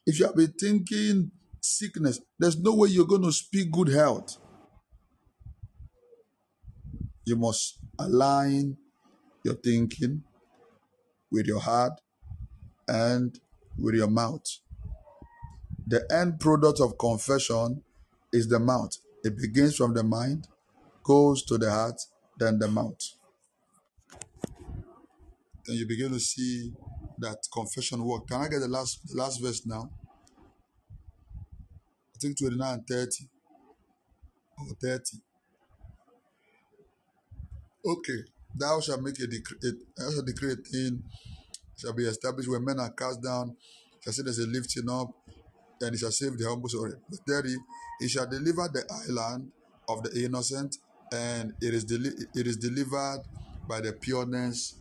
[0.06, 1.31] If you have been thinking
[1.61, 4.38] sickness, there's no way you're going to speak good health.
[7.26, 8.77] You must align
[9.44, 10.24] your thinking
[11.32, 11.99] with your heart
[12.88, 13.40] and
[13.78, 14.45] with your mouth.
[15.86, 17.84] The end product of confession
[18.32, 18.98] is the mouth.
[19.24, 20.48] It begins from the mind,
[21.03, 21.99] goes to the heart,
[22.38, 23.02] then the mouth.
[25.65, 26.74] Then you begin to see
[27.20, 28.28] that confession work.
[28.28, 29.90] Can I get the last the last verse now?
[32.15, 33.30] I think 29 and 30.
[34.57, 35.18] Or 30.
[37.86, 38.32] Okay.
[38.55, 39.57] Thou shalt make a decree,
[39.97, 41.03] thou shalt decree a thing
[41.84, 43.55] shall be established when men are cast down,
[44.01, 45.09] shall say there's a lifting up,
[45.81, 46.69] and he shall save the humble.
[46.69, 46.93] Sorry.
[47.27, 47.55] 30.
[47.99, 49.51] He shall deliver the island
[49.89, 50.77] of the innocent,
[51.11, 53.21] and it is deli- it is delivered
[53.67, 54.75] by the pureness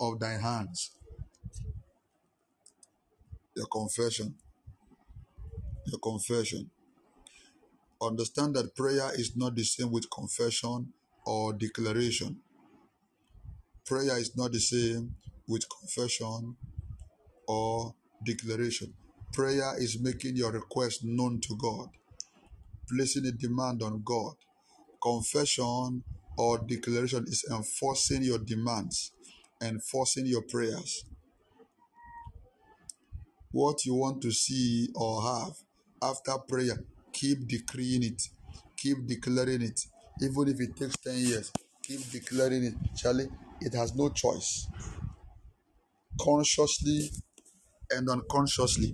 [0.00, 0.92] of thy hands.
[3.54, 4.34] Your confession.
[5.86, 6.70] Your confession.
[8.00, 10.92] Understand that prayer is not the same with confession
[11.26, 12.40] or declaration.
[13.88, 15.14] Prayer is not the same
[15.46, 16.54] with confession
[17.46, 18.92] or declaration.
[19.32, 21.88] Prayer is making your request known to God,
[22.86, 24.34] placing a demand on God.
[25.02, 26.04] Confession
[26.36, 29.12] or declaration is enforcing your demands,
[29.62, 31.04] enforcing your prayers.
[33.52, 35.54] What you want to see or have
[36.02, 36.78] after prayer,
[37.10, 38.22] keep decreeing it,
[38.76, 39.80] keep declaring it.
[40.20, 41.52] Even if it takes 10 years,
[41.82, 42.74] keep declaring it.
[42.94, 43.28] Charlie,
[43.60, 44.66] it has no choice.
[46.20, 47.10] Consciously
[47.90, 48.92] and unconsciously.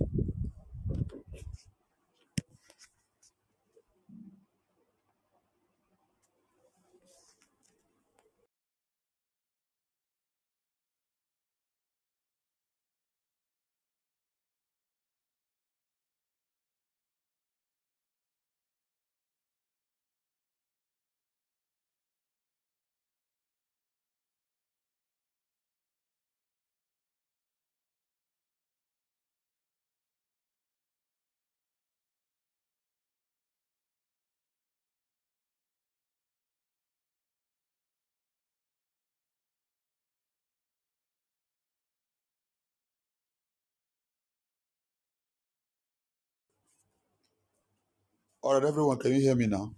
[48.45, 49.73] All right, everyone, can you hear me now?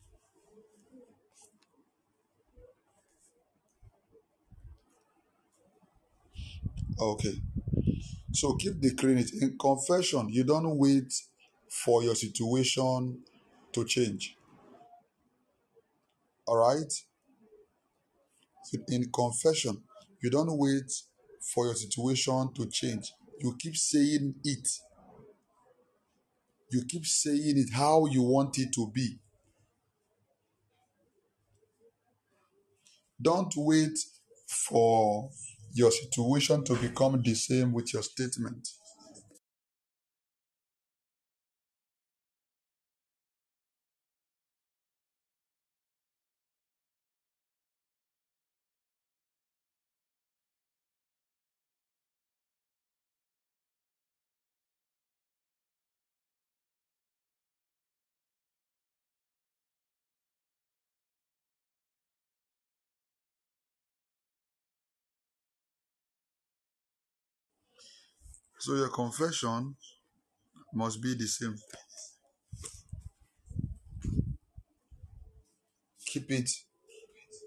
[6.99, 7.41] Okay.
[8.33, 9.31] So keep declaring it.
[9.41, 11.13] In confession, you don't wait
[11.69, 13.21] for your situation
[13.71, 14.35] to change.
[16.45, 16.91] All right?
[18.89, 19.81] In confession,
[20.21, 20.91] you don't wait
[21.53, 23.13] for your situation to change.
[23.39, 24.67] You keep saying it.
[26.69, 29.19] You keep saying it how you want it to be.
[33.21, 33.97] Don't wait
[34.47, 35.29] for
[35.73, 38.67] your situation to become the same with your statement.
[68.67, 69.77] So your confession
[70.73, 71.55] must be the same.
[76.05, 76.49] Keep it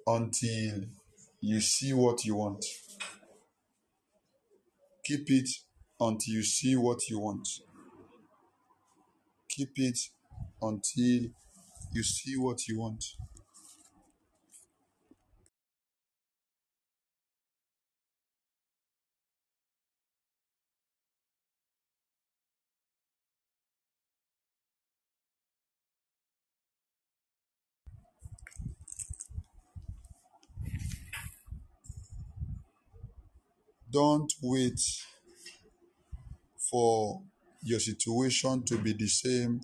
[0.06, 0.80] until
[1.42, 2.64] you see what you want.
[5.04, 5.50] Keep it
[6.00, 7.46] until you see what you want.
[9.50, 9.98] Keep it
[10.62, 11.20] until
[11.92, 13.04] you see what you want.
[33.90, 34.80] Don't wait
[36.70, 37.22] for
[37.62, 39.60] your situation to be the same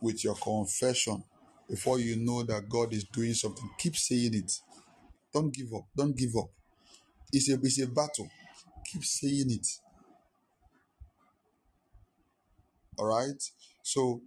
[0.00, 1.22] with your confession
[1.68, 3.68] before you know that God is doing something.
[3.78, 4.52] Keep saying it.
[5.32, 5.84] Don't give up.
[5.96, 6.50] Don't give up.
[7.32, 8.28] It's a, it's a battle.
[8.90, 9.66] Keep saying it.
[12.98, 13.42] All right?
[13.82, 14.22] So,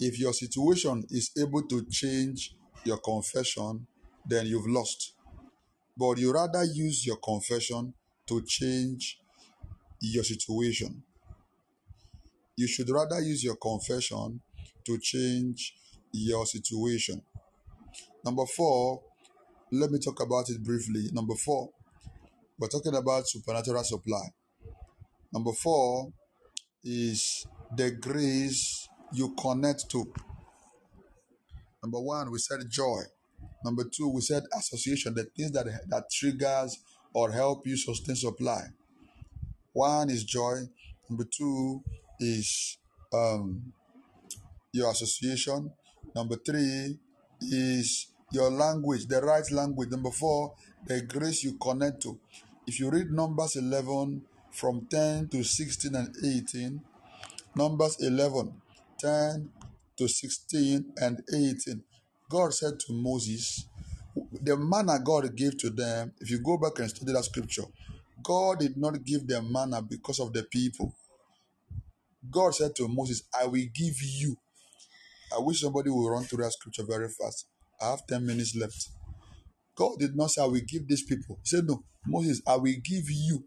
[0.00, 2.54] if your situation is able to change
[2.84, 3.86] your confession,
[4.26, 5.14] then you've lost.
[5.96, 7.94] But you rather use your confession
[8.26, 9.18] to change
[10.00, 11.02] your situation.
[12.56, 14.40] You should rather use your confession
[14.84, 15.74] to change
[16.12, 17.22] your situation.
[18.24, 19.02] Number four,
[19.72, 21.08] let me talk about it briefly.
[21.12, 21.70] Number four,
[22.58, 24.28] we're talking about supernatural supply.
[25.32, 26.12] Number four
[26.82, 27.46] is
[27.76, 30.10] the grace you connect to.
[31.82, 33.02] Number one, we said joy.
[33.64, 36.78] Number two, we said association, the things that, that triggers
[37.16, 38.60] or help you sustain supply.
[39.72, 40.68] One is joy.
[41.08, 41.82] Number two
[42.20, 42.76] is
[43.10, 43.72] um,
[44.70, 45.72] your association.
[46.14, 46.98] Number three
[47.40, 49.88] is your language, the right language.
[49.88, 50.56] Number four,
[50.86, 52.18] the grace you connect to.
[52.66, 54.20] If you read Numbers 11
[54.50, 56.82] from 10 to 16 and 18,
[57.54, 58.52] Numbers 11,
[59.00, 59.48] 10
[59.96, 61.82] to 16 and 18,
[62.28, 63.64] God said to Moses,
[64.42, 67.64] the manna God gave to them, if you go back and study that scripture,
[68.22, 70.94] God did not give them manna because of the people.
[72.30, 74.36] God said to Moses, I will give you.
[75.36, 77.46] I wish somebody will run through that scripture very fast.
[77.80, 78.88] I have 10 minutes left.
[79.76, 81.38] God did not say, I will give these people.
[81.42, 83.44] He said, No, Moses, I will give you.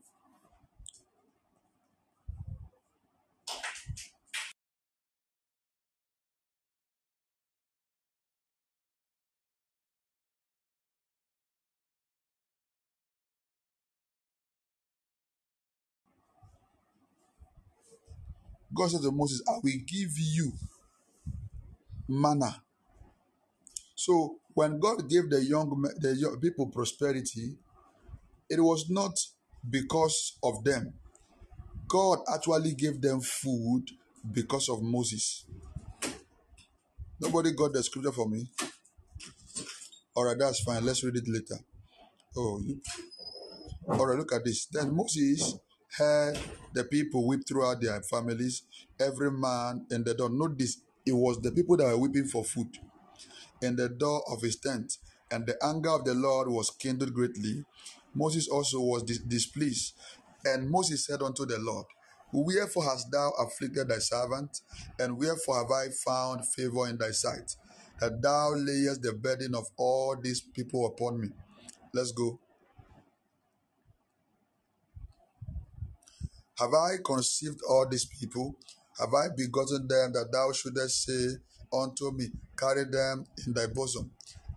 [18.80, 20.54] God said to Moses, I will give you
[22.08, 22.64] manna.
[23.94, 25.70] So when God gave the young
[26.00, 27.58] the young people prosperity,
[28.50, 29.12] it was not
[29.70, 30.94] because of them.
[31.90, 33.84] God actually gave them food
[34.32, 35.46] because of Moses.
[37.20, 38.48] Nobody got the scripture for me.
[40.16, 40.86] All right, that's fine.
[40.86, 41.62] Let's read it later.
[42.38, 42.62] Oh,
[43.90, 44.68] all right, look at this.
[44.68, 45.60] Then Moses
[45.98, 46.38] had
[46.74, 48.64] the people weep throughout their families,
[49.00, 50.30] every man in the door.
[50.56, 52.78] This it was the people that were weeping for food
[53.62, 54.98] in the door of his tent,
[55.32, 57.66] and the anger of the Lord was kindled greatly.
[58.14, 59.94] Moses also was dis- displeased,
[60.46, 61.86] and Moses said unto the Lord,
[62.32, 64.62] Wherefore hast thou afflicted thy servant,
[65.00, 67.56] and wherefore have I found favor in thy sight,
[68.00, 71.30] that thou layest the burden of all these people upon me?
[71.94, 72.40] Let's go.
[76.60, 78.54] Have I conceived all these people?
[79.00, 81.38] Have I begotten them that thou shouldest say
[81.72, 84.12] unto me, Carry them in thy bosom,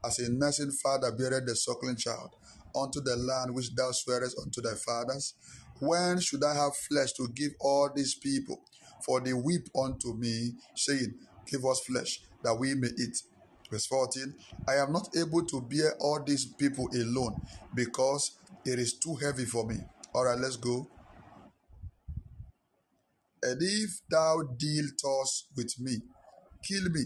[0.04, 2.30] as a nursing father beareth the suckling child,
[2.74, 5.34] unto the land which thou swearest unto thy fathers?
[5.78, 8.60] When should I have flesh to give all these people?
[9.06, 11.14] For they weep unto me, saying,
[11.46, 13.22] Give us flesh, that we may eat.
[13.70, 14.34] Verse 14
[14.66, 17.40] I am not able to bear all these people alone,
[17.76, 18.32] because
[18.64, 19.76] it is too heavy for me.
[20.12, 20.88] All right, let's go.
[23.42, 25.96] And if thou deal thus with me,
[26.64, 27.04] kill me,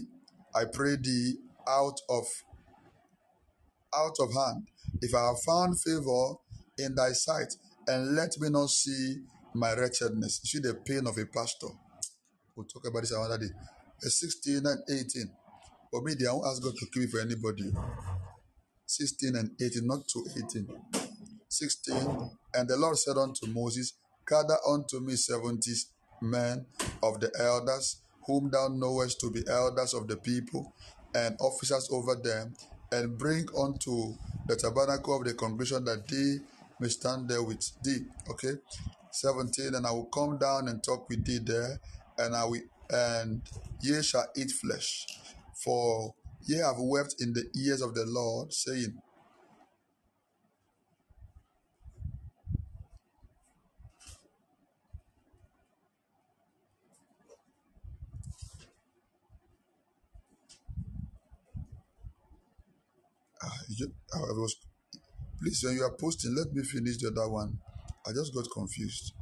[0.55, 1.35] I pray thee,
[1.67, 2.25] out of
[3.95, 4.67] out of hand.
[5.01, 6.35] If I have found favor
[6.77, 7.53] in thy sight,
[7.87, 9.21] and let me not see
[9.55, 10.41] my wretchedness.
[10.43, 11.67] You see the pain of a pastor.
[12.55, 13.51] We'll talk about this another day.
[14.01, 15.31] Verse 16 and 18.
[15.91, 17.71] For me, I won't ask God to kill me for anybody.
[18.85, 20.67] 16 and 18, not to 18.
[21.49, 22.29] 16.
[22.53, 23.93] And the Lord said unto Moses,
[24.27, 25.71] Gather unto me seventy
[26.21, 26.65] men
[27.03, 30.73] of the elders, whom thou knowest to be elders of the people,
[31.15, 32.53] and officers over them,
[32.91, 34.13] and bring unto
[34.47, 36.37] the tabernacle of the congregation that they
[36.79, 38.05] may stand there with thee.
[38.29, 38.53] Okay.
[39.11, 39.75] 17.
[39.75, 41.79] And I will come down and talk with thee there,
[42.17, 43.41] and I will and
[43.81, 45.05] ye shall eat flesh.
[45.63, 46.13] For
[46.45, 49.01] ye have wept in the ears of the Lord, saying,
[63.43, 64.55] Ah, you- I was
[65.39, 67.59] please when you are posting, let me finish the other one.
[68.07, 69.13] I just got confused.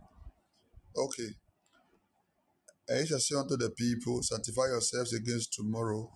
[0.97, 1.29] Okay.
[2.87, 6.11] And shall say unto the people, Sanctify yourselves against tomorrow,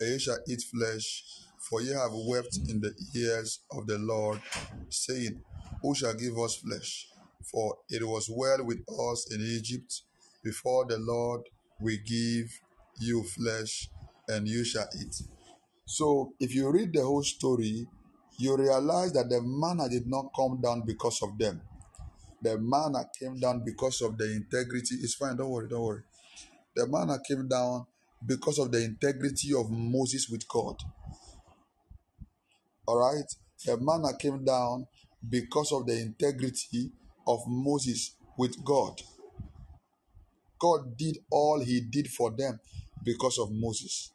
[0.00, 1.24] and shall eat flesh,
[1.68, 4.40] for ye have wept in the ears of the Lord,
[4.90, 5.42] saying,
[5.82, 7.08] Who shall give us flesh?
[7.42, 10.02] For it was well with us in Egypt.
[10.44, 11.42] Before the Lord
[11.80, 12.50] we give
[13.00, 13.88] you flesh,
[14.28, 15.22] and you shall eat.
[15.90, 17.84] So, if you read the whole story,
[18.38, 21.60] you realize that the manna did not come down because of them.
[22.40, 24.94] The manna came down because of the integrity.
[25.02, 26.02] It's fine, don't worry, don't worry.
[26.76, 27.86] The manna came down
[28.24, 30.76] because of the integrity of Moses with God.
[32.86, 33.26] All right?
[33.66, 34.86] The manna came down
[35.28, 36.92] because of the integrity
[37.26, 39.00] of Moses with God.
[40.56, 42.60] God did all he did for them
[43.02, 44.12] because of Moses.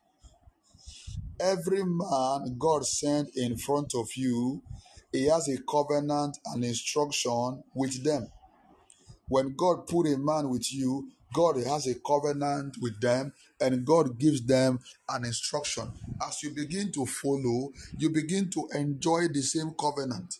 [1.39, 4.61] Every man God sent in front of you,
[5.11, 8.29] he has a covenant and instruction with them.
[9.27, 14.17] When God put a man with you, God has a covenant with them and God
[14.17, 14.79] gives them
[15.09, 15.91] an instruction.
[16.25, 20.39] As you begin to follow, you begin to enjoy the same covenant.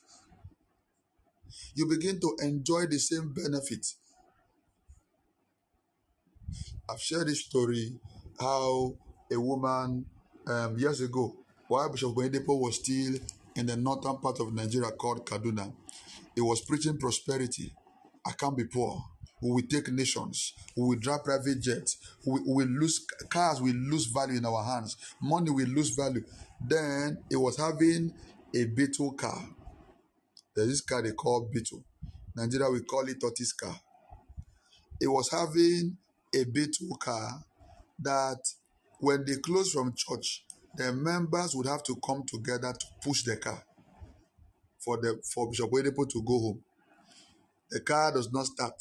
[1.74, 3.86] You begin to enjoy the same benefit.
[6.90, 7.96] I've shared this story
[8.40, 8.96] how
[9.32, 10.06] a woman
[10.48, 11.36] um, years ago,
[11.68, 13.16] while Bishop Oyedepo was still
[13.56, 15.72] in the northern part of Nigeria called Kaduna,
[16.36, 17.74] he was preaching prosperity.
[18.26, 19.02] I can't be poor.
[19.42, 20.54] We will take nations.
[20.76, 21.98] We will drive private jets.
[22.26, 23.62] We will lose cars.
[23.62, 24.98] Will lose value in our hands.
[25.22, 26.24] Money will lose value.
[26.66, 28.14] Then he was having
[28.56, 29.46] a Beetle car.
[30.56, 31.84] There's this car they call Beetle.
[32.36, 33.76] Nigeria we call it tortoise car.
[35.00, 35.98] He was having
[36.34, 37.44] a Beetle car
[38.00, 38.40] that
[39.00, 40.44] when they close from church,
[40.76, 43.64] the members would have to come together to push the car
[44.80, 46.64] for the for Bishop Oyedepo to go home.
[47.70, 48.74] The car does not start.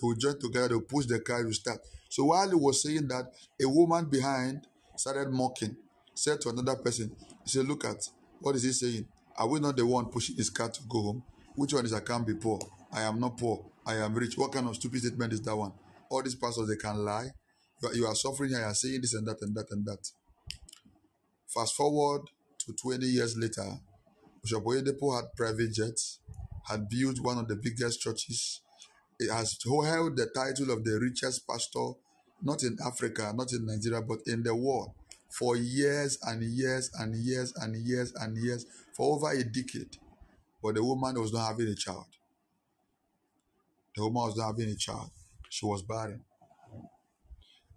[0.00, 1.80] They will join together, they push the car to start.
[2.08, 4.66] So while he was saying that, a woman behind
[4.96, 5.76] started mocking,
[6.14, 7.14] said to another person,
[7.44, 8.08] he said, Look at
[8.40, 9.06] what is he saying?
[9.36, 11.22] Are we not the one pushing his car to go home?
[11.54, 12.58] Which one is I can't be poor?
[12.92, 13.64] I am not poor.
[13.86, 14.36] I am rich.
[14.36, 15.72] What kind of stupid statement is that one?
[16.10, 17.30] all these pastors they can lie.
[17.94, 20.10] You are, suffering here, you are saying this and that and that and that.
[21.48, 22.22] Fast forward
[22.58, 23.78] to 20 years later,
[24.42, 26.18] Bishop Oyedepo had private jets,
[26.68, 28.60] had built one of the biggest churches.
[29.18, 31.92] It has held the title of the richest pastor,
[32.42, 34.92] not in Africa, not in Nigeria, but in the world
[35.30, 39.96] for years and years and years and years and years, for over a decade.
[40.62, 42.06] But the woman was not having a child.
[43.96, 45.10] The woman was not having a child.
[45.48, 46.22] She was barren.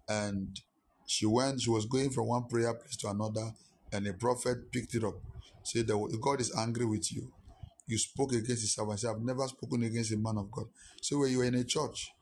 [0.08, 0.60] And
[1.06, 3.52] she went, she was going from one prayer place to another,
[3.92, 5.14] and a prophet picked it up.
[5.62, 7.32] Said that God is angry with you.
[7.86, 9.00] You spoke against his servant.
[9.00, 10.66] Said, I've never spoken against a man of God.
[11.00, 12.12] So when you were in a church,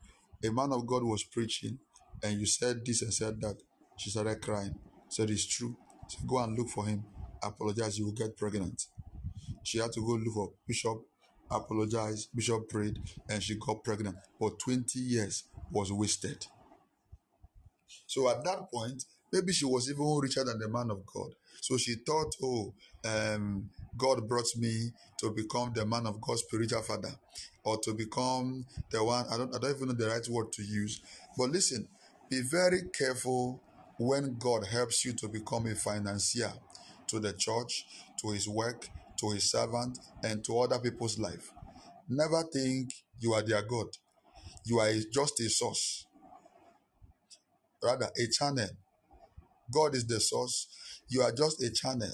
[0.43, 1.79] a man of God was preaching,
[2.21, 3.57] and you said this and said that.
[3.97, 4.75] She started crying.
[5.07, 5.75] Said it's true.
[6.07, 7.03] Said, go and look for him.
[7.41, 8.87] Apologize, you will get pregnant.
[9.63, 10.97] She had to go look for Bishop,
[11.49, 12.27] apologize.
[12.33, 12.97] Bishop prayed,
[13.29, 14.17] and she got pregnant.
[14.39, 16.47] But 20 years was wasted.
[18.07, 21.31] So at that point, maybe she was even richer than the man of God.
[21.61, 22.73] So she thought, oh,
[23.05, 27.13] um, God brought me to become the man of God's spiritual father,
[27.63, 29.25] or to become the one.
[29.31, 31.01] I don't, I don't even know the right word to use.
[31.37, 31.87] But listen,
[32.29, 33.61] be very careful
[33.97, 36.51] when God helps you to become a financier
[37.07, 37.85] to the church,
[38.21, 38.89] to his work,
[39.19, 41.51] to his servant, and to other people's life.
[42.09, 43.87] Never think you are their God.
[44.65, 46.05] You are just a source,
[47.83, 48.69] rather, a channel.
[49.73, 50.67] God is the source.
[51.09, 52.11] You are just a channel.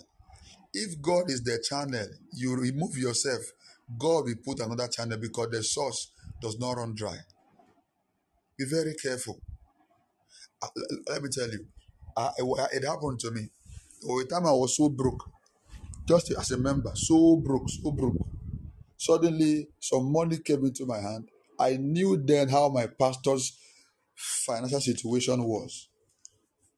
[0.73, 3.41] If God is the channel, you remove yourself,
[3.97, 7.17] God will put another channel because the source does not run dry.
[8.57, 9.39] Be very careful.
[10.61, 10.67] Uh,
[11.09, 11.65] let me tell you,
[12.17, 12.31] uh,
[12.73, 13.49] it happened to me.
[14.07, 15.29] Over time I was so broke,
[16.07, 18.17] just as a member, so broke, so broke.
[18.97, 21.29] Suddenly, some money came into my hand.
[21.59, 23.58] I knew then how my pastor's
[24.19, 25.89] financial situation was.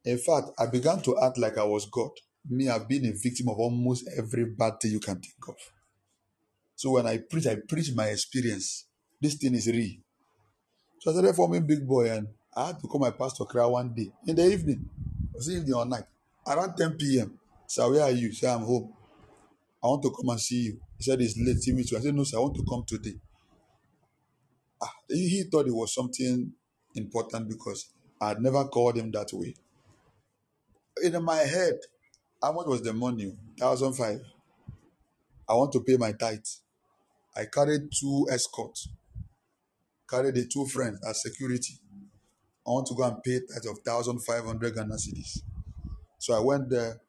[0.05, 2.11] In fact, I began to act like I was God.
[2.49, 5.55] Me, I've been a victim of almost every bad thing you can think of.
[6.75, 8.87] So when I preach, I preach my experience.
[9.19, 9.97] This thing is real.
[10.99, 13.93] So I started forming big boy, and I had to call my pastor cry one
[13.93, 14.89] day in the evening.
[15.33, 16.05] Was evening or night,
[16.47, 17.39] around 10 p.m.
[17.67, 18.33] So where are you?
[18.33, 18.93] Say I'm home.
[19.83, 20.79] I want to come and see you.
[20.97, 21.57] He said it's late.
[21.57, 21.97] See me too.
[21.97, 22.37] I said no, sir.
[22.37, 23.15] I want to come today.
[24.81, 26.53] Ah, he thought it was something
[26.95, 27.89] important because
[28.19, 29.55] I had never called him that way.
[31.03, 31.79] In my head,
[32.41, 33.35] how much was the money?
[33.59, 34.21] Thousand five.
[35.47, 36.39] I want to pay my tithe.
[37.35, 38.89] I carried two escorts,
[40.09, 41.75] carried the two friends as security.
[42.67, 45.39] I want to go and pay tithe of thousand five hundred Ghana cedis.
[46.19, 46.99] So I went there.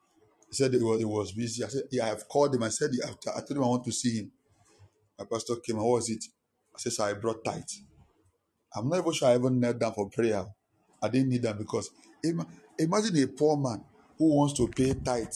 [0.48, 1.64] He said it was, it was busy.
[1.64, 2.62] I said, Yeah, I have called him.
[2.62, 4.32] I said, I told him I want to see him.
[5.18, 5.76] My pastor came.
[5.76, 6.24] What was it?
[6.74, 7.62] I said, I brought tithe.
[8.74, 10.46] I'm not even sure I even knelt down for prayer.
[11.02, 11.90] I didn't need that because
[12.78, 13.82] imagine a poor man
[14.18, 15.26] who wants to pay tithe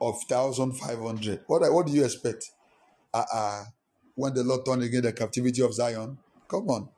[0.00, 1.40] of thousand five hundred.
[1.46, 2.50] What what do you expect?
[3.12, 3.64] Uh, uh
[4.14, 6.18] when the Lord turned again the captivity of Zion.
[6.48, 6.88] Come on,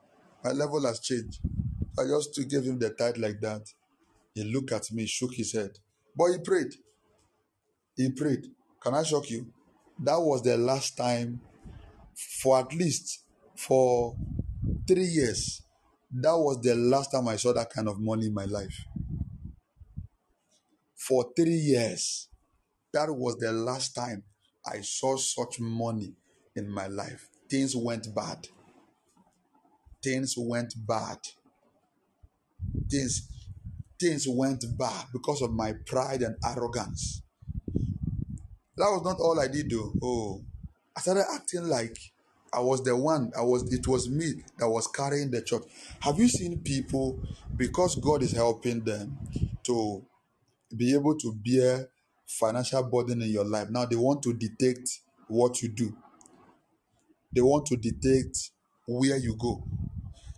[0.43, 1.39] my level has changed.
[1.97, 3.61] I just to give him the tithe like that.
[4.33, 5.71] He looked at me, shook his head.
[6.15, 6.73] But he prayed.
[7.95, 8.45] He prayed.
[8.81, 9.47] Can I shock you?
[10.01, 11.41] That was the last time,
[12.41, 13.23] for at least
[13.55, 14.15] for
[14.87, 15.61] three years,
[16.11, 18.85] that was the last time I saw that kind of money in my life.
[20.95, 22.27] For three years,
[22.93, 24.23] that was the last time
[24.65, 26.13] I saw such money
[26.55, 27.29] in my life.
[27.49, 28.47] Things went bad.
[30.03, 31.17] Things went bad.
[32.89, 33.27] Things,
[33.99, 37.21] things went bad because of my pride and arrogance.
[38.77, 39.93] That was not all I did though.
[40.01, 40.41] Oh,
[40.97, 41.97] I started acting like
[42.53, 43.31] I was the one.
[43.37, 43.71] I was.
[43.71, 45.63] It was me that was carrying the church.
[45.99, 47.19] Have you seen people
[47.55, 49.17] because God is helping them
[49.63, 50.03] to
[50.75, 51.89] be able to bear
[52.25, 53.69] financial burden in your life?
[53.69, 55.95] Now they want to detect what you do.
[57.31, 58.51] They want to detect
[58.87, 59.63] where you go.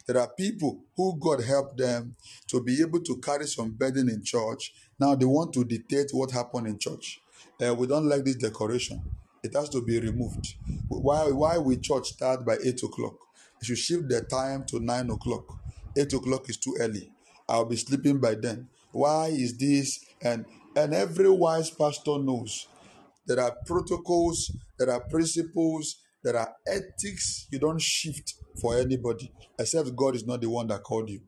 [0.08, 2.16] There are people who God helped them
[2.48, 4.74] to be able to carry some burden in church.
[5.00, 7.22] Now they want to detect what happened in church.
[7.66, 9.02] Uh, we don't like this decoration.
[9.44, 10.56] It has to be removed.
[10.88, 13.16] Why, why we church start by 8 o'clock?
[13.62, 15.60] You should shift the time to 9 o'clock.
[15.98, 17.12] 8 o'clock is too early.
[17.50, 18.70] I'll be sleeping by then.
[18.92, 20.06] Why is this?
[20.22, 20.46] And
[20.76, 22.68] and every wise pastor knows
[23.26, 29.96] there are protocols, there are principles, there are ethics you don't shift for anybody except
[29.96, 31.22] God is not the one that called you.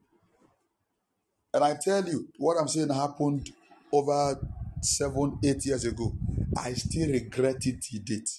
[1.53, 3.51] And I tell you, what I'm saying happened
[3.91, 4.39] over
[4.81, 6.13] seven, eight years ago.
[6.57, 8.29] I still regret it till date.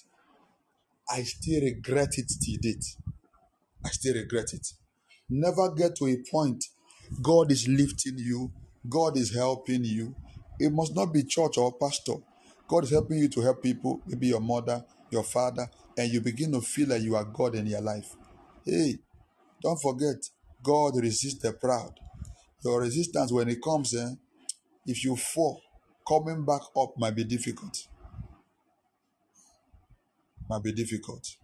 [1.09, 2.85] I still regret it till date.
[3.83, 4.67] I still regret it.
[5.29, 6.63] Never get to a point
[7.21, 8.51] God is lifting you,
[8.89, 10.15] God is helping you.
[10.59, 12.15] It must not be church or pastor.
[12.67, 16.51] God is helping you to help people, maybe your mother, your father, and you begin
[16.53, 18.15] to feel like you are God in your life.
[18.65, 18.97] Hey,
[19.61, 20.15] don't forget,
[20.63, 21.93] God resists the proud.
[22.63, 24.09] Your resistance, when it comes, eh,
[24.87, 25.61] if you fall,
[26.07, 27.87] coming back up might be difficult.
[30.49, 31.37] Might be difficult.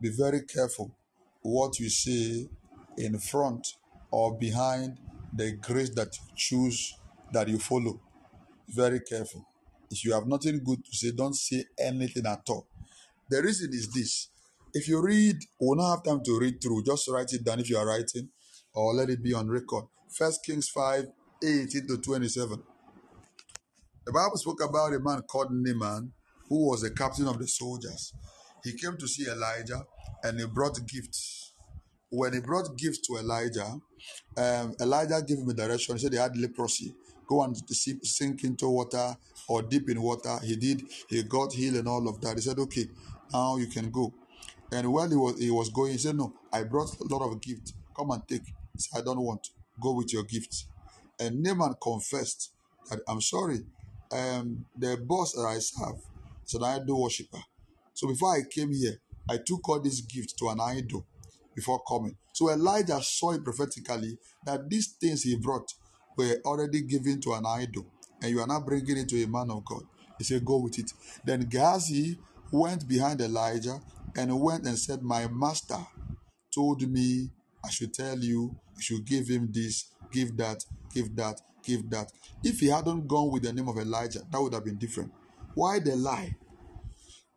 [0.00, 0.90] Be very careful
[1.42, 2.48] what you say
[2.96, 3.74] in front
[4.10, 4.98] or behind
[5.32, 6.94] the grace that you choose
[7.32, 8.00] that you follow.
[8.68, 9.46] Very careful.
[9.90, 12.66] If you have nothing good to say, don't say anything at all.
[13.28, 14.28] The reason is this.
[14.72, 17.70] If you read, we'll not have time to read through, just write it down if
[17.70, 18.28] you are writing,
[18.74, 19.84] or let it be on record.
[20.10, 21.06] First Kings 5,
[21.42, 22.62] 18 to 27.
[24.08, 26.10] The Bible spoke about a man called Naaman,
[26.48, 28.14] who was the captain of the soldiers.
[28.64, 29.84] He came to see Elijah
[30.24, 31.52] and he brought gifts.
[32.08, 33.78] When he brought gifts to Elijah,
[34.34, 35.96] um, Elijah gave him a direction.
[35.96, 36.94] He said they had leprosy.
[37.26, 37.54] Go and
[38.02, 39.14] sink into water
[39.46, 40.38] or deep in water.
[40.42, 40.84] He did.
[41.10, 42.36] He got healed and all of that.
[42.36, 42.86] He said, okay,
[43.30, 44.14] now you can go.
[44.72, 47.42] And while he was, he was going, he said, no, I brought a lot of
[47.42, 47.74] gifts.
[47.94, 48.46] Come and take.
[48.72, 49.50] He said, I don't want.
[49.78, 50.64] Go with your gifts.
[51.20, 52.52] And Naaman confessed
[52.88, 53.58] that, I'm sorry,
[54.12, 56.00] um, the boss that I serve
[56.46, 57.38] is an idol worshiper.
[57.94, 58.94] So before I came here,
[59.28, 61.06] I took all these gifts to an idol
[61.54, 62.16] before coming.
[62.32, 65.72] So Elijah saw it prophetically that these things he brought
[66.16, 67.86] were already given to an idol,
[68.22, 69.82] and you are not bringing it to a man of God.
[70.18, 70.92] He said, Go with it.
[71.24, 72.18] Then Gehazi
[72.50, 73.80] went behind Elijah
[74.16, 75.78] and went and said, My master
[76.54, 77.30] told me
[77.64, 82.10] I should tell you, you should give him this, give that, give that, give that.
[82.42, 85.12] If he hadn't gone with the name of Elijah, that would have been different.
[85.54, 86.34] Why the lie?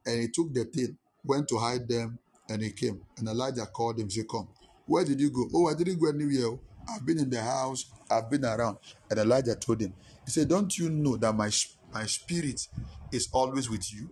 [0.05, 2.17] And he took the thing, went to hide them,
[2.49, 3.01] and he came.
[3.17, 4.47] And Elijah called him, said, Come.
[4.87, 5.47] Where did you go?
[5.53, 6.47] Oh, I didn't go anywhere.
[6.47, 6.59] Oh.
[6.89, 8.77] I've been in the house, I've been around.
[9.09, 9.93] And Elijah told him,
[10.25, 11.51] He said, Don't you know that my,
[11.93, 12.67] my spirit
[13.11, 14.09] is always with you?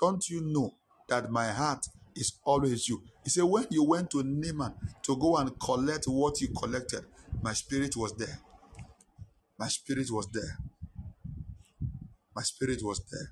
[0.00, 0.74] Don't you know
[1.08, 3.02] that my heart is always you?
[3.24, 7.04] He said, When you went to Naaman to go and collect what you collected,
[7.42, 8.38] my spirit was there.
[9.62, 10.58] My spirit was there.
[12.34, 13.30] My spirit was there.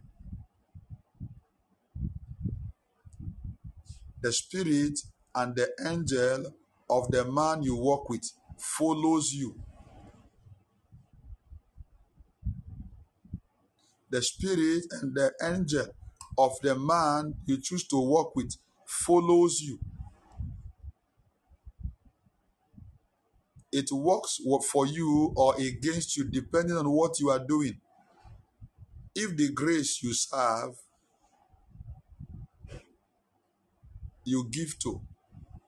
[4.22, 4.96] The spirit
[5.34, 6.54] and the angel
[6.88, 9.56] of the man you walk with follows you.
[14.10, 15.88] The spirit and the angel
[16.38, 18.54] of the man you choose to walk with
[18.86, 19.80] follows you.
[23.72, 24.40] It works
[24.70, 27.80] for you or against you depending on what you are doing.
[29.14, 30.74] If the grace you serve,
[34.24, 35.00] you give to,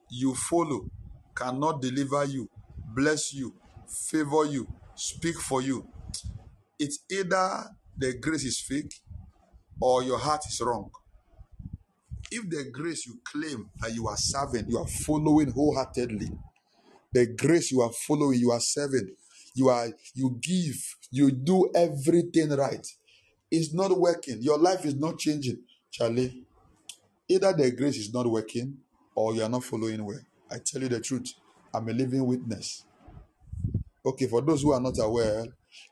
[0.09, 0.89] you follow,
[1.35, 2.49] cannot deliver you,
[2.95, 3.53] bless you,
[4.09, 5.87] favor you, speak for you,
[6.79, 7.63] it's either
[7.97, 8.93] the grace is fake
[9.81, 10.89] or your heart is wrong.
[12.31, 16.29] If the grace you claim that you are serving, you are following wholeheartedly,
[17.13, 19.09] the grace you are following, you are serving,
[19.55, 20.75] you are you give,
[21.11, 22.85] you do everything right.
[23.51, 24.37] It's not working.
[24.41, 25.59] Your life is not changing,
[25.91, 26.45] Charlie.
[27.29, 28.77] Either the grace is not working
[29.15, 30.19] or you are not following well.
[30.51, 31.33] I tell you the truth.
[31.73, 32.85] I'm a living witness.
[34.05, 35.45] Okay, for those who are not aware,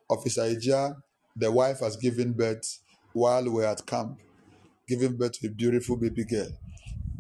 [0.10, 0.96] Officer Ija,
[1.36, 2.80] the wife has given birth
[3.14, 4.20] while we're at camp,
[4.88, 6.50] giving birth to a beautiful baby girl.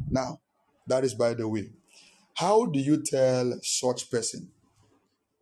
[0.10, 0.40] Now,
[0.88, 1.70] that is by the way.
[2.42, 4.50] How do you tell such person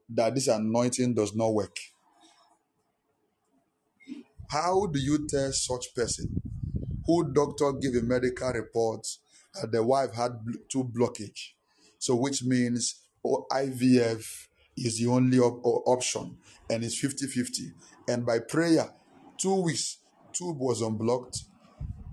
[0.09, 1.77] that this anointing does not work?
[4.49, 6.41] How do you tell such person
[7.05, 9.07] who doctor give a medical report
[9.53, 11.53] that the wife had two blockage,
[11.99, 12.95] so which means
[13.25, 16.35] oh, IVF is the only op- option
[16.69, 17.71] and it's 50-50
[18.09, 18.93] and by prayer
[19.37, 19.99] two weeks
[20.33, 21.43] tube was unblocked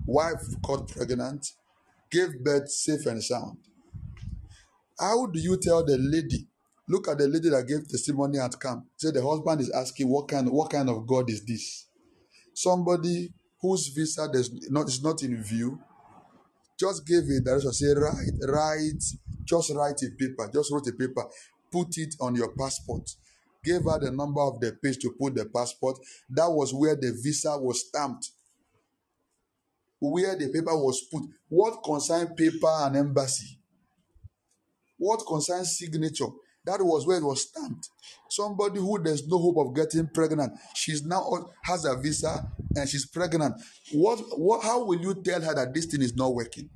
[0.05, 1.51] wife got pregnant
[2.09, 3.66] gave birth safe and sound
[4.99, 6.47] how do you tell the lady
[6.87, 10.27] look at the lady that gave testimony at camp say the husband is asking what
[10.27, 11.85] kind what kind of god is this?
[12.53, 15.79] Somebody whose visa does not is not in view
[16.79, 18.15] just gave a direction say write
[18.47, 19.03] write
[19.43, 21.23] just write a paper just wrote a paper
[21.71, 23.09] put it on your passport.
[23.63, 25.97] Gave her the number of the page to put the passport.
[26.29, 28.31] That was where the visa was stamped.
[29.99, 31.23] Where the paper was put.
[31.49, 33.56] What concern paper and embassy
[34.97, 36.27] what concerns signature?
[36.65, 37.89] That was where it was stamped.
[38.29, 41.23] Somebody who there's no hope of getting pregnant she's now
[41.63, 42.45] has a visa
[42.75, 43.55] and she's pregnant.
[43.93, 46.69] What, what how will you tell her that this thing is not working?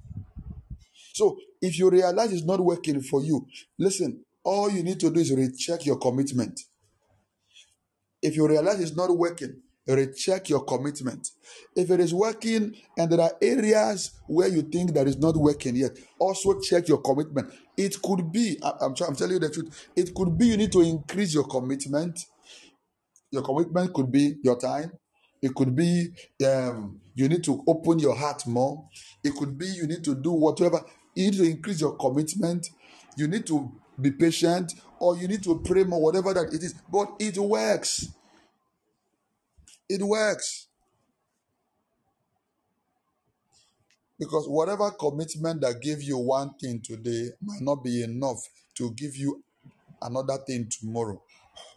[1.14, 3.46] So if you realize it's not working for you,
[3.78, 6.60] listen, all you need to do is recheck your commitment.
[8.22, 11.28] If you realize it's not working, recheck your commitment.
[11.76, 15.76] If it is working and there are areas where you think that is not working
[15.76, 17.52] yet, also check your commitment.
[17.78, 20.72] It could be, I- am I'm telling you the truth, it could be you need
[20.74, 22.20] to increase your commitment.
[23.32, 24.92] Your commitment could be your time.
[25.42, 26.10] It could be
[26.46, 28.88] um, you need to open your heart more.
[29.24, 30.82] It could be you need to do whatever.
[31.16, 32.68] You need to increase your commitment.
[33.18, 36.76] You need to be patient or you need to pray more, whatever that it is.
[36.92, 38.10] But it works.
[39.94, 40.68] It works.
[44.18, 48.40] Because whatever commitment that gave you one thing today might not be enough
[48.76, 49.44] to give you
[50.02, 51.22] another thing tomorrow.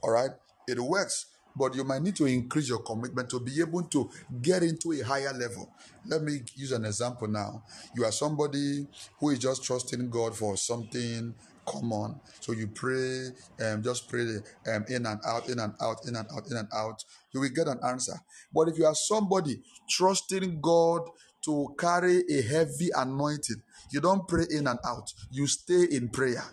[0.00, 0.30] All right?
[0.68, 1.26] It works,
[1.56, 4.08] but you might need to increase your commitment to be able to
[4.40, 5.72] get into a higher level.
[6.06, 7.64] Let me use an example now.
[7.96, 8.86] You are somebody
[9.18, 11.34] who is just trusting God for something
[11.66, 12.20] common.
[12.40, 13.28] So you pray
[13.64, 14.22] um, just pray
[14.72, 17.04] um, in and out, in and out, in and out, in and out.
[17.34, 18.14] You will get an answer.
[18.54, 21.02] But if you are somebody trusting God
[21.44, 23.62] to carry a heavy anointing,
[23.92, 25.12] you don't pray in and out.
[25.30, 26.44] You stay in prayer.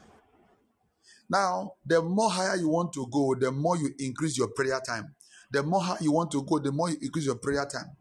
[1.29, 5.15] Now, the more higher you want to go, the more you increase your prayer time.
[5.51, 7.95] The more you want to go, the more you increase your prayer time.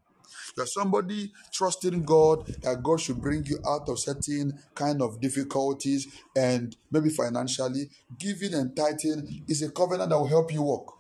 [0.57, 6.09] You're somebody trusting God that God should bring you out of certain kind of difficulties
[6.37, 7.89] and maybe financially.
[8.19, 11.00] Giving and tithing is a covenant that will help you walk.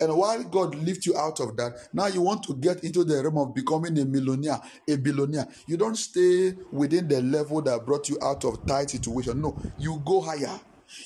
[0.00, 3.22] And while God lifts you out of that, now you want to get into the
[3.22, 5.46] realm of becoming a millionaire, a billionaire.
[5.66, 9.40] You don't stay within the level that brought you out of tight situation.
[9.40, 10.58] No, you go higher.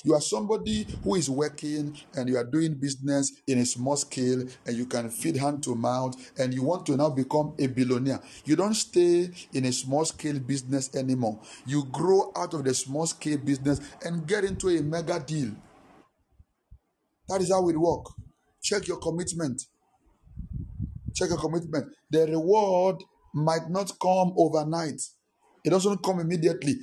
[0.03, 4.45] You are somebody who is working and you are doing business in a small scale
[4.67, 8.21] and you can feed hand to mouth and you want to now become a billionaire.
[8.45, 11.41] You don't stay in a small scale business anymore.
[11.67, 15.51] You grow out of the small scale business and get into a mega deal.
[17.29, 18.13] That is how it works.
[18.65, 19.67] Check your commitment.
[21.15, 21.93] Check your commitment.
[22.11, 23.05] The reward
[23.35, 25.03] might not come overnight.
[25.63, 26.77] It doesn't come immediately.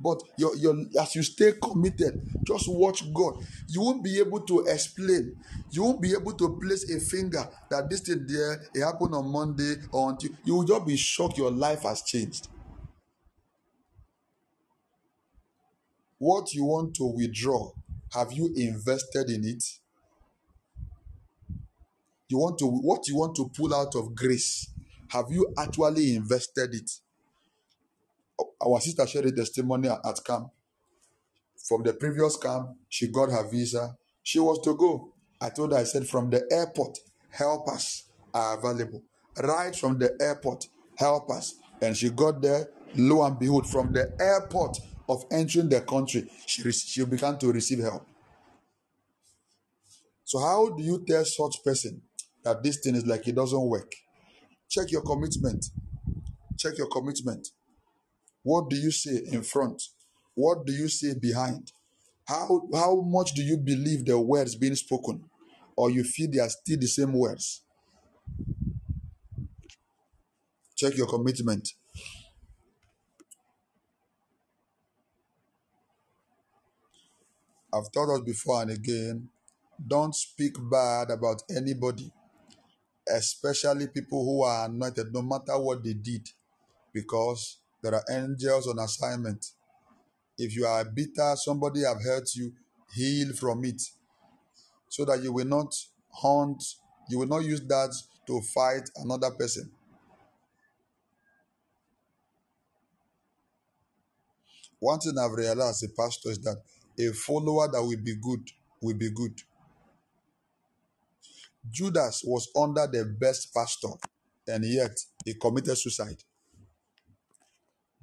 [0.00, 3.44] But your, your as you stay committed, just watch God.
[3.68, 5.36] You won't be able to explain.
[5.70, 9.30] You won't be able to place a finger that this thing there it happened on
[9.30, 12.48] Monday or until you will just be shocked your life has changed.
[16.18, 17.72] What you want to withdraw,
[18.12, 19.62] have you invested in it?
[22.28, 24.70] You want to what you want to pull out of grace,
[25.08, 26.90] have you actually invested it?
[28.60, 30.50] Our sister shared a testimony at, camp.
[31.66, 33.96] From the previous camp, she got her visa.
[34.22, 35.12] She was to go.
[35.40, 36.98] I told her, I said, from the airport,
[37.30, 39.02] helpers are available.
[39.38, 41.54] Right from the airport, help us.
[41.80, 44.78] And she got there, lo and behold, from the airport
[45.08, 48.06] of entering the country, she, she began to receive help.
[50.24, 52.02] So, how do you tell such person
[52.48, 53.92] that this thing is like it doesn't work?
[54.70, 55.66] Check your commitment.
[56.58, 57.48] Check your commitment.
[58.42, 59.82] What do you say in front?
[60.34, 61.72] What do you say behind?
[62.26, 65.24] How, how much do you believe the words being spoken?
[65.76, 67.62] Or you feel they are still the same words?
[70.76, 71.68] Check your commitment.
[77.74, 79.28] I've told us before and again
[79.86, 82.10] don't speak bad about anybody,
[83.14, 86.28] especially people who are anointed, no matter what they did,
[86.92, 89.46] because there are angels on assignment.
[90.36, 92.52] If you are bitter, somebody have hurt you,
[92.94, 93.82] heal from it,
[94.88, 95.74] so that you will not
[96.12, 96.62] hunt,
[97.08, 97.94] you will not use that
[98.26, 99.70] to fight another person.
[104.80, 106.62] One thing I've realized as a pastor is that
[106.98, 108.48] a follower that will be good
[108.80, 109.42] will be good.
[111.70, 113.88] Judas was under the best pastor,
[114.46, 116.22] and yet he committed suicide.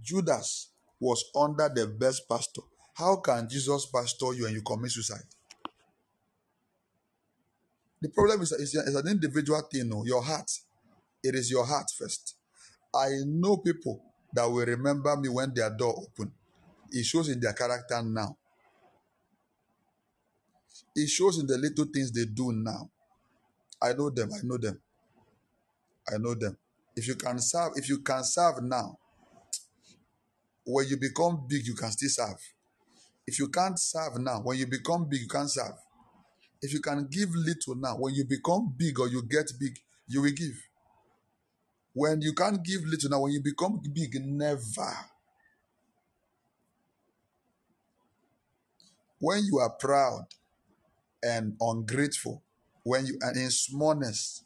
[0.02, 0.70] Judas
[1.00, 2.62] was under the best pastor.
[2.94, 5.26] How can Jesus pastor you and you commit suicide?
[8.02, 10.04] The problem is, it's, it's an individual thing, no?
[10.06, 10.52] your heart.
[11.24, 12.36] It is your heart first.
[12.94, 14.02] I know people
[14.34, 16.32] that will remember me when their door open.
[16.92, 18.38] It shows in their character now.
[20.96, 22.90] It shows in the little things they do now.
[23.81, 24.30] I know them.
[24.34, 24.80] I know them.
[26.07, 26.57] I know them.
[26.95, 28.97] If you can serve, if you can serve now,
[30.65, 32.39] when you become big, you can still serve.
[33.27, 35.76] If you can't serve now, when you become big, you can't serve.
[36.61, 39.77] If you can give little now, when you become big or you get big,
[40.07, 40.56] you will give.
[41.93, 44.93] When you can't give little now, when you become big, never.
[49.19, 50.27] When you are proud
[51.23, 52.43] and ungrateful,
[52.86, 54.44] when you are in smallness,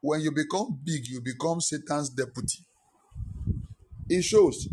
[0.00, 2.60] when you become big, you become Satan's deputy.
[4.08, 4.68] It shows.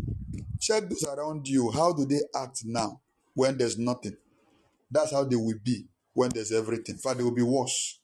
[0.60, 1.70] Check those around you.
[1.72, 3.00] How do they act now
[3.34, 4.16] when there's nothing?
[4.90, 6.94] That's how they will be when there's everything.
[6.94, 8.00] In fact, they will be worse.